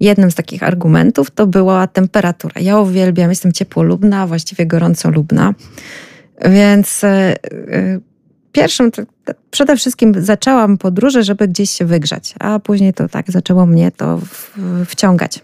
jednym 0.00 0.30
z 0.30 0.34
takich 0.34 0.62
argumentów 0.62 1.30
to 1.30 1.46
była 1.46 1.86
temperatura. 1.86 2.60
Ja 2.60 2.78
uwielbiam, 2.78 3.30
jestem 3.30 3.52
ciepłolubna, 3.52 4.26
właściwie 4.26 4.66
gorącolubna. 4.66 5.54
Więc 6.50 7.02
pierwszym, 8.60 8.90
przede 9.50 9.76
wszystkim 9.76 10.14
zaczęłam 10.18 10.78
podróże, 10.78 11.22
żeby 11.22 11.48
gdzieś 11.48 11.70
się 11.70 11.84
wygrzać, 11.84 12.34
a 12.38 12.58
później 12.58 12.94
to 12.94 13.08
tak 13.08 13.30
zaczęło 13.30 13.66
mnie 13.66 13.90
to 13.92 14.20
wciągać. 14.86 15.40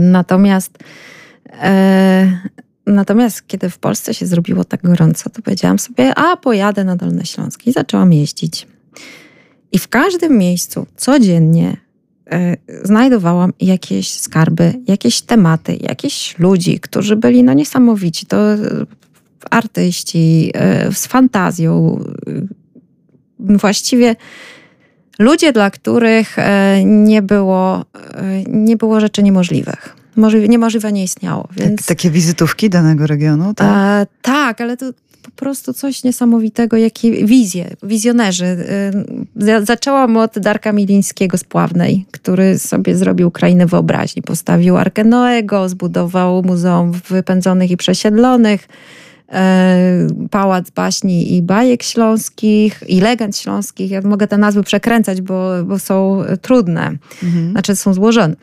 Natomiast 0.00 0.78
Natomiast 2.86 3.46
kiedy 3.46 3.70
w 3.70 3.78
Polsce 3.78 4.14
się 4.14 4.26
zrobiło 4.26 4.64
tak 4.64 4.82
gorąco, 4.82 5.30
to 5.30 5.42
powiedziałam 5.42 5.78
sobie, 5.78 6.14
a 6.14 6.36
pojadę 6.36 6.84
na 6.84 6.96
Dolne 6.96 7.26
Śląskie 7.26 7.70
i 7.70 7.72
zaczęłam 7.72 8.12
jeździć. 8.12 8.66
I 9.72 9.78
w 9.78 9.88
każdym 9.88 10.38
miejscu 10.38 10.86
codziennie 10.96 11.76
e, 12.30 12.56
znajdowałam 12.82 13.52
jakieś 13.60 14.12
skarby, 14.20 14.74
jakieś 14.88 15.22
tematy, 15.22 15.78
jakieś 15.80 16.38
ludzi, 16.38 16.80
którzy 16.80 17.16
byli 17.16 17.42
no 17.42 17.52
niesamowici. 17.52 18.26
To 18.26 18.52
e, 18.52 18.58
artyści 19.50 20.50
e, 20.54 20.92
z 20.92 21.06
fantazją. 21.06 22.04
Właściwie 23.38 24.16
ludzie, 25.18 25.52
dla 25.52 25.70
których 25.70 26.36
nie 26.84 27.22
było, 27.22 27.84
nie 28.46 28.76
było 28.76 29.00
rzeczy 29.00 29.22
niemożliwych 29.22 29.96
niemożliwe 30.48 30.92
nie 30.92 31.04
istniało. 31.04 31.42
Tak, 31.42 31.56
więc... 31.56 31.76
Tak, 31.76 31.86
takie 31.86 32.10
wizytówki 32.10 32.70
danego 32.70 33.06
regionu? 33.06 33.54
Tak, 33.54 33.68
A, 33.70 34.06
tak 34.22 34.60
ale 34.60 34.76
to 34.76 34.92
po 35.22 35.30
prostu 35.30 35.72
coś 35.72 36.04
niesamowitego, 36.04 36.76
jakie 36.76 37.26
wizje, 37.26 37.70
wizjonerzy. 37.82 38.56
Zaczęłam 39.62 40.16
od 40.16 40.38
Darka 40.38 40.72
Milińskiego 40.72 41.38
z 41.38 41.44
Pławnej, 41.44 42.06
który 42.10 42.58
sobie 42.58 42.96
zrobił 42.96 43.30
krainę 43.30 43.66
wyobraźni. 43.66 44.22
Postawił 44.22 44.76
Arkę 44.76 45.04
Noego, 45.04 45.68
zbudował 45.68 46.42
Muzeum 46.42 46.92
Wypędzonych 46.92 47.70
i 47.70 47.76
Przesiedlonych, 47.76 48.68
E, 48.68 49.11
Pałac 50.30 50.70
Baśni 50.70 51.36
i 51.36 51.42
Bajek 51.42 51.82
Śląskich 51.82 52.82
i 52.88 53.00
Legend 53.00 53.36
Śląskich. 53.36 53.90
Ja 53.90 54.00
mogę 54.00 54.26
te 54.26 54.38
nazwy 54.38 54.62
przekręcać, 54.62 55.20
bo, 55.20 55.64
bo 55.64 55.78
są 55.78 56.22
trudne, 56.42 56.92
mhm. 57.22 57.50
znaczy 57.50 57.76
są 57.76 57.94
złożone. 57.94 58.36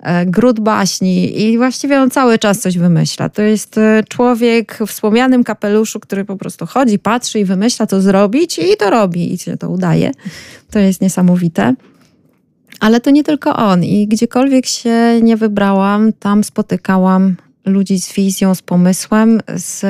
E, 0.00 0.26
Gród 0.26 0.60
Baśni 0.60 1.42
i 1.42 1.58
właściwie 1.58 2.00
on 2.00 2.10
cały 2.10 2.38
czas 2.38 2.58
coś 2.58 2.78
wymyśla. 2.78 3.28
To 3.28 3.42
jest 3.42 3.78
e, 3.78 4.02
człowiek 4.08 4.78
w 4.80 4.86
wspomnianym 4.86 5.44
kapeluszu, 5.44 6.00
który 6.00 6.24
po 6.24 6.36
prostu 6.36 6.66
chodzi, 6.66 6.98
patrzy 6.98 7.40
i 7.40 7.44
wymyśla, 7.44 7.86
co 7.86 8.00
zrobić 8.00 8.58
i 8.58 8.76
to 8.78 8.90
robi 8.90 9.34
i 9.34 9.38
się 9.38 9.56
to 9.56 9.70
udaje. 9.70 10.10
To 10.70 10.78
jest 10.78 11.00
niesamowite. 11.00 11.74
Ale 12.80 13.00
to 13.00 13.10
nie 13.10 13.24
tylko 13.24 13.56
on. 13.56 13.84
I 13.84 14.08
gdziekolwiek 14.08 14.66
się 14.66 15.20
nie 15.22 15.36
wybrałam, 15.36 16.12
tam 16.12 16.44
spotykałam 16.44 17.36
ludzi 17.66 18.00
z 18.00 18.12
wizją, 18.12 18.54
z 18.54 18.62
pomysłem, 18.62 19.40
z, 19.56 19.80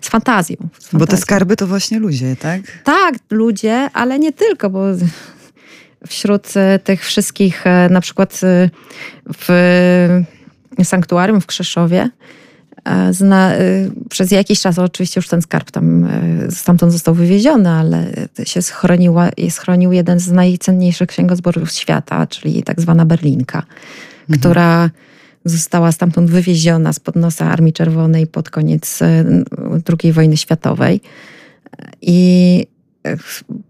z 0.00 0.08
fantazją. 0.08 0.56
Z 0.78 0.90
bo 0.92 1.06
te 1.06 1.16
skarby 1.16 1.56
to 1.56 1.66
właśnie 1.66 1.98
ludzie, 1.98 2.36
tak? 2.36 2.60
Tak, 2.84 3.14
ludzie, 3.30 3.90
ale 3.92 4.18
nie 4.18 4.32
tylko, 4.32 4.70
bo 4.70 4.80
wśród 6.06 6.56
e, 6.56 6.78
tych 6.78 7.04
wszystkich, 7.04 7.66
e, 7.66 7.88
na 7.90 8.00
przykład 8.00 8.40
w 9.38 9.48
sanktuarium 10.84 11.40
w 11.40 11.46
Krzeszowie, 11.46 12.10
Zna, 13.10 13.52
przez 14.10 14.30
jakiś 14.30 14.60
czas 14.60 14.78
oczywiście 14.78 15.18
już 15.18 15.28
ten 15.28 15.42
skarb 15.42 15.70
tam 15.70 16.08
stamtąd 16.50 16.92
został 16.92 17.14
wywieziony, 17.14 17.70
ale 17.70 18.12
się 18.44 18.62
schroniła, 18.62 19.28
schronił 19.50 19.92
jeden 19.92 20.20
z 20.20 20.30
najcenniejszych 20.30 21.08
księgozborów 21.08 21.72
świata, 21.72 22.26
czyli 22.26 22.62
tak 22.62 22.80
zwana 22.80 23.06
Berlinka, 23.06 23.58
mhm. 23.58 24.40
która 24.40 24.90
została 25.44 25.92
stamtąd 25.92 26.30
wywieziona 26.30 26.92
spod 26.92 27.16
nosa 27.16 27.50
Armii 27.50 27.72
Czerwonej 27.72 28.26
pod 28.26 28.50
koniec 28.50 29.02
e, 29.02 29.24
II 30.02 30.12
wojny 30.12 30.36
światowej. 30.36 31.00
I 32.02 32.66
e, 33.06 33.16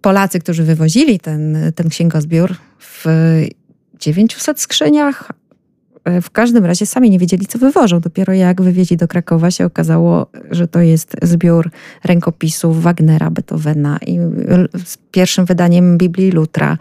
Polacy, 0.01 0.41
którzy 0.41 0.65
wywozili 0.65 1.21
ten, 1.21 1.57
ten 1.75 1.89
księgozbiór 1.89 2.57
w 2.81 3.05
900 4.01 4.61
skrzyniach, 4.61 5.33
e, 6.05 6.21
w 6.21 6.31
każdym 6.31 6.65
razie 6.65 6.87
sami 6.87 7.11
nie 7.11 7.19
wiedzieli, 7.19 7.47
co 7.47 7.59
wywożą. 7.59 8.01
Dopiero 8.01 8.33
jak 8.33 8.63
wywieźli 8.63 8.97
do 8.97 9.09
Krakowa, 9.09 9.51
się 9.51 9.65
okazało, 9.65 10.27
że 10.51 10.69
to 10.69 10.81
jest 10.81 11.17
zbiór 11.23 11.71
rękopisów 12.05 12.83
Wagnera, 12.83 13.31
Beethovena 13.31 13.99
i 14.07 14.19
pierwszym 15.11 15.45
wydaniem 15.45 15.99
Biblii 15.99 16.31
Lutra 16.31 16.79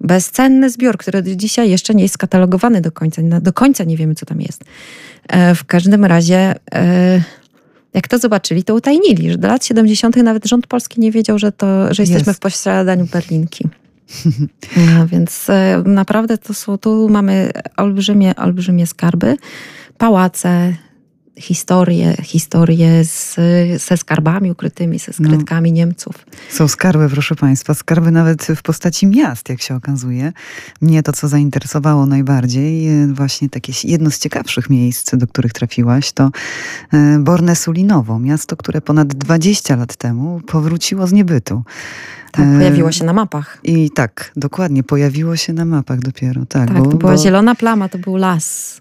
bezcenny 0.00 0.70
zbiór, 0.70 0.98
który 0.98 1.36
dzisiaj 1.36 1.70
jeszcze 1.70 1.94
nie 1.94 2.02
jest 2.02 2.14
skatalogowany 2.14 2.80
do 2.80 2.92
końca. 2.92 3.22
Do 3.40 3.52
końca 3.52 3.84
nie 3.84 3.96
wiemy, 3.96 4.14
co 4.14 4.26
tam 4.26 4.40
jest. 4.40 4.64
E, 5.28 5.54
w 5.54 5.64
każdym 5.64 6.04
razie, 6.04 6.54
e, 6.74 7.22
jak 7.94 8.08
to 8.08 8.18
zobaczyli, 8.18 8.64
to 8.64 8.74
utajnili, 8.74 9.30
że 9.30 9.38
do 9.38 9.48
lat 9.48 9.64
70. 9.64 10.16
nawet 10.16 10.46
rząd 10.46 10.66
polski 10.66 11.00
nie 11.00 11.12
wiedział, 11.12 11.38
że, 11.38 11.52
to, 11.52 11.94
że 11.94 12.02
jesteśmy 12.02 12.30
jest. 12.30 12.40
w 12.40 12.42
posiadaniu 12.42 13.06
Berlinki. 13.06 13.68
No, 14.76 15.06
więc 15.06 15.50
e, 15.50 15.82
naprawdę 15.86 16.38
to 16.38 16.54
są, 16.54 16.78
tu 16.78 17.08
mamy 17.08 17.50
olbrzymie, 17.76 18.36
olbrzymie 18.36 18.86
skarby, 18.86 19.36
pałace, 19.98 20.74
historie, 21.40 22.16
historie 22.22 23.04
z, 23.04 23.36
ze 23.82 23.96
skarbami 23.96 24.50
ukrytymi, 24.50 24.98
ze 24.98 25.12
skrytkami 25.12 25.72
no. 25.72 25.76
Niemców. 25.76 26.26
Są 26.50 26.68
skarby, 26.68 27.08
proszę 27.08 27.34
Państwa, 27.34 27.74
skarby 27.74 28.10
nawet 28.10 28.42
w 28.56 28.62
postaci 28.62 29.06
miast, 29.06 29.48
jak 29.48 29.62
się 29.62 29.74
okazuje. 29.74 30.32
Mnie 30.80 31.02
to, 31.02 31.12
co 31.12 31.28
zainteresowało 31.28 32.06
najbardziej, 32.06 32.88
e, 33.02 33.06
właśnie 33.06 33.48
takie 33.48 33.72
jedno 33.84 34.10
z 34.10 34.18
ciekawszych 34.18 34.70
miejsc, 34.70 35.16
do 35.16 35.26
których 35.26 35.52
trafiłaś, 35.52 36.12
to 36.12 36.30
e, 36.92 37.18
Borne 37.18 37.56
Sulinowo, 37.56 38.18
miasto, 38.18 38.56
które 38.56 38.80
ponad 38.80 39.08
20 39.08 39.76
lat 39.76 39.96
temu 39.96 40.40
powróciło 40.46 41.06
z 41.06 41.12
niebytu. 41.12 41.62
Tak, 42.32 42.46
e, 42.46 42.56
pojawiło 42.56 42.92
się 42.92 43.04
na 43.04 43.12
mapach. 43.12 43.58
I 43.64 43.90
tak, 43.90 44.32
dokładnie, 44.36 44.82
pojawiło 44.82 45.36
się 45.36 45.52
na 45.52 45.64
mapach 45.64 45.98
dopiero. 45.98 46.46
Tak, 46.46 46.68
tak 46.68 46.78
bo, 46.78 46.90
to 46.90 46.96
była 46.96 47.12
bo... 47.12 47.18
zielona 47.18 47.54
plama, 47.54 47.88
to 47.88 47.98
był 47.98 48.16
las. 48.16 48.80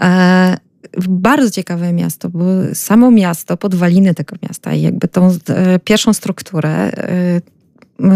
E, 0.00 0.65
bardzo 1.08 1.50
ciekawe 1.50 1.92
miasto, 1.92 2.30
bo 2.30 2.44
samo 2.74 3.10
miasto, 3.10 3.56
podwaliny 3.56 4.14
tego 4.14 4.36
miasta 4.42 4.74
i 4.74 4.82
jakby 4.82 5.08
tą 5.08 5.28
e, 5.48 5.78
pierwszą 5.78 6.12
strukturę 6.12 6.70
e, 6.70 7.40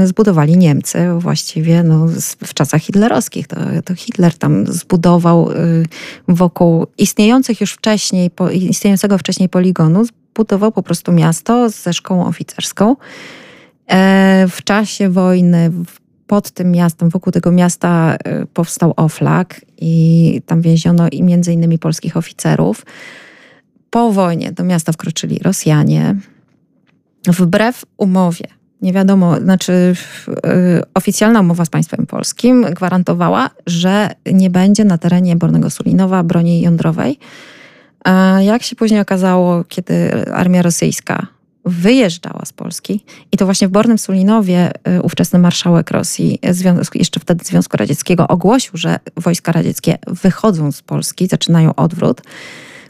zbudowali 0.06 0.56
Niemcy 0.56 0.98
właściwie 1.18 1.82
no, 1.82 2.06
w 2.44 2.54
czasach 2.54 2.82
hitlerowskich. 2.82 3.46
To, 3.46 3.56
to 3.84 3.94
Hitler 3.94 4.38
tam 4.38 4.66
zbudował 4.66 5.50
e, 5.50 5.54
wokół 6.28 6.86
istniejących 6.98 7.60
już 7.60 7.72
wcześniej, 7.72 8.30
istniejącego 8.52 9.18
wcześniej 9.18 9.48
poligonu, 9.48 10.04
zbudował 10.04 10.72
po 10.72 10.82
prostu 10.82 11.12
miasto 11.12 11.70
ze 11.70 11.92
szkołą 11.92 12.26
oficerską. 12.26 12.96
W 14.48 14.64
czasie 14.64 15.08
wojny 15.08 15.70
pod 16.30 16.50
tym 16.50 16.70
miastem, 16.72 17.08
wokół 17.08 17.32
tego 17.32 17.52
miasta 17.52 18.16
y, 18.42 18.46
powstał 18.46 18.94
Oflak 18.96 19.60
i 19.78 20.42
tam 20.46 20.60
więziono 20.60 21.08
i 21.12 21.22
między 21.22 21.52
innymi 21.52 21.78
polskich 21.78 22.16
oficerów. 22.16 22.86
Po 23.90 24.12
wojnie 24.12 24.52
do 24.52 24.64
miasta 24.64 24.92
wkroczyli 24.92 25.38
Rosjanie. 25.38 26.16
Wbrew 27.26 27.84
umowie, 27.96 28.44
nie 28.82 28.92
wiadomo, 28.92 29.40
znaczy 29.40 29.72
y, 29.72 29.94
oficjalna 30.94 31.40
umowa 31.40 31.64
z 31.64 31.70
państwem 31.70 32.06
polskim 32.06 32.62
gwarantowała, 32.62 33.50
że 33.66 34.10
nie 34.32 34.50
będzie 34.50 34.84
na 34.84 34.98
terenie 34.98 35.36
Bornego 35.36 35.70
Sulinowa 35.70 36.22
broni 36.22 36.60
jądrowej. 36.60 37.18
A 38.04 38.38
jak 38.42 38.62
się 38.62 38.76
później 38.76 39.00
okazało, 39.00 39.64
kiedy 39.64 40.26
armia 40.32 40.62
rosyjska 40.62 41.39
wyjeżdżała 41.64 42.44
z 42.44 42.52
Polski 42.52 43.04
i 43.32 43.36
to 43.36 43.44
właśnie 43.44 43.68
w 43.68 43.70
Bornym 43.70 43.98
Sulinowie 43.98 44.72
y, 44.88 45.02
ówczesny 45.02 45.38
marszałek 45.38 45.90
Rosji, 45.90 46.38
jeszcze 46.94 47.20
wtedy 47.20 47.44
Związku 47.44 47.76
Radzieckiego, 47.76 48.28
ogłosił, 48.28 48.72
że 48.74 48.98
wojska 49.16 49.52
radzieckie 49.52 49.98
wychodzą 50.06 50.72
z 50.72 50.82
Polski, 50.82 51.26
zaczynają 51.26 51.74
odwrót. 51.74 52.22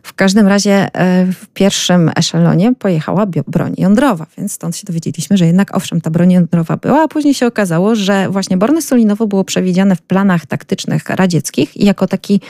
W 0.02 0.14
każdym 0.14 0.46
razie 0.46 0.86
y, 0.86 1.32
w 1.32 1.46
pierwszym 1.54 2.10
eszelonie 2.16 2.74
pojechała 2.74 3.26
broń 3.46 3.74
jądrowa, 3.78 4.26
więc 4.38 4.52
stąd 4.52 4.76
się 4.76 4.84
dowiedzieliśmy, 4.86 5.36
że 5.36 5.46
jednak 5.46 5.76
owszem, 5.76 6.00
ta 6.00 6.10
broń 6.10 6.32
jądrowa 6.32 6.76
była, 6.76 7.02
a 7.02 7.08
później 7.08 7.34
się 7.34 7.46
okazało, 7.46 7.94
że 7.94 8.28
właśnie 8.28 8.56
Borne 8.56 8.82
Sulinowo 8.82 9.26
było 9.26 9.44
przewidziane 9.44 9.96
w 9.96 10.02
planach 10.02 10.46
taktycznych 10.46 11.10
radzieckich 11.10 11.76
jako 11.76 12.06
taki 12.06 12.40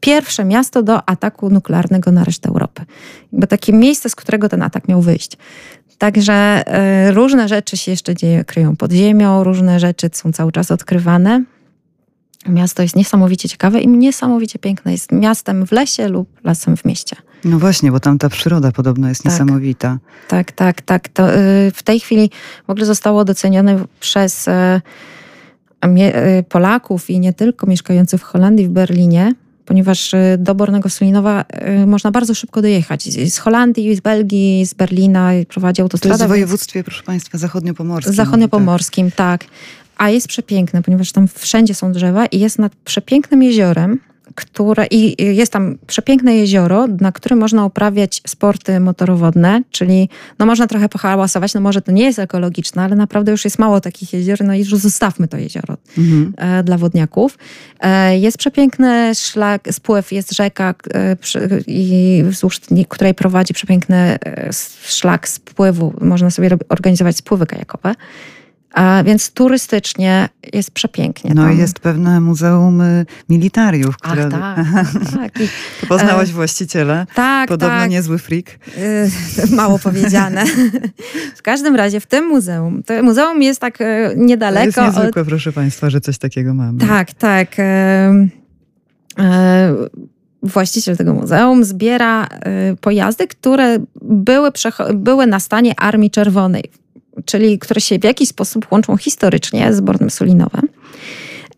pierwsze 0.00 0.44
miasto 0.44 0.82
do 0.82 1.08
ataku 1.08 1.50
nuklearnego 1.50 2.12
na 2.12 2.24
resztę 2.24 2.48
Europy. 2.48 2.84
Jakby 3.32 3.46
takie 3.46 3.72
miejsce, 3.72 4.08
z 4.10 4.16
którego 4.16 4.48
ten 4.48 4.62
atak 4.62 4.88
miał 4.88 5.02
wyjść. 5.02 5.36
Także 5.98 6.62
y, 7.08 7.12
różne 7.12 7.48
rzeczy 7.48 7.76
się 7.76 7.90
jeszcze 7.90 8.14
dzieją, 8.14 8.44
kryją 8.44 8.76
pod 8.76 8.92
ziemią, 8.92 9.44
różne 9.44 9.80
rzeczy 9.80 10.10
są 10.12 10.32
cały 10.32 10.52
czas 10.52 10.70
odkrywane. 10.70 11.44
Miasto 12.48 12.82
jest 12.82 12.96
niesamowicie 12.96 13.48
ciekawe 13.48 13.80
i 13.80 13.88
niesamowicie 13.88 14.58
piękne. 14.58 14.92
Jest 14.92 15.12
miastem 15.12 15.66
w 15.66 15.72
lesie 15.72 16.08
lub 16.08 16.28
lasem 16.44 16.76
w 16.76 16.84
mieście. 16.84 17.16
No 17.44 17.58
właśnie, 17.58 17.92
bo 17.92 18.00
tam 18.00 18.18
ta 18.18 18.28
przyroda 18.28 18.72
podobno 18.72 19.08
jest 19.08 19.22
tak, 19.22 19.32
niesamowita. 19.32 19.98
Tak, 20.28 20.52
tak, 20.52 20.82
tak. 20.82 21.08
To, 21.08 21.34
y, 21.34 21.36
w 21.74 21.82
tej 21.82 22.00
chwili 22.00 22.30
w 22.66 22.70
ogóle 22.70 22.86
zostało 22.86 23.24
docenione 23.24 23.84
przez 24.00 24.48
y, 24.48 24.52
Polaków 26.48 27.10
i 27.10 27.20
nie 27.20 27.32
tylko 27.32 27.66
mieszkających 27.66 28.20
w 28.20 28.24
Holandii, 28.24 28.66
w 28.66 28.70
Berlinie 28.70 29.34
ponieważ 29.64 30.14
do 30.38 30.54
Bornego 30.54 30.88
Sulinowa 30.88 31.44
można 31.86 32.10
bardzo 32.10 32.34
szybko 32.34 32.62
dojechać. 32.62 33.02
Z 33.04 33.38
Holandii, 33.38 33.96
z 33.96 34.00
Belgii, 34.00 34.66
z 34.66 34.74
Berlina 34.74 35.30
prowadzi 35.48 35.82
autostrada. 35.82 36.14
To 36.14 36.22
jest 36.22 36.28
w 36.28 36.28
województwie, 36.28 36.84
proszę 36.84 37.02
Państwa, 37.02 37.38
zachodniopomorskim. 37.38 38.14
Zachodniopomorskim, 38.14 39.10
tak. 39.10 39.44
A 40.00 40.10
jest 40.10 40.28
przepiękne, 40.28 40.82
ponieważ 40.82 41.12
tam 41.12 41.28
wszędzie 41.28 41.74
są 41.74 41.92
drzewa 41.92 42.26
i 42.26 42.40
jest 42.40 42.58
nad 42.58 42.76
przepięknym 42.76 43.42
jeziorem, 43.42 44.00
które, 44.34 44.86
i 44.86 45.24
jest 45.36 45.52
tam 45.52 45.78
przepiękne 45.86 46.36
jezioro, 46.36 46.86
na 47.00 47.12
którym 47.12 47.38
można 47.38 47.66
uprawiać 47.66 48.22
sporty 48.26 48.80
motorowodne, 48.80 49.62
czyli 49.70 50.08
no 50.38 50.46
można 50.46 50.66
trochę 50.66 50.88
pohałasować, 50.88 51.54
no 51.54 51.60
może 51.60 51.82
to 51.82 51.92
nie 51.92 52.04
jest 52.04 52.18
ekologiczne, 52.18 52.82
ale 52.82 52.96
naprawdę 52.96 53.32
już 53.32 53.44
jest 53.44 53.58
mało 53.58 53.80
takich 53.80 54.12
jezior, 54.12 54.44
no 54.44 54.54
i 54.54 54.58
już 54.58 54.74
zostawmy 54.76 55.28
to 55.28 55.36
jezioro 55.36 55.76
mhm. 55.98 56.34
E, 56.36 56.62
dla 56.62 56.78
wodniaków. 56.78 57.38
E, 57.80 58.18
jest 58.18 58.38
przepiękny 58.38 59.14
szlak, 59.14 59.68
spływ, 59.72 60.12
jest 60.12 60.34
rzeka, 60.34 60.74
e, 60.94 61.16
i 61.66 62.22
wzdłuż 62.26 62.60
której 62.88 63.14
prowadzi 63.14 63.54
przepiękny 63.54 64.18
szlak 64.82 65.28
spływu. 65.28 65.94
Można 66.00 66.30
sobie 66.30 66.50
organizować 66.68 67.16
spływy 67.16 67.46
kajakowe. 67.46 67.94
A 68.74 69.02
więc 69.04 69.30
turystycznie 69.30 70.28
jest 70.52 70.70
przepięknie. 70.70 71.32
No 71.34 71.50
i 71.50 71.58
jest 71.58 71.78
pewne 71.78 72.20
muzeum 72.20 72.80
y, 72.80 73.06
militariów, 73.28 73.96
które... 73.96 74.28
Ach, 74.32 74.56
tak, 74.92 75.12
tak. 75.12 75.40
I, 75.40 75.48
Poznałaś 75.88 76.30
e, 76.30 76.32
właściciela. 76.32 77.06
Tak, 77.14 77.48
Podobno 77.48 77.78
tak. 77.78 77.90
niezły 77.90 78.18
freak. 78.18 78.46
E, 78.76 79.08
mało 79.56 79.78
powiedziane. 79.78 80.44
w 81.36 81.42
każdym 81.42 81.76
razie 81.76 82.00
w 82.00 82.06
tym 82.06 82.24
muzeum, 82.24 82.82
to 82.82 83.02
muzeum 83.02 83.42
jest 83.42 83.60
tak 83.60 83.80
e, 83.80 84.14
niedaleko. 84.16 84.72
To 84.72 84.84
jest 84.84 84.96
niezwykłe, 84.96 85.22
od... 85.22 85.28
proszę 85.28 85.52
Państwa, 85.52 85.90
że 85.90 86.00
coś 86.00 86.18
takiego 86.18 86.54
mamy. 86.54 86.86
Tak, 86.86 87.12
tak. 87.12 87.56
właściciel 90.42 90.96
tego 90.96 91.14
muzeum 91.14 91.64
zbiera 91.64 92.28
pojazdy, 92.80 93.26
które 93.26 93.78
były, 94.02 94.50
były 94.94 95.26
na 95.26 95.40
stanie 95.40 95.80
Armii 95.80 96.10
Czerwonej 96.10 96.70
czyli 97.24 97.58
które 97.58 97.80
się 97.80 97.98
w 97.98 98.04
jakiś 98.04 98.28
sposób 98.28 98.66
łączą 98.70 98.96
historycznie 98.96 99.74
z 99.74 99.80
Bornem 99.80 100.10
Sulinowem. 100.10 100.68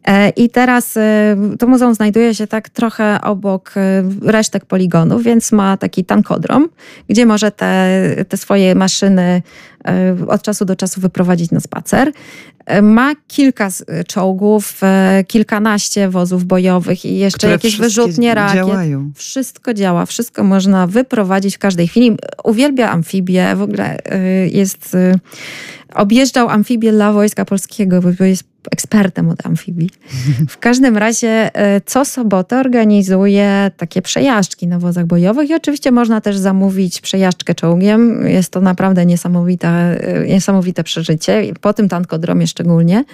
E, 0.07 0.29
I 0.31 0.51
teraz 0.51 0.97
e, 0.97 1.37
to 1.59 1.67
muzeum 1.67 1.95
znajduje 1.95 2.35
się 2.35 2.47
tak 2.47 2.69
trochę 2.69 3.21
obok 3.21 3.75
e, 3.77 4.05
resztek 4.23 4.65
poligonów, 4.65 5.23
więc 5.23 5.53
ma 5.53 5.77
taki 5.77 6.05
tankodrom, 6.05 6.69
gdzie 7.09 7.27
może 7.27 7.51
te, 7.51 8.01
te 8.29 8.37
swoje 8.37 8.75
maszyny 8.75 9.43
od 10.29 10.43
czasu 10.43 10.65
do 10.65 10.77
czasu 10.77 11.01
wyprowadzić 11.01 11.51
na 11.51 11.61
spacer. 11.61 12.13
Ma 12.83 13.13
kilka 13.29 13.69
czołgów, 14.09 14.81
kilkanaście 15.27 16.09
wozów 16.09 16.45
bojowych 16.45 17.05
i 17.05 17.19
jeszcze 17.19 17.39
Które 17.39 17.53
jakieś 17.53 17.77
wyrzutnie 17.77 18.35
rakiet. 18.35 18.57
Działają. 18.57 19.11
Wszystko 19.15 19.75
działa, 19.75 20.07
wszystko 20.07 20.45
można 20.45 20.87
wyprowadzić 20.87 21.57
w 21.57 21.59
każdej 21.59 21.89
chwili. 21.89 22.17
Uwielbia 22.45 22.91
amfibie, 22.91 23.57
w 23.57 23.63
ogóle 23.63 23.99
jest 24.51 24.97
objeżdżał 25.95 26.49
amfibię 26.49 26.93
dla 26.93 27.13
Wojska 27.13 27.45
Polskiego, 27.45 28.01
bo 28.19 28.25
jest 28.25 28.45
ekspertem 28.71 29.29
od 29.31 29.47
amfibii. 29.47 29.91
W 30.49 30.59
każdym 30.59 30.97
razie 30.97 31.51
e, 31.55 31.81
co 31.81 32.05
sobotę 32.05 32.61
organizuje 32.61 33.71
takie 33.77 34.03
przejażdżki 34.03 34.67
na 34.67 34.79
wozach 34.79 35.07
bojowych 35.07 35.51
i 35.51 35.55
oczywiście 35.55 35.93
można 35.93 36.21
też 36.21 36.37
zamówić 36.37 37.01
przejażdżkę 37.01 37.55
czołgiem. 37.55 38.27
Jest 38.27 38.53
to 38.53 38.61
naprawdę 38.61 39.07
niesamowite, 39.07 39.69
e, 39.69 40.27
niesamowite 40.27 40.85
przeżycie, 40.85 41.53
po 41.61 41.73
tym 41.73 41.89
tankodromie 41.89 42.47
szczególnie. 42.47 43.05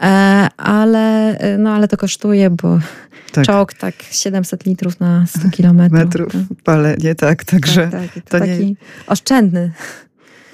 E, 0.00 0.06
ale, 0.56 1.38
no, 1.58 1.70
ale 1.70 1.88
to 1.88 1.96
kosztuje, 1.96 2.50
bo 2.50 2.78
tak. 3.32 3.46
czołg 3.46 3.74
tak 3.74 3.94
700 4.10 4.66
litrów 4.66 5.00
na 5.00 5.26
100 5.26 5.50
kilometrów. 5.50 6.04
Metrów 6.04 6.32
palenie, 6.64 7.14
tak, 7.14 7.44
także 7.44 7.88
tak, 7.88 8.00
tak. 8.14 8.24
to, 8.24 8.30
to 8.30 8.38
taki 8.38 8.66
nie... 8.66 8.74
oszczędny 9.06 9.72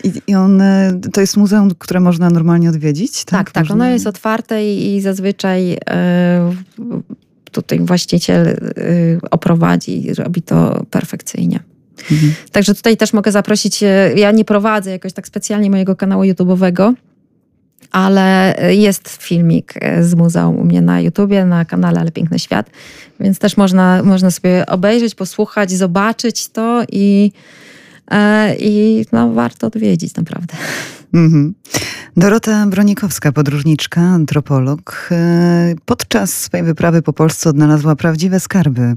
i, 0.05 0.13
I 0.27 0.35
on, 0.35 0.61
e, 0.61 1.01
to 1.13 1.21
jest 1.21 1.37
muzeum, 1.37 1.71
które 1.79 2.01
można 2.01 2.31
normalnie 2.31 2.69
odwiedzić? 2.69 3.25
Tak, 3.25 3.27
tak. 3.27 3.51
tak 3.51 3.63
można... 3.63 3.75
Ono 3.75 3.93
jest 3.93 4.07
otwarte 4.07 4.65
i, 4.65 4.97
i 4.97 5.01
zazwyczaj 5.01 5.79
e, 5.91 6.55
tutaj 7.53 7.81
właściciel 7.81 8.49
e, 8.49 8.57
oprowadzi 9.31 10.07
i 10.07 10.15
robi 10.15 10.43
to 10.43 10.85
perfekcyjnie. 10.91 11.61
Mhm. 12.11 12.33
Także 12.53 12.75
tutaj 12.75 12.97
też 12.97 13.13
mogę 13.13 13.33
zaprosić, 13.33 13.85
ja 14.17 14.31
nie 14.31 14.45
prowadzę 14.45 14.91
jakoś 14.91 15.13
tak 15.13 15.27
specjalnie 15.27 15.71
mojego 15.71 15.97
kanału 15.97 16.23
YouTube'owego, 16.23 16.93
ale 17.91 18.57
jest 18.71 19.09
filmik 19.09 19.75
z 20.01 20.15
muzeum 20.15 20.57
u 20.59 20.65
mnie 20.65 20.83
na 20.83 21.01
YouTubie, 21.01 21.45
na 21.45 21.65
kanale 21.65 22.01
Ale 22.01 22.11
Piękny 22.11 22.39
Świat, 22.39 22.71
więc 23.21 23.39
też 23.39 23.57
można, 23.57 24.03
można 24.03 24.31
sobie 24.31 24.67
obejrzeć, 24.67 25.15
posłuchać, 25.15 25.71
zobaczyć 25.71 26.49
to 26.49 26.83
i 26.93 27.33
i 28.59 29.05
no, 29.13 29.33
warto 29.33 29.67
odwiedzić 29.67 30.15
naprawdę. 30.15 30.55
Mhm. 31.15 31.55
Dorota 32.17 32.67
Bronikowska, 32.67 33.33
podróżniczka, 33.33 34.01
antropolog, 34.01 35.09
e, 35.11 35.75
podczas 35.85 36.33
swojej 36.33 36.67
wyprawy 36.67 37.03
po 37.03 37.13
Polsce 37.13 37.51
odnalazła 37.51 37.97
prawdziwe 37.97 38.41
skarby 38.41 38.95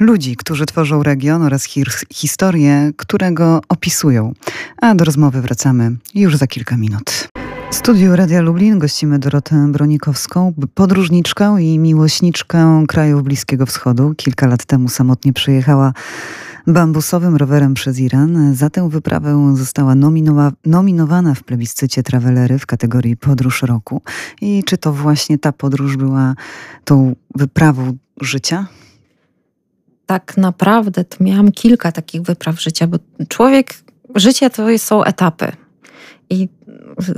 ludzi, 0.00 0.36
którzy 0.36 0.66
tworzą 0.66 1.02
region 1.02 1.42
oraz 1.42 1.68
historię, 2.14 2.92
które 2.96 3.32
go 3.32 3.60
opisują. 3.68 4.32
A 4.76 4.94
do 4.94 5.04
rozmowy 5.04 5.42
wracamy 5.42 5.96
już 6.14 6.36
za 6.36 6.46
kilka 6.46 6.76
minut. 6.76 7.28
W 7.70 7.74
studiu 7.74 8.16
Radia 8.16 8.40
Lublin 8.40 8.78
gościmy 8.78 9.18
Dorotę 9.18 9.66
Bronikowską, 9.72 10.52
podróżniczkę 10.74 11.56
i 11.62 11.78
miłośniczkę 11.78 12.84
krajów 12.88 13.22
Bliskiego 13.22 13.66
Wschodu. 13.66 14.14
Kilka 14.16 14.46
lat 14.46 14.64
temu 14.64 14.88
samotnie 14.88 15.32
przyjechała 15.32 15.92
bambusowym 16.66 17.36
rowerem 17.36 17.74
przez 17.74 17.98
Iran. 17.98 18.54
Za 18.54 18.70
tę 18.70 18.88
wyprawę 18.88 19.54
została 19.56 19.94
nominowa 19.94 20.52
nominowana 20.64 21.34
w 21.34 21.42
plebiscycie 21.42 22.02
Travelery 22.02 22.58
w 22.58 22.66
kategorii 22.66 23.16
Podróż 23.16 23.62
Roku. 23.62 24.02
I 24.40 24.64
czy 24.64 24.78
to 24.78 24.92
właśnie 24.92 25.38
ta 25.38 25.52
podróż 25.52 25.96
była 25.96 26.34
tą 26.84 27.14
wyprawą 27.34 27.96
życia? 28.20 28.66
Tak 30.06 30.36
naprawdę 30.36 31.04
to 31.04 31.24
miałam 31.24 31.52
kilka 31.52 31.92
takich 31.92 32.22
wypraw 32.22 32.60
życia, 32.60 32.86
bo 32.86 32.98
człowiek, 33.28 33.74
życie 34.14 34.50
to 34.50 34.78
są 34.78 35.04
etapy. 35.04 35.52
I 36.30 36.48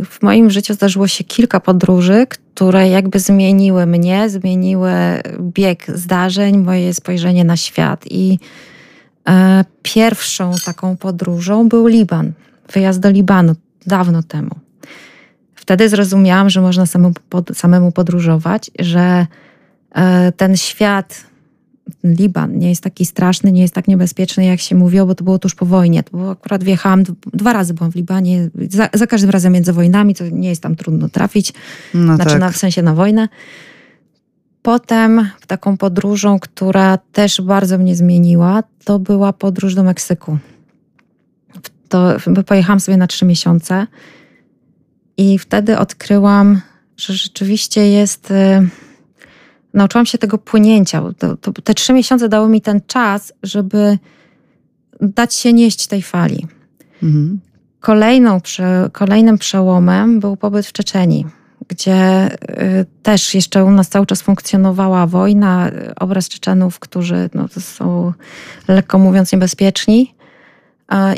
w 0.05 0.22
moim 0.22 0.51
życiu 0.51 0.74
zdarzyło 0.74 1.09
się 1.09 1.24
kilka 1.24 1.61
podróży, 1.61 2.26
które 2.26 2.88
jakby 2.88 3.20
zmieniły 3.20 3.86
mnie, 3.86 4.30
zmieniły 4.30 4.92
bieg 5.40 5.86
zdarzeń, 5.95 6.59
moje 6.59 6.95
spojrzenie 6.95 7.45
na 7.45 7.57
świat. 7.57 8.05
I 8.11 8.38
pierwszą 9.83 10.53
taką 10.64 10.97
podróżą 10.97 11.68
był 11.68 11.87
Liban, 11.87 12.33
wyjazd 12.72 13.01
do 13.01 13.11
Libanu 13.11 13.55
dawno 13.87 14.22
temu. 14.22 14.51
Wtedy 15.55 15.89
zrozumiałam, 15.89 16.51
że 16.51 16.61
można 16.61 16.85
samemu 17.55 17.93
podróżować, 17.93 18.70
że 18.79 19.27
e, 19.95 20.33
ten 20.33 20.57
świat, 20.57 21.25
ten 22.03 22.14
Liban 22.14 22.59
nie 22.59 22.68
jest 22.68 22.83
taki 22.83 23.07
straszny, 23.07 23.53
nie 23.53 23.62
jest 23.62 23.75
tak 23.75 23.89
niebezpieczny, 23.89 24.45
jak 24.45 24.61
się 24.61 24.75
mówiło, 24.75 25.07
bo 25.07 25.14
to 25.14 25.25
było 25.25 25.39
tuż 25.39 25.55
po 25.55 25.66
wojnie. 25.66 26.03
To 26.03 26.16
było 26.16 26.31
akurat 26.31 26.64
wjechałam, 26.64 27.03
dwa 27.33 27.53
razy 27.53 27.75
byłam 27.75 27.93
w 27.93 27.95
Libanie, 27.95 28.51
za, 28.70 28.89
za 28.95 29.07
każdym 29.07 29.31
razem 29.31 29.53
między 29.53 29.72
wojnami, 29.72 30.14
to 30.14 30.29
nie 30.29 30.49
jest 30.49 30.62
tam 30.62 30.77
trudno 30.77 31.09
trafić, 31.09 31.53
no 31.95 32.14
znaczy 32.14 32.31
tak. 32.31 32.41
na, 32.41 32.51
w 32.51 32.57
sensie 32.57 32.83
na 32.83 32.95
wojnę. 32.95 33.29
Potem 34.65 35.29
taką 35.47 35.77
podróżą, 35.77 36.39
która 36.39 36.99
też 36.99 37.41
bardzo 37.41 37.79
mnie 37.79 37.97
zmieniła, 37.97 38.62
to 38.85 38.99
była 38.99 39.33
podróż 39.33 39.75
do 39.75 39.83
Meksyku. 39.83 40.39
To 41.89 42.17
pojechałam 42.47 42.81
sobie 42.81 42.97
na 42.97 43.07
trzy 43.07 43.25
miesiące 43.25 43.87
i 45.17 45.39
wtedy 45.39 45.79
odkryłam, 45.79 46.61
że 46.97 47.15
rzeczywiście 47.15 47.89
jest. 47.89 48.31
Y, 48.31 48.69
nauczyłam 49.75 50.07
się 50.07 50.19
tego 50.19 50.39
płynięcia. 50.39 51.03
To, 51.19 51.37
to, 51.37 51.53
te 51.53 51.75
trzy 51.75 51.93
miesiące 51.93 52.29
dały 52.29 52.49
mi 52.49 52.61
ten 52.61 52.81
czas, 52.87 53.33
żeby 53.43 53.99
dać 55.01 55.35
się 55.35 55.53
nieść 55.53 55.87
tej 55.87 56.03
fali. 56.03 56.47
Mhm. 57.03 57.41
Kolejną, 57.81 58.41
kolejnym 58.93 59.39
przełomem 59.39 60.21
był 60.21 60.37
pobyt 60.37 60.67
w 60.67 60.73
Czeczeni 60.73 61.27
gdzie 61.69 62.29
y, 62.33 62.87
też 63.03 63.35
jeszcze 63.35 63.65
u 63.65 63.71
nas 63.71 63.89
cały 63.89 64.07
czas 64.07 64.23
funkcjonowała 64.23 65.07
wojna, 65.07 65.71
obraz 65.97 66.29
Czeczenów, 66.29 66.79
którzy 66.79 67.31
no, 67.35 67.49
są 67.49 68.12
lekko 68.69 68.99
mówiąc 68.99 69.33
niebezpieczni. 69.33 70.15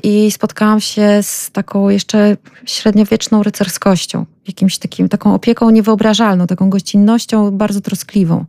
I 0.02 0.30
spotkałam 0.30 0.80
się 0.80 1.22
z 1.22 1.50
taką 1.50 1.88
jeszcze 1.88 2.36
średniowieczną 2.66 3.42
rycerskością, 3.42 4.26
jakimś 4.46 4.78
takim, 4.78 5.08
taką 5.08 5.34
opieką 5.34 5.70
niewyobrażalną, 5.70 6.46
taką 6.46 6.70
gościnnością 6.70 7.50
bardzo 7.50 7.80
troskliwą. 7.80 8.44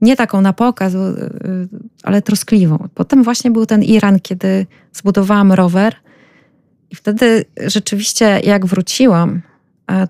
Nie 0.00 0.16
taką 0.16 0.40
na 0.40 0.52
pokaz, 0.52 0.94
y, 0.94 1.30
ale 2.02 2.22
troskliwą. 2.22 2.88
Potem 2.94 3.22
właśnie 3.22 3.50
był 3.50 3.66
ten 3.66 3.82
Iran, 3.82 4.20
kiedy 4.20 4.66
zbudowałam 4.92 5.52
rower 5.52 5.94
i 6.90 6.94
wtedy 6.94 7.44
rzeczywiście 7.66 8.40
jak 8.44 8.66
wróciłam, 8.66 9.42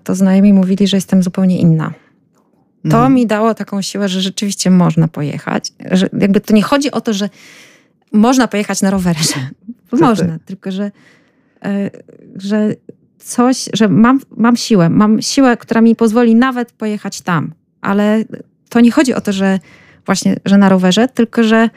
to 0.03 0.15
znajomi 0.15 0.53
mówili, 0.53 0.87
że 0.87 0.97
jestem 0.97 1.23
zupełnie 1.23 1.59
inna. 1.59 1.93
To 2.83 2.97
mhm. 2.97 3.13
mi 3.13 3.27
dało 3.27 3.53
taką 3.53 3.81
siłę, 3.81 4.09
że 4.09 4.21
rzeczywiście 4.21 4.69
można 4.69 5.07
pojechać. 5.07 5.71
Że 5.91 6.09
jakby 6.19 6.41
to 6.41 6.53
nie 6.53 6.63
chodzi 6.63 6.91
o 6.91 7.01
to, 7.01 7.13
że 7.13 7.29
można 8.11 8.47
pojechać 8.47 8.81
na 8.81 8.89
rowerze. 8.89 9.35
Można, 9.91 10.39
tylko 10.45 10.71
że, 10.71 10.91
e, 11.65 11.89
że 12.35 12.75
coś, 13.19 13.69
że 13.73 13.87
mam, 13.87 14.19
mam 14.37 14.55
siłę, 14.55 14.89
mam 14.89 15.21
siłę, 15.21 15.57
która 15.57 15.81
mi 15.81 15.95
pozwoli 15.95 16.35
nawet 16.35 16.71
pojechać 16.71 17.21
tam. 17.21 17.53
Ale 17.81 18.25
to 18.69 18.79
nie 18.79 18.91
chodzi 18.91 19.13
o 19.13 19.21
to, 19.21 19.33
że 19.33 19.59
właśnie, 20.05 20.35
że 20.45 20.57
na 20.57 20.69
rowerze, 20.69 21.07
tylko 21.07 21.43
że 21.43 21.69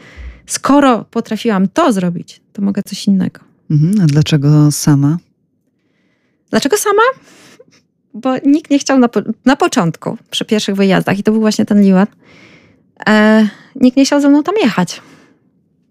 skoro 0.46 1.05
potrafiłam 1.05 1.68
to 1.68 1.92
zrobić, 1.92 2.40
to 2.53 2.62
mogę 2.62 2.82
coś 2.82 3.07
innego. 3.07 3.40
Mhm, 3.70 3.94
a 4.03 4.07
dlaczego 4.07 4.72
sama? 4.72 5.18
Dlaczego 6.51 6.76
sama? 6.76 7.03
Bo 8.22 8.34
nikt 8.44 8.70
nie 8.70 8.78
chciał 8.78 8.98
na, 8.98 9.08
po, 9.08 9.20
na 9.44 9.56
początku, 9.56 10.16
przy 10.30 10.44
pierwszych 10.44 10.74
wyjazdach, 10.74 11.18
i 11.18 11.22
to 11.22 11.32
był 11.32 11.40
właśnie 11.40 11.64
ten 11.64 11.82
Liwan, 11.82 12.06
e, 13.08 13.48
nikt 13.74 13.96
nie 13.96 14.04
chciał 14.04 14.20
ze 14.20 14.28
mną 14.28 14.42
tam 14.42 14.54
jechać. 14.62 15.00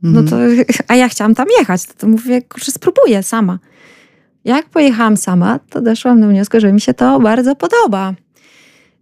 No 0.03 0.23
to, 0.23 0.41
mhm. 0.41 0.65
a 0.87 0.95
ja 0.95 1.09
chciałam 1.09 1.35
tam 1.35 1.47
jechać, 1.59 1.85
to, 1.85 1.93
to 1.97 2.07
mówię, 2.07 2.41
kurczę, 2.41 2.71
spróbuję 2.71 3.23
sama. 3.23 3.59
Jak 4.45 4.69
pojechałam 4.69 5.17
sama, 5.17 5.59
to 5.69 5.81
doszłam 5.81 6.21
do 6.21 6.27
wniosku, 6.27 6.59
że 6.59 6.73
mi 6.73 6.81
się 6.81 6.93
to 6.93 7.19
bardzo 7.19 7.55
podoba. 7.55 8.13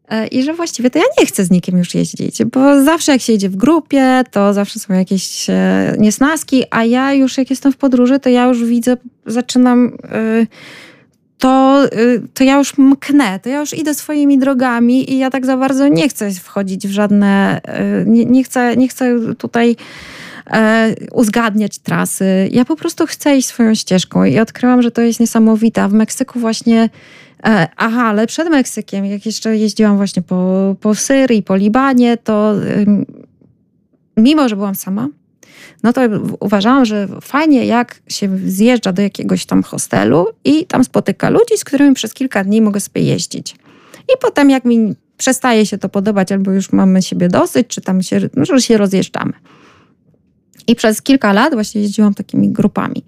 E, 0.09 0.27
I 0.27 0.43
że 0.43 0.53
właściwie 0.53 0.89
to 0.89 0.99
ja 0.99 1.05
nie 1.19 1.25
chcę 1.25 1.43
z 1.43 1.51
nikim 1.51 1.77
już 1.77 1.95
jeździć, 1.95 2.43
bo 2.43 2.83
zawsze 2.83 3.11
jak 3.11 3.21
się 3.21 3.33
jedzie 3.33 3.49
w 3.49 3.55
grupie, 3.55 4.23
to 4.31 4.53
zawsze 4.53 4.79
są 4.79 4.93
jakieś 4.93 5.49
e, 5.49 5.95
niesnaski, 5.99 6.63
a 6.71 6.83
ja 6.83 7.13
już 7.13 7.37
jak 7.37 7.49
jestem 7.49 7.71
w 7.71 7.77
podróży, 7.77 8.19
to 8.19 8.29
ja 8.29 8.45
już 8.45 8.63
widzę, 8.63 8.97
zaczynam 9.25 9.97
e, 10.11 10.47
to, 11.37 11.81
to 12.33 12.43
ja 12.43 12.57
już 12.57 12.77
mknę, 12.77 13.39
to 13.39 13.49
ja 13.49 13.59
już 13.59 13.73
idę 13.73 13.93
swoimi 13.93 14.37
drogami 14.37 15.13
i 15.13 15.17
ja 15.17 15.29
tak 15.29 15.45
za 15.45 15.57
bardzo 15.57 15.87
nie 15.87 16.09
chcę 16.09 16.31
wchodzić 16.31 16.87
w 16.87 16.91
żadne, 16.91 17.61
nie, 18.05 18.25
nie 18.25 18.43
chcę, 18.43 18.77
nie 18.77 18.87
chcę 18.87 19.35
tutaj 19.37 19.75
uzgadniać 21.11 21.79
trasy. 21.79 22.49
Ja 22.51 22.65
po 22.65 22.75
prostu 22.75 23.05
chcę 23.05 23.37
iść 23.37 23.47
swoją 23.47 23.75
ścieżką 23.75 24.23
i 24.23 24.39
odkryłam, 24.39 24.81
że 24.81 24.91
to 24.91 25.01
jest 25.01 25.19
niesamowite. 25.19 25.87
W 25.87 25.93
Meksyku 25.93 26.39
właśnie 26.39 26.89
E, 27.43 27.67
aha, 27.77 28.03
ale 28.03 28.27
przed 28.27 28.49
Meksykiem, 28.49 29.05
jak 29.05 29.25
jeszcze 29.25 29.57
jeździłam 29.57 29.97
właśnie 29.97 30.21
po, 30.21 30.75
po 30.81 30.95
Syrii, 30.95 31.43
po 31.43 31.55
Libanie, 31.55 32.17
to 32.17 32.53
mimo, 34.17 34.49
że 34.49 34.55
byłam 34.55 34.75
sama, 34.75 35.07
no 35.83 35.93
to 35.93 36.01
uważałam, 36.39 36.85
że 36.85 37.07
fajnie 37.21 37.65
jak 37.65 38.01
się 38.07 38.37
zjeżdża 38.45 38.93
do 38.93 39.01
jakiegoś 39.01 39.45
tam 39.45 39.63
hostelu 39.63 40.25
i 40.43 40.65
tam 40.65 40.83
spotyka 40.83 41.29
ludzi, 41.29 41.57
z 41.57 41.63
którymi 41.63 41.95
przez 41.95 42.13
kilka 42.13 42.43
dni 42.43 42.61
mogę 42.61 42.79
sobie 42.79 43.01
jeździć. 43.01 43.55
I 44.13 44.17
potem 44.21 44.49
jak 44.49 44.65
mi 44.65 44.95
przestaje 45.17 45.65
się 45.65 45.77
to 45.77 45.89
podobać, 45.89 46.31
albo 46.31 46.51
już 46.51 46.71
mamy 46.71 47.01
siebie 47.01 47.27
dosyć, 47.29 47.67
czy 47.67 47.81
tam 47.81 48.03
się, 48.03 48.19
no, 48.35 48.45
że 48.45 48.61
się 48.61 48.77
rozjeżdżamy. 48.77 49.33
I 50.67 50.75
przez 50.75 51.01
kilka 51.01 51.33
lat 51.33 51.53
właśnie 51.53 51.81
jeździłam 51.81 52.13
takimi 52.13 52.49
grupami. 52.51 53.03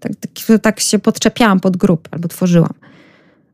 Tak, 0.00 0.12
tak, 0.16 0.60
tak 0.62 0.80
się 0.80 0.98
podczepiałam 0.98 1.60
pod 1.60 1.76
grupy 1.76 2.08
albo 2.12 2.28
tworzyłam. 2.28 2.74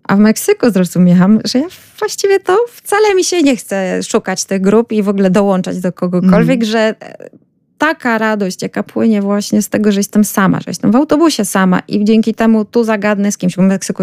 A 0.04 0.16
w 0.16 0.18
Meksyku 0.18 0.70
zrozumiałam, 0.70 1.40
że 1.44 1.58
ja 1.58 1.66
właściwie 1.98 2.40
to 2.40 2.58
wcale 2.68 3.14
mi 3.14 3.24
się 3.24 3.42
nie 3.42 3.56
chce 3.56 4.02
szukać 4.02 4.44
tych 4.44 4.60
grup 4.60 4.92
i 4.92 5.02
w 5.02 5.08
ogóle 5.08 5.30
dołączać 5.30 5.80
do 5.80 5.92
kogokolwiek, 5.92 6.62
mm. 6.62 6.66
że 6.66 6.94
taka 7.78 8.18
radość, 8.18 8.62
jaka 8.62 8.82
płynie 8.82 9.22
właśnie 9.22 9.62
z 9.62 9.68
tego, 9.68 9.92
że 9.92 10.00
jestem 10.00 10.24
sama, 10.24 10.60
że 10.60 10.64
jestem 10.68 10.92
w 10.92 10.96
autobusie 10.96 11.44
sama 11.44 11.80
i 11.88 12.04
dzięki 12.04 12.34
temu 12.34 12.64
tu 12.64 12.84
zagadnę 12.84 13.32
z 13.32 13.38
kimś, 13.38 13.56
bo 13.56 13.62
w 13.62 13.66
Meksyku 13.66 14.02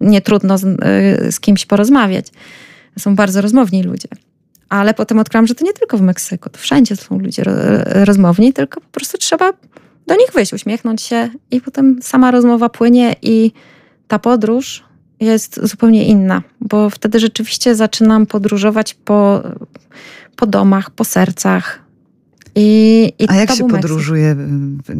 nie 0.00 0.20
trudno 0.20 0.58
z, 0.58 0.64
e, 0.64 1.32
z 1.32 1.40
kimś 1.40 1.66
porozmawiać. 1.66 2.26
Są 2.98 3.14
bardzo 3.14 3.40
rozmowni 3.40 3.82
ludzie. 3.82 4.08
Ale 4.68 4.94
potem 4.94 5.18
odkryłam, 5.18 5.46
że 5.46 5.54
to 5.54 5.64
nie 5.64 5.72
tylko 5.72 5.98
w 5.98 6.02
Meksyku, 6.02 6.50
to 6.50 6.58
wszędzie 6.58 6.96
są 6.96 7.18
ludzie 7.18 7.42
rozmowni, 7.86 8.52
tylko 8.52 8.80
po 8.80 8.86
prostu 8.86 9.18
trzeba 9.18 9.52
do 10.06 10.14
nich 10.16 10.32
wyjść, 10.34 10.52
uśmiechnąć 10.52 11.02
się 11.02 11.28
i 11.50 11.60
potem 11.60 11.98
sama 12.02 12.30
rozmowa 12.30 12.68
płynie 12.68 13.16
i 13.22 13.52
ta 14.08 14.18
podróż 14.18 14.84
jest 15.20 15.66
zupełnie 15.66 16.04
inna, 16.04 16.42
bo 16.60 16.90
wtedy 16.90 17.20
rzeczywiście 17.20 17.74
zaczynam 17.74 18.26
podróżować 18.26 18.94
po, 18.94 19.42
po 20.36 20.46
domach, 20.46 20.90
po 20.90 21.04
sercach. 21.04 21.87
I, 22.58 23.12
i 23.18 23.28
A 23.28 23.34
jak 23.34 23.50
się 23.50 23.68
podróżuje? 23.68 24.36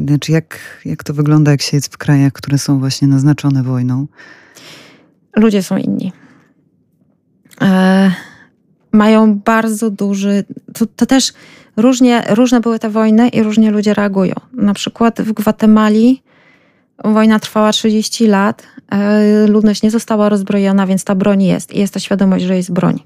Znaczy 0.07 0.33
jak, 0.33 0.59
jak 0.85 1.05
to 1.05 1.15
wygląda, 1.15 1.51
jak 1.51 1.63
się 1.63 1.77
jest 1.77 1.95
w 1.95 1.99
krajach, 1.99 2.33
które 2.33 2.59
są 2.59 2.79
właśnie 2.79 3.09
naznaczone 3.09 3.63
wojną? 3.63 4.07
Ludzie 5.37 5.63
są 5.63 5.77
inni. 5.77 6.13
E, 7.61 8.13
mają 8.93 9.39
bardzo 9.39 9.91
duży. 9.91 10.45
To, 10.75 10.87
to, 10.87 11.07
też 11.07 11.33
różnie, 11.77 12.25
różne 12.29 12.61
były 12.61 12.79
te 12.79 12.91
wojny 12.91 13.29
i 13.29 13.43
różnie 13.43 13.71
ludzie 13.71 13.95
reagują. 13.95 14.35
Na 14.53 14.75
przykład 14.75 15.21
w 15.21 15.33
Gwatemali 15.33 16.23
wojna 17.05 17.39
trwała 17.39 17.73
30 17.73 18.27
lat 18.27 18.63
E, 18.91 19.47
ludność 19.47 19.83
nie 19.83 19.91
została 19.91 20.29
rozbrojona, 20.29 20.87
więc 20.87 21.05
ta 21.05 21.15
broń 21.15 21.43
jest 21.43 21.73
i 21.73 21.79
jest 21.79 21.95
ta 21.95 22.01
świadomość, 22.01 22.45
że 22.45 22.57
jest 22.57 22.73
broń. 22.73 23.03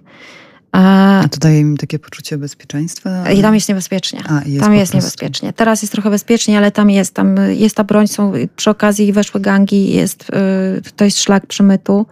A 0.73 1.25
to 1.31 1.39
daje 1.39 1.61
im 1.61 1.77
takie 1.77 1.99
poczucie 1.99 2.39
bezpieczeństwa? 2.39 3.31
I 3.31 3.43
tam 3.43 3.55
jest 3.55 3.69
niebezpiecznie. 3.69 4.23
A, 4.29 4.43
jest 4.47 4.65
tam 4.65 4.75
jest 4.75 4.95
niebezpiecznie. 4.95 5.53
Teraz 5.53 5.83
jest 5.83 5.93
trochę 5.93 6.11
bezpiecznie, 6.11 6.59
ale 6.59 6.71
tam 6.71 6.91
jest. 6.91 7.15
Tam 7.15 7.37
jest 7.51 7.77
ta 7.77 7.85
broń, 7.85 8.09
są 8.09 8.33
przy 8.57 8.71
okazji 8.71 9.13
weszły 9.13 9.41
gangi, 9.41 9.93
jest, 9.93 10.31
e, 10.33 10.93
to 10.97 11.05
jest 11.05 11.21
szlak 11.21 11.47
przemytu. 11.47 12.07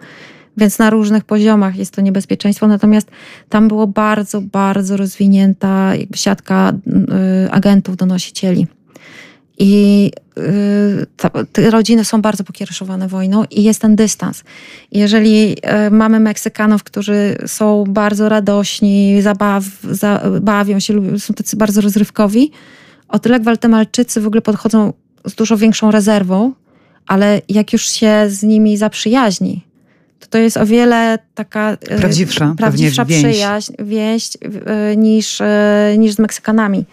Więc 0.56 0.78
na 0.78 0.90
różnych 0.90 1.24
poziomach 1.24 1.76
jest 1.76 1.94
to 1.94 2.00
niebezpieczeństwo. 2.00 2.66
Natomiast 2.66 3.10
tam 3.48 3.68
było 3.68 3.86
bardzo, 3.86 4.40
bardzo 4.40 4.96
rozwinięta 4.96 5.92
siatka 6.14 6.72
agentów, 7.50 7.96
donosicieli. 7.96 8.66
I 9.62 10.12
y, 10.38 11.44
te 11.52 11.70
rodziny 11.70 12.04
są 12.04 12.22
bardzo 12.22 12.44
pokiereszowane 12.44 13.08
wojną 13.08 13.44
i 13.50 13.62
jest 13.62 13.80
ten 13.80 13.96
dystans. 13.96 14.44
Jeżeli 14.92 15.52
y, 15.86 15.90
mamy 15.90 16.20
Meksykanów, 16.20 16.82
którzy 16.82 17.36
są 17.46 17.84
bardzo 17.88 18.28
radośni, 18.28 19.22
zabaw, 19.22 19.64
bawią 20.40 20.80
się, 20.80 21.18
są 21.18 21.34
tacy 21.34 21.56
bardzo 21.56 21.80
rozrywkowi, 21.80 22.50
o 23.08 23.18
tyle 23.18 23.40
Gwaltemalczycy 23.40 24.20
w 24.20 24.26
ogóle 24.26 24.42
podchodzą 24.42 24.92
z 25.24 25.34
dużo 25.34 25.56
większą 25.56 25.90
rezerwą, 25.90 26.52
ale 27.06 27.42
jak 27.48 27.72
już 27.72 27.90
się 27.90 28.24
z 28.28 28.42
nimi 28.42 28.76
zaprzyjaźni, 28.76 29.64
to 30.20 30.26
to 30.26 30.38
jest 30.38 30.56
o 30.56 30.66
wiele 30.66 31.18
taka 31.34 31.72
y, 31.72 31.76
prawdziwsza, 31.98 32.54
prawdziwsza 32.58 33.04
przyjaźń, 33.04 33.72
więź 33.78 34.30
niż, 34.96 35.42
niż 35.98 36.12
z 36.12 36.18
Meksykanami. 36.18 36.84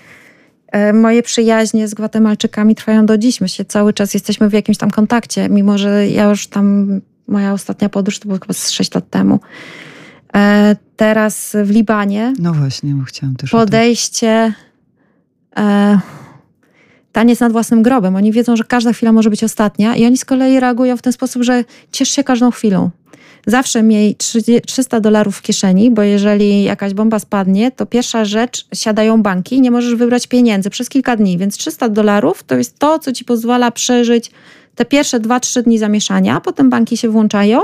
E, 0.72 0.94
moje 0.94 1.24
przyjaźnie 1.24 1.88
z 1.88 1.94
Gwatemalczykami 1.94 2.76
trwają 2.76 3.06
do 3.06 3.18
dziś. 3.18 3.42
My 3.42 3.50
się 3.50 3.66
cały 3.66 3.94
czas 3.94 4.14
jesteśmy 4.14 4.50
w 4.50 4.54
jakimś 4.54 4.78
tam 4.78 4.92
kontakcie, 4.92 5.50
mimo 5.50 5.78
że 5.78 6.08
ja 6.08 6.30
już 6.30 6.48
tam, 6.48 6.88
moja 7.28 7.54
ostatnia 7.54 7.90
podróż 7.90 8.20
to 8.20 8.28
było 8.28 8.40
chyba 8.40 8.54
z 8.54 8.70
6 8.70 8.96
lat 8.96 9.10
temu. 9.10 9.40
E, 10.36 10.76
teraz 10.96 11.56
w 11.64 11.70
Libanie. 11.70 12.34
No 12.40 12.54
właśnie, 12.54 12.94
bo 12.94 13.04
chciałam 13.04 13.36
też. 13.36 13.52
Podejście. 13.52 14.54
E, 15.58 16.00
taniec 17.12 17.40
nad 17.40 17.52
własnym 17.52 17.84
grobem. 17.84 18.16
Oni 18.16 18.32
wiedzą, 18.32 18.56
że 18.56 18.64
każda 18.64 18.94
chwila 18.94 19.12
może 19.12 19.30
być 19.30 19.44
ostatnia, 19.44 19.96
i 19.96 20.06
oni 20.06 20.18
z 20.18 20.26
kolei 20.26 20.60
reagują 20.60 20.98
w 20.98 21.02
ten 21.02 21.14
sposób, 21.14 21.44
że 21.44 21.64
ciesz 21.92 22.10
się 22.10 22.24
każdą 22.24 22.52
chwilą 22.52 22.90
zawsze 23.48 23.84
miej 23.84 24.16
300 24.66 25.00
dolarów 25.00 25.38
w 25.38 25.42
kieszeni, 25.42 25.92
bo 25.92 26.02
jeżeli 26.02 26.64
jakaś 26.64 26.94
bomba 26.94 27.20
spadnie, 27.20 27.72
to 27.72 27.86
pierwsza 27.86 28.26
rzecz, 28.26 28.68
siadają 28.74 29.22
banki 29.22 29.56
i 29.56 29.62
nie 29.62 29.72
możesz 29.72 29.96
wybrać 29.96 30.28
pieniędzy 30.28 30.70
przez 30.70 30.90
kilka 30.90 31.16
dni, 31.16 31.38
więc 31.38 31.58
300 31.58 31.90
dolarów 31.90 32.44
to 32.44 32.56
jest 32.56 32.80
to, 32.80 33.00
co 33.00 33.12
ci 33.12 33.26
pozwala 33.26 33.72
przeżyć 33.72 34.32
te 34.76 34.86
pierwsze 34.86 35.20
2-3 35.20 35.64
dni 35.64 35.78
zamieszania, 35.78 36.42
potem 36.42 36.70
banki 36.70 36.98
się 36.98 37.10
włączają, 37.10 37.62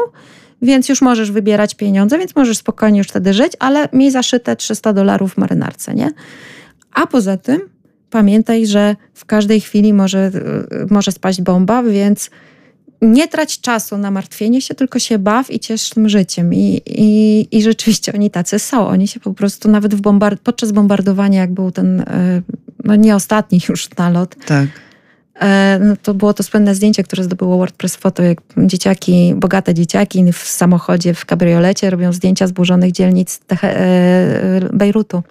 więc 0.62 0.90
już 0.90 1.02
możesz 1.02 1.32
wybierać 1.32 1.76
pieniądze, 1.76 2.18
więc 2.18 2.36
możesz 2.36 2.58
spokojnie 2.58 2.98
już 2.98 3.08
wtedy 3.08 3.34
żyć, 3.34 3.54
ale 3.60 3.90
miej 3.94 4.12
zaszyte 4.12 4.56
300 4.56 4.94
dolarów 4.94 5.34
w 5.34 5.38
marynarce, 5.38 5.94
nie? 5.94 6.12
A 6.94 7.08
poza 7.08 7.38
tym 7.38 7.62
pamiętaj, 8.10 8.68
że 8.68 8.96
w 9.14 9.26
każdej 9.26 9.62
chwili 9.62 9.94
może, 9.94 10.32
może 10.90 11.12
spaść 11.12 11.42
bomba, 11.42 11.84
więc 11.84 12.30
nie 13.04 13.28
trać 13.28 13.62
czasu 13.62 13.98
na 13.98 14.12
martwienie 14.12 14.62
się, 14.62 14.76
tylko 14.76 15.00
się 15.00 15.20
baw 15.20 15.52
i 15.52 15.60
ciesz 15.60 15.90
tym 15.90 16.10
życiem. 16.10 16.54
I, 16.54 16.82
i, 16.86 17.48
i 17.58 17.62
rzeczywiście 17.62 18.14
oni 18.14 18.32
tacy 18.32 18.60
są. 18.60 18.88
Oni 18.88 19.08
się 19.08 19.20
po 19.20 19.34
prostu 19.34 19.70
nawet 19.70 19.96
bombard 19.96 20.42
podczas 20.42 20.72
bombardowania, 20.72 21.42
jak 21.42 21.54
był 21.54 21.72
ten, 21.72 22.00
e, 22.00 22.42
no 22.84 22.96
nie 22.96 23.16
ostatni 23.16 23.60
już 23.70 23.90
nalot, 23.98 24.36
tak. 24.46 24.68
E, 25.40 25.80
no 25.82 25.96
to 26.04 26.14
było 26.14 26.34
to 26.34 26.44
słynne 26.44 26.76
zdjęcie, 26.76 27.04
które 27.04 27.24
zdobyło 27.24 27.58
WordPress 27.58 27.96
Photo, 27.96 28.24
jak 28.24 28.42
dzieciaki, 28.58 29.34
bogate 29.36 29.74
dzieciaki 29.74 30.34
w 30.34 30.38
samochodzie, 30.38 31.14
w 31.14 31.26
kabriolecie 31.26 31.90
robią 31.90 32.14
zdjęcia 32.14 32.48
zburzonych 32.48 32.92
dzielnic 32.92 33.40
e, 33.64 34.70
Bejrutu. 34.74 35.24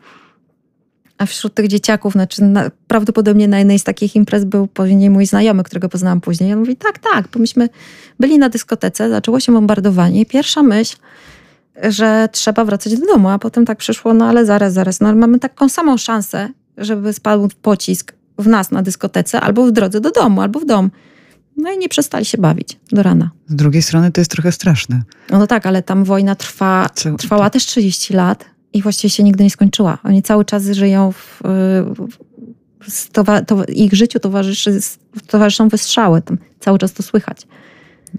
A 1.23 1.27
wśród 1.27 1.55
tych 1.55 1.68
dzieciaków, 1.68 2.12
znaczy 2.12 2.45
na, 2.45 2.70
prawdopodobnie 2.87 3.49
na 3.49 3.59
jednej 3.59 3.79
z 3.79 3.85
takich 3.85 4.16
imprez 4.16 4.45
był 4.45 4.66
później 4.66 5.11
mój 5.11 5.27
znajomy, 5.27 5.62
którego 5.62 5.89
poznałam 5.89 6.20
później. 6.20 6.53
On 6.53 6.59
mówi, 6.59 6.77
tak, 6.77 6.99
tak, 6.99 7.29
bo 7.33 7.41
myśmy 7.41 7.68
byli 8.20 8.39
na 8.39 8.49
dyskotece, 8.49 9.11
zaczęło 9.11 9.41
się 9.41 9.53
bombardowanie 9.53 10.27
pierwsza 10.27 10.62
myśl 10.62 10.97
że 11.83 12.29
trzeba 12.33 12.64
wracać 12.64 12.99
do 12.99 13.07
domu, 13.07 13.29
a 13.29 13.39
potem 13.39 13.64
tak 13.66 13.79
przyszło, 13.79 14.14
no 14.14 14.29
ale 14.29 14.47
zaraz, 14.47 14.73
zaraz, 14.73 15.01
no 15.01 15.14
mamy 15.14 15.39
taką 15.39 15.68
samą 15.68 15.97
szansę, 15.97 16.49
żeby 16.77 17.12
spadł 17.12 17.49
pocisk 17.62 18.12
w 18.39 18.47
nas 18.47 18.70
na 18.70 18.83
dyskotece, 18.83 19.41
albo 19.41 19.66
w 19.66 19.73
drodze 19.73 20.01
do 20.01 20.11
domu, 20.11 20.41
albo 20.41 20.61
w 20.61 20.64
dom. 20.64 20.91
No 21.57 21.73
i 21.73 21.79
nie 21.79 21.89
przestali 21.89 22.25
się 22.25 22.39
bawić 22.39 22.79
do 22.93 23.03
rana. 23.03 23.31
Z 23.49 23.55
drugiej 23.55 23.83
strony 23.83 24.12
to 24.12 24.20
jest 24.20 24.31
trochę 24.31 24.53
straszne. 24.53 25.03
No, 25.31 25.39
no 25.39 25.47
tak, 25.47 25.66
ale 25.66 25.83
tam 25.83 26.05
wojna 26.05 26.35
trwa, 26.35 26.89
Co- 26.95 27.16
trwała 27.16 27.51
też 27.51 27.66
30 27.66 28.14
lat 28.14 28.45
i 28.73 28.83
właściwie 28.83 29.11
się 29.11 29.23
nigdy 29.23 29.45
nie 29.45 29.51
skończyła. 29.51 29.99
Oni 30.05 30.23
cały 30.23 30.45
czas 30.45 30.64
żyją 30.64 31.12
w, 31.12 31.41
w 32.81 33.11
towa, 33.12 33.43
to, 33.43 33.64
ich 33.64 33.93
życiu 33.93 34.20
towarzyszy, 34.20 34.81
towarzyszą 35.27 35.68
wystrzały. 35.68 36.23
Tam 36.23 36.39
cały 36.61 36.79
czas 36.79 36.93
to 36.93 37.03
słychać. 37.03 37.47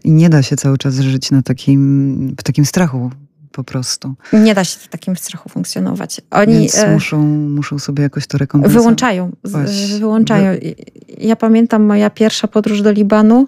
I 0.04 0.12
nie 0.12 0.30
da 0.30 0.44
się 0.44 0.56
cały 0.56 0.78
czas 0.78 0.96
żyć 0.96 1.32
na 1.32 1.42
takim, 1.42 2.36
w 2.40 2.44
takim 2.44 2.66
strachu 2.66 3.12
po 3.52 3.64
prostu. 3.64 4.14
Nie 4.34 4.56
da 4.56 4.64
się 4.64 4.80
w 4.80 4.88
takim 4.88 5.16
strachu 5.16 5.50
funkcjonować. 5.50 6.22
Oni 6.32 6.54
Więc 6.54 6.76
e, 6.76 6.94
muszą, 6.94 7.24
muszą 7.50 7.80
sobie 7.80 8.04
jakoś 8.04 8.28
to 8.28 8.38
rekompensować. 8.38 8.82
wyłączają. 8.82 9.32
wyłączają. 10.00 10.60
Ja 11.18 11.36
pamiętam 11.36 11.84
moja 11.84 12.10
pierwsza 12.10 12.48
podróż 12.48 12.82
do 12.82 12.92
Libanu. 12.92 13.48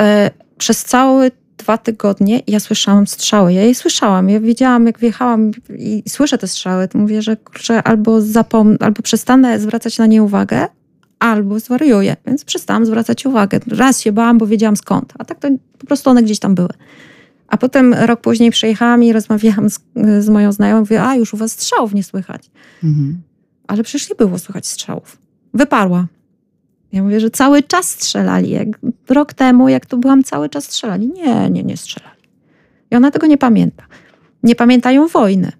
E, 0.00 0.30
przez 0.58 0.84
całe 0.84 1.30
dwa 1.62 1.78
tygodnie 1.78 2.42
ja 2.46 2.60
słyszałam 2.60 3.06
strzały. 3.06 3.52
Ja 3.52 3.64
je 3.64 3.74
słyszałam. 3.74 4.28
Ja 4.28 4.40
wiedziałam, 4.40 4.86
jak 4.86 4.98
wjechałam 4.98 5.50
i 5.78 6.02
słyszę 6.08 6.38
te 6.38 6.48
strzały, 6.48 6.88
to 6.88 6.98
mówię, 6.98 7.22
że 7.22 7.36
kurczę, 7.36 7.82
albo 7.82 8.20
zapomnę, 8.20 8.76
albo 8.80 9.02
przestanę 9.02 9.60
zwracać 9.60 9.98
na 9.98 10.06
nie 10.06 10.22
uwagę, 10.22 10.66
albo 11.18 11.60
zwariuję. 11.60 12.16
Więc 12.26 12.44
przestałam 12.44 12.86
zwracać 12.86 13.26
uwagę. 13.26 13.60
Raz 13.66 14.00
się 14.00 14.12
bałam, 14.12 14.38
bo 14.38 14.46
wiedziałam 14.46 14.76
skąd. 14.76 15.12
A 15.18 15.24
tak 15.24 15.38
to 15.38 15.48
po 15.78 15.86
prostu 15.86 16.10
one 16.10 16.22
gdzieś 16.22 16.38
tam 16.38 16.54
były. 16.54 16.68
A 17.48 17.56
potem 17.56 17.94
rok 17.94 18.20
później 18.20 18.50
przyjechałam 18.50 19.02
i 19.04 19.12
rozmawiałam 19.12 19.70
z, 19.70 19.80
z 20.20 20.28
moją 20.28 20.52
znajomą. 20.52 20.80
Mówię, 20.80 21.02
a 21.02 21.14
już 21.14 21.34
u 21.34 21.36
was 21.36 21.52
strzałów 21.52 21.94
nie 21.94 22.04
słychać 22.04 22.50
Mhm. 22.84 23.22
ale 23.68 23.82
przecież 23.82 24.08
nie 24.08 24.14
było 24.16 24.38
słychać 24.38 24.66
strzałów. 24.66 25.18
Wyparła. 25.54 26.06
Ja 26.92 27.02
mówię, 27.02 27.20
że 27.20 27.30
cały 27.30 27.62
czas 27.62 27.90
strzelali. 27.90 28.50
Jak 28.50 28.68
rok 29.08 29.34
temu, 29.34 29.68
jak 29.68 29.86
tu 29.86 29.98
byłam, 29.98 30.24
cały 30.24 30.48
czas 30.48 30.64
strzelali. 30.64 31.08
Nie, 31.08 31.50
nie, 31.50 31.62
nie 31.62 31.76
strzelali. 31.76 32.20
I 32.90 32.96
ona 32.96 33.10
tego 33.10 33.26
nie 33.26 33.38
pamięta. 33.38 33.84
Nie 34.42 34.54
pamiętają 34.54 35.08
wojny, 35.08 35.52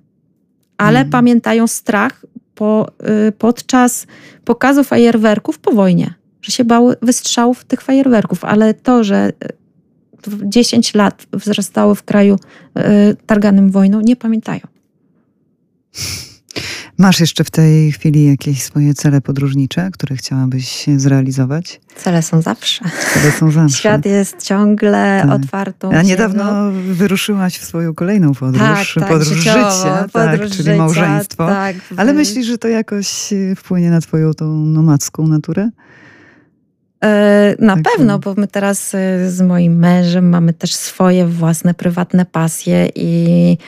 ale 0.78 0.99
Mhm. 0.99 1.11
pamiętają 1.11 1.66
strach 1.66 2.26
po, 2.55 2.87
y, 3.28 3.33
podczas 3.33 4.07
pokazu 4.45 4.85
fajerwerków 4.85 5.59
po 5.59 5.72
wojnie. 5.72 6.14
Że 6.43 6.53
się 6.53 6.64
bały 6.64 6.97
wystrzałów 7.03 7.64
tych 7.64 7.83
fajerwerków, 7.83 8.45
ale 8.45 8.74
to, 8.74 9.05
że 9.05 9.33
y, 10.26 10.49
10 10.49 10.95
lat 10.95 11.26
wzrastały 11.33 11.95
w 11.95 12.03
kraju 12.03 12.35
y, 12.78 13.16
targanym 13.26 13.70
wojną, 13.70 14.01
nie 14.01 14.16
pamiętają. 14.16 14.61
Masz 17.01 17.20
jeszcze 17.20 17.44
w 17.44 17.51
tej 17.51 17.92
chwili 17.92 18.26
jakieś 18.26 18.62
swoje 18.62 18.94
cele 18.94 19.20
podróżnicze, 19.20 19.90
które 19.92 20.16
chciałabyś 20.16 20.86
zrealizować? 20.96 21.80
Cele 21.96 22.22
są 22.22 22.42
zawsze. 22.42 22.84
Które 23.11 23.32
są 23.32 23.51
zawsze. 23.61 23.78
Świat 23.78 24.07
jest 24.07 24.42
ciągle 24.42 25.22
Tak. 25.22 25.32
otwartą 25.32 25.88
A 25.88 25.92
ziemią. 25.92 26.09
niedawno 26.09 26.70
wyruszyłaś 26.72 27.59
w 27.59 27.64
swoją 27.64 27.94
kolejną 27.94 28.34
podróż, 28.34 28.94
tak, 28.94 29.05
tak, 29.05 29.09
podróż 29.09 29.28
życiowo, 29.28 29.70
życia, 29.70 30.07
podróż 30.12 30.40
tak, 30.40 30.51
czyli 30.51 30.64
życia, 30.64 30.76
małżeństwo. 30.76 31.46
Tak, 31.46 31.76
Ale 31.96 32.12
myślisz, 32.12 32.46
że 32.46 32.59
to 32.59 32.68
jakoś 32.68 33.32
e, 33.32 33.57
wpłynie 33.57 33.90
na 33.90 34.01
twoją 34.01 34.34
tą 34.34 34.46
nomadzką 34.57 35.26
naturę? 35.26 35.70
E, 37.05 37.57
Na 37.59 37.74
Tak, 37.74 37.84
pewno, 37.84 38.12
no. 38.12 38.18
bo 38.18 38.34
my 38.36 38.48
teraz 38.48 38.94
e, 38.94 39.30
z 39.30 39.40
moim 39.40 39.78
mężem 39.78 40.28
mamy 40.28 40.53
też 40.53 40.74
swoje 40.74 41.26
własne 41.26 41.74
prywatne 41.74 42.24
pasje 42.24 42.88
i 42.94 43.59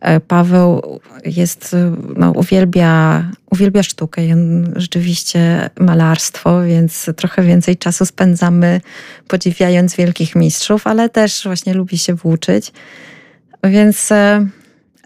e, 0.00 0.20
Paweł 0.20 1.00
jest, 1.24 1.76
no, 2.16 2.30
uwielbia, 2.30 3.24
uwielbia 3.50 3.82
sztukę 3.82 4.26
i 4.26 4.32
on 4.32 4.72
rzeczywiście 4.76 5.70
malarstwo, 5.80 6.62
więc 6.62 7.10
trochę 7.16 7.42
więcej 7.42 7.76
czasu 7.76 8.06
spędzamy 8.06 8.80
podziwiając 9.28 9.96
wielkich 9.96 10.36
mistrzów, 10.36 10.86
ale 10.86 11.08
też 11.08 11.42
właśnie 11.44 11.74
lubi 11.74 11.98
się 11.98 12.14
włóczyć. 12.14 12.72
Więc 13.64 14.08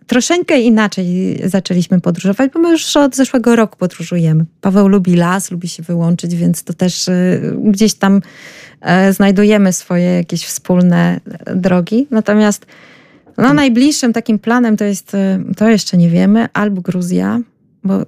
troszeczkę 0.06 0.60
inaczej 0.60 1.38
zaczęliśmy 1.44 2.00
podróżować, 2.00 2.52
bo 2.52 2.60
my 2.60 2.70
już 2.70 2.96
od 2.96 3.16
zeszłego 3.16 3.56
roku 3.56 3.78
podróżujemy. 3.78 4.44
Paweł 4.60 4.88
lubi 4.88 5.16
las, 5.16 5.50
lubi 5.50 5.68
się 5.68 5.82
wyłączyć, 5.82 6.34
więc 6.34 6.64
to 6.64 6.72
też 6.72 7.08
y, 7.08 7.56
gdzieś 7.64 7.94
tam 7.94 8.20
e, 8.80 9.12
znajdujemy 9.12 9.72
swoje 9.72 10.04
jakieś 10.04 10.44
wspólne 10.44 11.20
e, 11.46 11.56
drogi. 11.56 12.06
Natomiast 12.10 12.66
no, 13.36 13.54
najbliższym 13.54 14.12
takim 14.12 14.38
planem 14.38 14.76
to 14.76 14.84
jest, 14.84 15.14
y, 15.14 15.54
to 15.56 15.68
jeszcze 15.68 15.96
nie 15.96 16.10
wiemy, 16.10 16.48
albo 16.52 16.80
Gruzja, 16.80 17.40
bo 17.84 18.04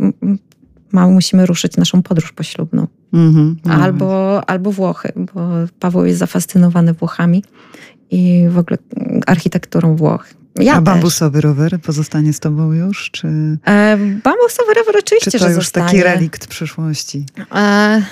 musimy 0.92 1.47
ruszyć 1.47 1.76
naszą 1.76 2.03
podróż 2.03 2.32
poślubną, 2.32 2.86
Mhm. 3.12 3.57
No 3.64 3.74
albo, 3.74 4.40
albo 4.51 4.72
Włochy, 4.72 5.12
bo 5.34 5.51
Paweł 5.80 6.05
jest 6.05 6.18
zafascynowany 6.18 6.92
Włochami 6.92 7.44
i 8.11 8.44
w 8.49 8.59
ogóle 8.59 8.78
architekturą 9.26 9.97
Włoch. 9.97 10.28
Ja 10.61 10.74
A 10.74 10.80
bambusowy 10.80 11.40
rower 11.40 11.80
pozostanie 11.80 12.32
z 12.32 12.40
tobą 12.40 12.72
już? 12.72 13.11
Czy, 13.11 13.28
E, 13.66 13.96
bambusowy 14.24 14.74
rower 14.74 14.94
czy 14.94 15.00
oczywiście, 15.16 15.30
to 15.30 15.38
że 15.38 15.46
już 15.46 15.54
zostanie. 15.54 15.86
taki 15.86 16.02
relikt 16.02 16.46
przyszłości? 16.46 17.24
E, 17.54 18.02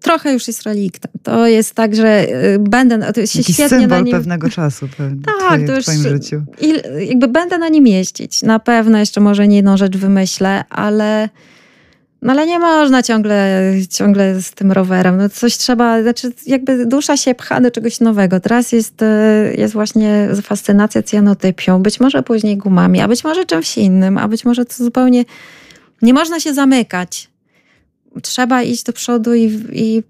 trochę 0.00 0.32
już 0.32 0.46
jest 0.46 0.62
reliktem. 0.62 1.12
To 1.22 1.46
jest 1.46 1.74
tak, 1.74 1.94
że 1.96 2.08
e, 2.08 2.58
będę, 2.58 2.98
to 3.12 3.26
się 3.26 3.38
Jakiś 3.38 3.56
świetnie 3.56 3.76
na 3.76 3.80
symbol 3.82 4.04
nim... 4.04 4.12
pewnego 4.16 4.48
czasu 4.50 4.88
pewnie, 4.96 5.22
Tak, 5.22 5.34
twoje, 5.46 5.66
to 5.66 5.72
w 5.72 5.76
już- 5.76 5.84
twoim 5.84 6.02
życiu. 6.02 6.42
I 6.60 6.72
jakby 7.08 7.28
będę 7.28 7.58
na 7.58 7.68
nim 7.68 7.86
jeździć. 7.86 8.42
Na 8.42 8.58
pewno 8.58 8.98
jeszcze 8.98 9.20
może 9.20 9.48
nie 9.48 9.56
jedną 9.56 9.76
rzecz 9.76 9.96
wymyślę, 9.96 10.64
ale, 10.70 11.28
no 12.24 12.32
ale 12.32 12.46
nie 12.46 12.58
można 12.58 13.02
ciągle, 13.02 13.60
ciągle 13.90 14.42
z 14.42 14.50
tym 14.50 14.72
rowerem. 14.72 15.16
No 15.16 15.28
coś 15.28 15.56
trzeba, 15.56 16.02
znaczy 16.02 16.32
jakby 16.46 16.86
dusza 16.86 17.16
się 17.16 17.34
pcha 17.34 17.60
do 17.60 17.70
czegoś 17.70 18.00
nowego. 18.00 18.40
Teraz 18.40 18.72
jest, 18.72 19.02
e, 19.02 19.54
jest 19.54 19.74
właśnie 19.74 20.28
fascynacja 20.42 21.02
cyjanotypią, 21.02 21.82
być 21.82 22.00
może 22.00 22.22
później 22.22 22.56
gumami, 22.56 23.00
a 23.00 23.08
być 23.08 23.24
może 23.24 23.44
czymś 23.44 23.78
innym, 23.78 24.18
a 24.18 24.28
być 24.28 24.44
może 24.44 24.64
to 24.64 24.74
zupełnie... 24.84 25.24
Nie 26.02 26.14
można 26.14 26.40
się 26.40 26.54
zamykać. 26.54 27.30
Trzeba 28.22 28.62
iść 28.62 28.82
do 28.82 28.92
przodu 28.92 29.34
i, 29.34 29.60
i 29.72 30.02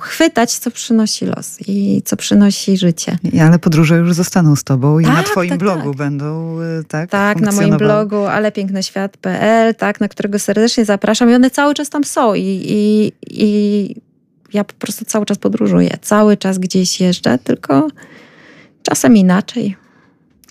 chwytać, 0.00 0.58
co 0.58 0.70
przynosi 0.70 1.26
los 1.26 1.58
i 1.68 2.02
co 2.04 2.16
przynosi 2.16 2.78
życie. 2.78 3.18
I- 3.32 3.40
Ale 3.40 3.58
podróże 3.58 3.96
już 3.96 4.12
zostaną 4.14 4.56
z 4.56 4.64
tobą 4.64 4.98
i 4.98 5.02
na 5.02 5.14
Tak, 5.16 5.26
twoim 5.26 5.50
tak, 5.50 5.58
blogu 5.58 5.88
tak. 5.90 5.96
będą, 5.96 6.60
y, 6.80 6.84
tak? 6.84 7.10
Tak, 7.10 7.40
na 7.40 7.52
moim 7.52 7.76
blogu 7.76 8.16
alepięknoświat.pl, 8.16 9.74
tak, 9.74 10.00
na 10.00 10.08
którego 10.08 10.38
serdecznie 10.38 10.84
zapraszam 10.84 11.30
i 11.30 11.34
one 11.34 11.50
cały 11.50 11.74
czas 11.74 11.90
tam 11.90 12.04
są 12.04 12.34
i, 12.34 12.42
i, 12.68 13.12
i 13.44 13.96
ja 14.52 14.64
po 14.64 14.74
prostu 14.74 15.04
cały 15.04 15.26
czas 15.26 15.38
podróżuję, 15.38 15.90
cały 16.02 16.36
czas 16.36 16.58
gdzieś 16.58 17.00
jeżdżę, 17.00 17.38
tylko 17.44 17.88
czasem 18.82 19.16
inaczej. 19.16 19.76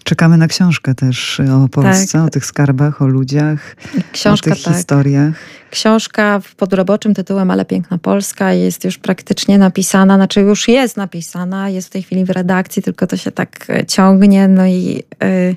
Czekamy 0.06 0.38
na 0.38 0.48
książkę 0.48 0.96
też 0.96 1.42
o 1.66 1.70
Polsce, 1.70 2.24
o 2.24 2.30
tych 2.30 2.46
skarbach, 2.46 3.02
o 3.02 3.08
ludziach, 3.08 3.76
Tak. 3.76 4.12
Książka, 4.12 4.52
o 4.52 4.54
tych 4.54 4.64
tak. 4.64 4.74
historiach. 4.74 5.36
Książka 5.72 6.42
pod 6.58 6.74
roboczym 6.74 7.14
tytułem 7.14 7.52
Ale 7.52 7.66
Piękna 7.66 7.98
Polska 7.98 8.54
jest 8.54 8.84
już 8.84 8.98
praktycznie 8.98 9.58
napisana, 9.58 10.16
znaczy 10.16 10.42
już 10.42 10.68
jest 10.68 10.98
napisana, 10.98 11.70
jest 11.70 11.88
w 11.88 11.92
tej 11.92 12.04
chwili 12.04 12.26
w 12.26 12.30
redakcji, 12.30 12.82
tylko 12.84 13.08
to 13.08 13.18
się 13.18 13.32
tak 13.32 13.66
e, 13.70 13.86
ciągnie, 13.86 14.48
no 14.48 14.66
i 14.66 15.04
yy, 15.22 15.56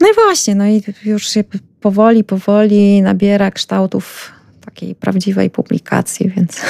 no 0.00 0.06
i 0.08 0.14
właśnie, 0.14 0.54
no 0.54 0.66
i 0.66 0.82
już 1.04 1.28
się 1.28 1.44
powoli, 1.80 2.24
powoli 2.24 3.02
nabiera 3.02 3.50
kształtów 3.50 4.32
takiej 4.64 4.94
prawdziwej 4.94 5.50
publikacji, 5.50 6.30
więc 6.36 6.60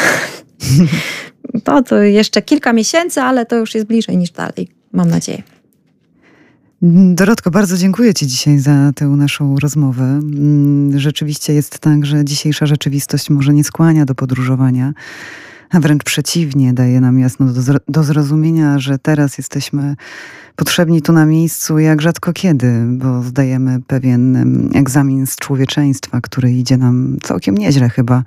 to, 1.64 1.82
to 1.82 2.02
jeszcze 2.02 2.42
kilka 2.42 2.72
miesięcy, 2.72 3.20
ale 3.20 3.46
to 3.46 3.56
już 3.56 3.74
jest 3.74 3.86
bliżej 3.86 4.16
niż 4.16 4.30
dalej, 4.30 4.68
mam 4.92 5.08
nadzieję. 5.08 5.53
Dorotko, 6.82 7.50
bardzo 7.50 7.76
dziękuję 7.76 8.14
Ci 8.14 8.26
dzisiaj 8.26 8.58
za 8.58 8.92
tę 8.94 9.06
naszą 9.06 9.56
rozmowę. 9.58 10.04
Mm, 10.04 10.98
Rzeczywiście 10.98 11.54
jest 11.54 11.78
tak, 11.78 12.06
że 12.06 12.24
dzisiejsza 12.24 12.66
rzeczywistość 12.66 13.30
może 13.30 13.54
nie 13.54 13.64
skłania 13.64 14.04
do 14.04 14.14
podróżowania, 14.14 14.92
a 15.70 15.80
wręcz 15.80 16.02
przeciwnie, 16.04 16.72
daje 16.72 17.00
nam 17.00 17.18
jasno 17.18 17.46
do, 17.46 17.60
do 17.88 18.02
zrozumienia, 18.02 18.78
że 18.78 18.98
teraz 18.98 19.38
jesteśmy 19.38 19.96
potrzebni 20.56 21.02
tu 21.02 21.12
na 21.12 21.26
miejscu 21.26 21.78
jak 21.78 22.02
rzadko 22.02 22.32
kiedy, 22.32 22.84
bo 22.88 23.22
zdajemy 23.22 23.80
pewien 23.86 24.36
egzamin 24.74 25.26
z 25.26 25.36
człowieczeństwa, 25.36 26.20
który 26.20 26.52
idzie 26.52 26.76
nam 26.76 27.16
całkiem 27.22 27.58
nieźle 27.58 27.88
chyba. 27.88 28.22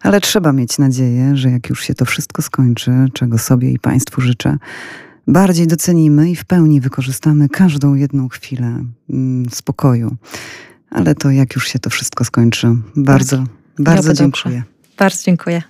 Ale 0.00 0.20
trzeba 0.20 0.52
mieć 0.52 0.78
nadzieję, 0.78 1.36
że 1.36 1.50
jak 1.50 1.70
już 1.70 1.84
się 1.84 1.94
to 1.94 2.04
wszystko 2.04 2.42
skończy, 2.42 2.92
czego 3.12 3.38
sobie 3.38 3.70
i 3.70 3.78
Państwu 3.78 4.20
życzę, 4.20 4.58
bardziej 5.26 5.66
docenimy 5.66 6.30
i 6.30 6.36
w 6.36 6.44
pełni 6.44 6.80
wykorzystamy 6.80 7.48
każdą 7.48 7.94
jedną 7.94 8.28
chwilę 8.28 8.84
mm, 9.10 9.50
spokoju. 9.50 10.16
Ale 10.90 11.14
to 11.14 11.30
jak 11.30 11.54
już 11.54 11.68
się 11.68 11.78
to 11.78 11.90
wszystko 11.90 12.24
skończy. 12.24 12.68
Bardzo, 12.96 13.44
bardzo 13.78 14.08
dobrze. 14.08 14.22
dziękuję. 14.22 14.62
Bardzo 14.98 15.22
dziękuję. 15.22 15.62